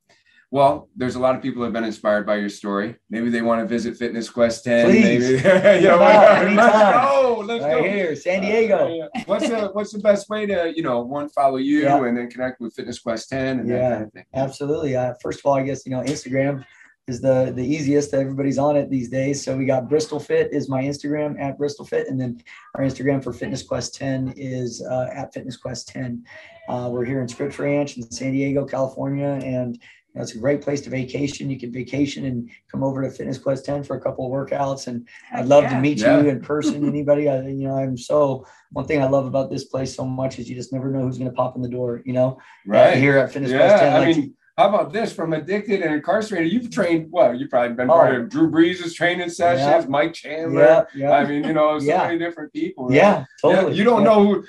well 0.50 0.88
there's 0.96 1.14
a 1.14 1.18
lot 1.18 1.34
of 1.36 1.42
people 1.42 1.60
that 1.60 1.66
have 1.66 1.72
been 1.72 1.84
inspired 1.84 2.26
by 2.26 2.36
your 2.36 2.48
story 2.48 2.96
maybe 3.08 3.30
they 3.30 3.42
want 3.42 3.60
to 3.60 3.66
visit 3.66 3.96
fitness 3.96 4.28
quest 4.28 4.64
10 4.64 4.86
Please. 4.86 5.42
maybe 5.42 5.82
you 5.82 5.88
know, 5.88 5.98
Come 5.98 6.56
let's 6.56 6.72
go 7.06 7.42
let's 7.46 7.64
Right 7.64 7.82
go 7.82 7.84
here, 7.84 8.14
San 8.16 8.42
Diego. 8.42 9.00
Uh, 9.00 9.20
what's 9.26 9.48
the 9.48 9.68
what's 9.72 9.92
the 9.92 9.98
best 10.00 10.28
way 10.28 10.46
to 10.46 10.72
you 10.74 10.82
know 10.82 11.00
one 11.00 11.28
follow 11.28 11.56
you 11.56 11.82
Yeah. 11.82 12.04
and 12.04 12.16
then 12.16 12.28
connect 12.30 12.60
with 12.60 12.74
fitness 12.74 12.98
quest 12.98 13.28
10 13.30 13.60
and 13.60 13.70
that 13.70 13.74
Yeah. 13.74 13.90
kind 13.92 14.04
of 14.04 14.12
thing 14.12 14.24
Absolutely. 14.34 14.96
Uh, 14.96 15.14
first 15.22 15.38
of 15.40 15.46
all, 15.46 15.54
I 15.54 15.62
guess 15.62 15.84
you 15.86 15.92
know 15.92 16.00
Instagram 16.02 16.64
is 17.08 17.20
the 17.20 17.52
the 17.56 17.64
easiest. 17.64 18.12
Everybody's 18.14 18.58
on 18.58 18.76
it 18.76 18.88
these 18.90 19.08
days. 19.08 19.42
So 19.42 19.56
we 19.56 19.64
got 19.64 19.88
Bristol 19.88 20.20
Fit 20.20 20.52
is 20.52 20.68
my 20.68 20.82
Instagram 20.84 21.40
at 21.40 21.58
Bristol 21.58 21.84
Fit, 21.84 22.06
and 22.08 22.20
then 22.20 22.40
our 22.76 22.82
Instagram 22.84 23.24
for 23.24 23.32
Fitness 23.32 23.62
Quest 23.62 23.94
10 23.96 24.34
is 24.36 24.80
uh, 24.82 25.08
at 25.12 25.32
Fitness 25.34 25.56
Quest 25.56 25.88
10. 25.88 26.22
Uh, 26.68 26.88
we're 26.92 27.04
here 27.04 27.20
in 27.20 27.26
Scripps 27.26 27.58
Ranch 27.58 27.96
in 27.96 28.08
San 28.12 28.32
Diego, 28.32 28.64
California, 28.64 29.40
and 29.42 29.80
you 30.12 30.18
know, 30.18 30.22
it's 30.22 30.34
a 30.34 30.38
great 30.38 30.60
place 30.60 30.80
to 30.82 30.90
vacation. 30.90 31.48
You 31.50 31.58
can 31.58 31.72
vacation 31.72 32.24
and 32.24 32.50
come 32.70 32.82
over 32.82 33.02
to 33.02 33.10
Fitness 33.10 33.38
Quest 33.38 33.64
10 33.64 33.84
for 33.84 33.96
a 33.96 34.00
couple 34.00 34.26
of 34.26 34.32
workouts. 34.32 34.88
And 34.88 35.06
I'd 35.32 35.46
love 35.46 35.68
to 35.70 35.78
meet 35.80 35.98
Yeah. 35.98 36.20
you 36.20 36.28
in 36.28 36.40
person. 36.40 36.84
Anybody, 36.88 37.28
I, 37.28 37.42
you 37.46 37.68
know, 37.68 37.76
I'm 37.76 37.96
so 37.96 38.44
one 38.72 38.86
thing 38.86 39.00
I 39.02 39.06
love 39.08 39.26
about 39.26 39.50
this 39.50 39.64
place 39.64 39.94
so 39.94 40.04
much 40.04 40.38
is 40.40 40.48
you 40.48 40.56
just 40.56 40.72
never 40.72 40.90
know 40.90 41.02
who's 41.02 41.18
going 41.18 41.30
to 41.30 41.36
pop 41.36 41.54
in 41.54 41.62
the 41.62 41.68
door. 41.68 42.02
You 42.04 42.12
know, 42.14 42.38
uh, 42.68 42.72
right 42.72 42.96
here 42.98 43.18
at 43.18 43.32
Fitness 43.32 43.52
yeah 43.52 43.58
Quest 43.68 43.82
10. 43.82 44.02
i 44.02 44.04
mean 44.06 44.34
how 44.58 44.68
about 44.68 44.92
this 44.92 45.10
from 45.12 45.32
addicted 45.32 45.80
and 45.80 45.94
incarcerated 45.94 46.52
you've 46.52 46.70
trained 46.70 47.06
what 47.10 47.38
you've 47.38 47.48
probably 47.48 47.74
been 47.74 47.88
part 47.88 48.14
Oh. 48.14 48.20
of 48.22 48.28
drew 48.28 48.50
brees' 48.50 48.92
training 48.94 49.30
sessions 49.30 49.84
Yeah. 49.84 49.88
mike 49.88 50.12
chandler 50.12 50.60
yeah, 50.62 50.84
yeah. 50.94 51.10
I 51.12 51.24
mean, 51.24 51.44
you 51.44 51.52
know, 51.54 51.78
so 51.78 51.84
Yeah. 51.92 52.02
many 52.08 52.18
different 52.18 52.52
people. 52.52 52.88
right? 52.88 52.96
Yeah, 52.96 53.18
Yeah, 53.20 53.24
totally. 53.40 53.76
you 53.76 53.84
don't 53.84 54.02
Yeah. 54.02 54.08
know 54.08 54.24
who. 54.24 54.44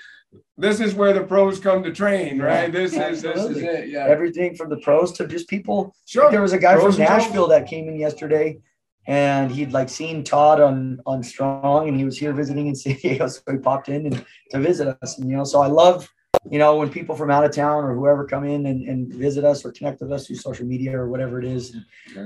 This 0.58 0.80
is 0.80 0.94
where 0.94 1.14
the 1.14 1.24
pros 1.24 1.60
come 1.60 1.82
to 1.84 1.92
train, 1.92 2.42
right? 2.42 2.72
This 2.72 2.94
is 2.94 3.22
this 3.22 3.44
is 3.46 3.58
it. 3.58 3.90
Yeah, 3.90 4.06
everything 4.06 4.56
from 4.56 4.70
the 4.70 4.78
pros 4.78 5.12
to 5.14 5.28
just 5.28 5.48
people. 5.48 5.96
sure. 6.06 6.30
There 6.30 6.42
was 6.42 6.54
a 6.54 6.60
guy 6.60 6.76
Pros 6.76 6.96
from 6.96 7.06
Nashville 7.06 7.48
that 7.48 7.68
came 7.68 7.88
in 7.88 7.98
yesterday, 7.98 8.60
and 9.08 9.50
he'd 9.50 9.72
like 9.72 9.90
seen 9.90 10.24
Todd 10.24 10.60
on 10.60 11.00
on 11.06 11.24
Strong, 11.24 11.88
and 11.88 11.98
he 11.98 12.04
was 12.04 12.18
here 12.18 12.34
visiting 12.34 12.68
in 12.68 12.76
San 12.84 12.96
Diego, 12.96 13.28
so 13.28 13.42
he 13.50 13.58
popped 13.58 13.90
in 13.90 14.06
and 14.08 14.26
to 14.52 14.60
visit 14.60 14.98
us. 15.02 15.18
And 15.18 15.30
you 15.30 15.38
know, 15.38 15.46
so 15.46 15.62
I 15.62 15.68
love 15.68 16.10
you 16.50 16.60
know 16.60 16.76
when 16.76 16.90
people 16.90 17.16
from 17.16 17.32
out 17.32 17.46
of 17.46 17.52
town 17.52 17.84
or 17.86 17.96
whoever 17.96 18.26
come 18.26 18.44
in 18.44 18.66
and, 18.66 18.88
and 18.88 19.14
visit 19.14 19.46
us 19.46 19.64
or 19.64 19.72
connect 19.72 20.02
with 20.02 20.12
us 20.12 20.28
through 20.28 20.36
social 20.36 20.66
media 20.66 20.98
or 20.98 21.08
whatever 21.08 21.40
it 21.40 21.46
is. 21.46 21.76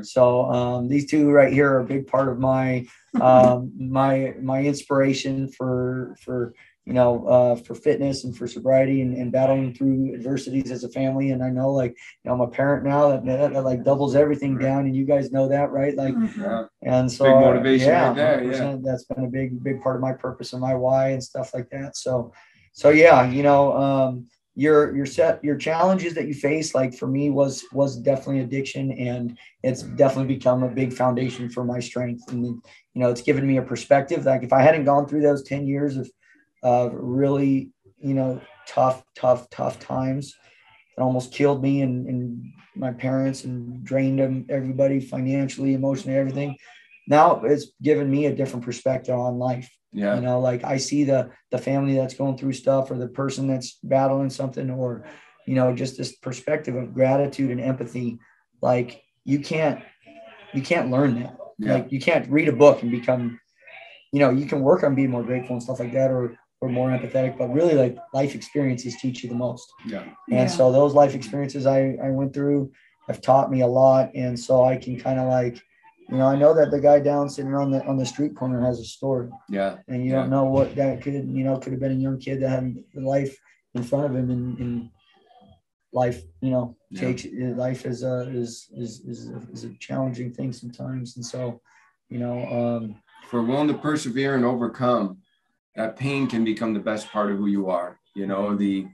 So 0.02 0.46
um, 0.52 0.88
these 0.88 1.10
two 1.10 1.30
right 1.30 1.54
here 1.54 1.72
are 1.72 1.80
a 1.82 1.86
big 1.86 2.08
part 2.08 2.28
of 2.28 2.40
my 2.40 2.88
um, 3.22 3.72
my 3.78 4.34
my 4.42 4.62
inspiration 4.64 5.48
for 5.52 6.16
for 6.20 6.54
you 6.86 6.94
know 6.94 7.26
uh, 7.28 7.56
for 7.56 7.74
fitness 7.76 8.24
and 8.24 8.38
for 8.38 8.48
sobriety 8.48 9.02
and, 9.02 9.16
and 9.18 9.32
battling 9.32 9.74
through 9.74 10.14
adversities 10.14 10.72
as 10.72 10.84
a 10.84 10.90
family. 10.90 11.32
And 11.32 11.44
I 11.44 11.50
know 11.50 11.72
like 11.72 11.92
you 11.92 12.30
know 12.30 12.34
I'm 12.34 12.42
a 12.42 12.48
parent 12.48 12.86
now 12.86 13.10
that, 13.10 13.26
that, 13.26 13.54
that 13.54 13.64
like 13.64 13.84
doubles 13.84 14.16
everything 14.16 14.58
down, 14.58 14.86
and 14.86 14.96
you 14.96 15.06
guys 15.06 15.32
know 15.32 15.48
that, 15.48 15.72
right? 15.72 15.96
Like 15.96 16.14
Mhm. 16.16 16.38
Yeah. 16.38 16.66
and 16.84 17.12
so 17.12 17.24
Big 17.26 17.34
motivation 17.34 17.88
yeah, 17.88 18.08
right 18.08 18.16
there, 18.16 18.40
100%. 18.42 18.84
that's 18.84 19.06
been 19.06 19.26
a 19.26 19.28
big 19.28 19.64
big 19.64 19.82
part 19.82 19.96
of 19.96 20.02
my 20.02 20.14
purpose 20.14 20.54
and 20.54 20.62
my 20.62 20.76
why 20.76 21.10
and 21.10 21.24
stuff 21.24 21.54
like 21.54 21.70
that. 21.72 21.98
So 21.98 22.32
so 22.74 22.90
yeah, 22.90 23.30
you 23.30 23.44
know. 23.44 23.74
Um, 23.74 24.28
your 24.58 24.96
your 24.96 25.06
set 25.06 25.44
your 25.44 25.58
challenges 25.58 26.14
that 26.14 26.28
you 26.28 26.34
face 26.34 26.74
like 26.74 26.94
for 26.94 27.08
me 27.08 27.30
was 27.30 27.66
was 27.74 27.98
definitely 27.98 28.40
addiction 28.40 28.90
and 28.94 29.38
it's 29.64 29.84
definitely 29.84 30.34
become 30.34 30.64
a 30.64 30.70
big 30.70 30.94
foundation 30.94 31.50
for 31.50 31.66
my 31.66 31.78
strength 31.78 32.24
and 32.32 32.46
you 32.46 32.62
know 32.94 33.10
it's 33.10 33.22
given 33.22 33.46
me 33.46 33.58
a 33.58 33.62
perspective 33.62 34.26
like 34.26 34.44
if 34.44 34.54
i 34.54 34.62
hadn't 34.62 34.86
gone 34.86 35.06
through 35.06 35.22
those 35.22 35.44
10 35.44 35.68
years 35.68 35.98
of 35.98 36.10
of 36.66 36.94
really 36.96 37.70
you 38.00 38.16
know 38.16 38.42
tough 38.68 39.04
tough 39.16 39.50
tough 39.52 39.80
times. 39.80 40.34
That 40.98 41.04
almost 41.04 41.32
killed 41.32 41.62
me 41.62 41.82
and, 41.82 42.08
and 42.08 42.54
my 42.76 42.92
parents 42.92 43.44
and 43.44 43.84
drained 43.84 44.20
them 44.20 44.46
everybody 44.50 45.00
financially 45.00 45.74
emotionally 45.76 46.18
everything. 46.18 46.58
Now 47.08 47.42
it's 47.44 47.68
given 47.82 48.10
me 48.10 48.26
a 48.26 48.36
different 48.36 48.66
perspective 48.66 49.16
on 49.16 49.38
life. 49.38 49.72
Yeah. 49.94 50.16
you 50.16 50.22
know 50.22 50.42
like 50.42 50.66
i 50.66 50.76
see 50.76 51.06
the 51.06 51.30
the 51.52 51.58
family 51.58 51.96
that's 51.96 52.16
going 52.16 52.38
through 52.38 52.52
stuff 52.52 52.92
or 52.92 52.98
the 52.98 53.08
person 53.08 53.48
that's 53.48 53.78
battling 53.82 54.30
something 54.30 54.70
or 54.70 55.06
you 55.48 55.56
know 55.56 55.74
just 55.74 55.98
this 55.98 56.18
perspective 56.18 56.76
of 56.76 56.94
gratitude 56.94 57.52
and 57.52 57.62
empathy. 57.62 58.20
Like 58.62 59.04
you 59.24 59.40
can't 59.40 59.82
you 60.54 60.62
can't 60.62 60.92
learn 60.92 61.22
that. 61.22 61.38
Yeah. 61.58 61.76
like 61.76 61.92
you 61.92 62.02
can't 62.02 62.30
read 62.30 62.50
a 62.50 62.54
book 62.64 62.82
and 62.82 62.92
become 62.92 63.40
you 64.12 64.20
know 64.20 64.32
you 64.32 64.48
can 64.48 64.62
work 64.62 64.84
on 64.84 64.96
being 64.96 65.12
more 65.12 65.24
grateful 65.24 65.56
and 65.56 65.64
stuff 65.64 65.80
like 65.80 65.94
that 65.94 66.12
or 66.12 66.38
or 66.62 66.70
more 66.70 66.90
empathetic 66.90 67.38
but 67.38 67.52
really 67.54 67.74
like 67.76 67.98
life 68.14 68.36
experiences 68.36 68.96
teach 69.02 69.24
you 69.24 69.30
the 69.30 69.36
most 69.36 69.72
Yeah. 69.86 70.04
and 70.04 70.14
Yeah. 70.30 70.48
so 70.48 70.72
those 70.72 70.94
life 70.94 71.14
experiences 71.16 71.66
I, 71.66 71.98
I 72.04 72.10
went 72.12 72.34
through 72.34 72.72
have 73.08 73.22
taught 73.22 73.52
me 73.52 73.62
a 73.62 73.68
lot. 73.68 74.10
And 74.16 74.40
so 74.40 74.64
I 74.64 74.78
can 74.78 75.00
kind 75.00 75.20
of 75.20 75.28
like, 75.28 75.62
you 76.10 76.18
know, 76.18 76.26
I 76.26 76.36
know 76.36 76.56
that 76.56 76.72
the 76.72 76.80
guy 76.80 77.00
down 77.00 77.30
sitting 77.30 77.54
on 77.54 77.70
the 77.70 77.86
on 77.86 77.98
the 77.98 78.06
street 78.06 78.36
corner 78.36 78.66
has 78.66 78.80
a 78.80 78.84
story 78.84 79.30
Yeah. 79.48 79.78
and 79.88 80.04
you 80.04 80.12
Yeah. 80.12 80.22
don't 80.22 80.32
know 80.32 80.46
what 80.46 80.76
that 80.76 81.02
could, 81.04 81.14
you 81.14 81.44
know, 81.44 81.58
could 81.60 81.72
have 81.74 81.80
been 81.80 81.92
a 81.92 82.04
young 82.08 82.18
kid 82.20 82.42
that 82.42 82.50
had 82.50 82.76
life 82.96 83.38
in 83.76 83.84
front 83.84 84.06
of 84.06 84.16
him 84.16 84.32
and, 84.32 84.58
and 84.58 84.90
life, 85.94 86.24
you 86.42 86.50
know, 86.50 86.76
Yeah. 86.90 87.02
takes 87.02 87.26
life 87.66 87.86
is 87.86 88.02
a 88.04 88.22
is 88.42 88.70
is 88.76 89.02
is 89.02 89.30
a, 89.30 89.40
is 89.52 89.64
a 89.66 89.74
challenging 89.80 90.34
thing 90.34 90.52
sometimes. 90.52 91.16
And 91.18 91.26
so, 91.26 91.62
you 92.10 92.18
know, 92.18 92.38
um, 92.60 92.96
If 93.24 93.34
we're 93.34 93.44
willing 93.44 93.68
to 93.68 93.74
persevere 93.76 94.36
and 94.36 94.46
overcome, 94.46 95.20
that 95.76 95.98
pain 95.98 96.28
can 96.28 96.44
become 96.44 96.74
the 96.74 96.80
best 96.80 97.10
part 97.10 97.32
of 97.32 97.38
who 97.38 97.48
you 97.48 97.70
are. 97.70 98.00
You 98.16 98.28
know, 98.28 98.56
the 98.56 98.88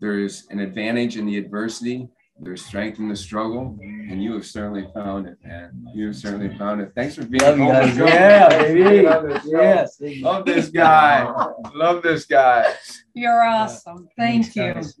there's 0.00 0.46
an 0.50 0.60
advantage 0.60 1.16
in 1.16 1.26
the 1.26 1.38
adversity. 1.38 2.08
There's 2.40 2.64
strength 2.64 2.98
in 2.98 3.08
the 3.08 3.14
struggle, 3.14 3.78
and 3.80 4.22
you 4.22 4.32
have 4.32 4.44
certainly 4.44 4.88
found 4.94 5.28
it, 5.28 5.38
man. 5.44 5.86
You 5.94 6.06
have 6.06 6.16
certainly 6.16 6.56
found 6.58 6.80
it. 6.80 6.90
Thanks 6.96 7.14
for 7.14 7.24
being 7.24 7.42
love 7.42 7.58
you 7.58 7.64
on 7.64 7.88
the 7.88 7.94
show. 7.94 8.06
Yeah, 8.06 8.48
baby. 8.48 8.82
being 8.82 9.06
on 9.06 9.28
the 9.28 9.40
show. 9.40 9.48
Yes. 9.50 9.96
Love 10.00 10.44
this 10.46 10.68
guy. 10.68 11.32
Love 11.74 12.02
this 12.02 12.24
guy. 12.24 12.74
You're 13.14 13.42
awesome. 13.42 14.08
Thank 14.16 14.46
Thanks, 14.52 14.56
you. 14.56 14.72
guys. 14.72 15.00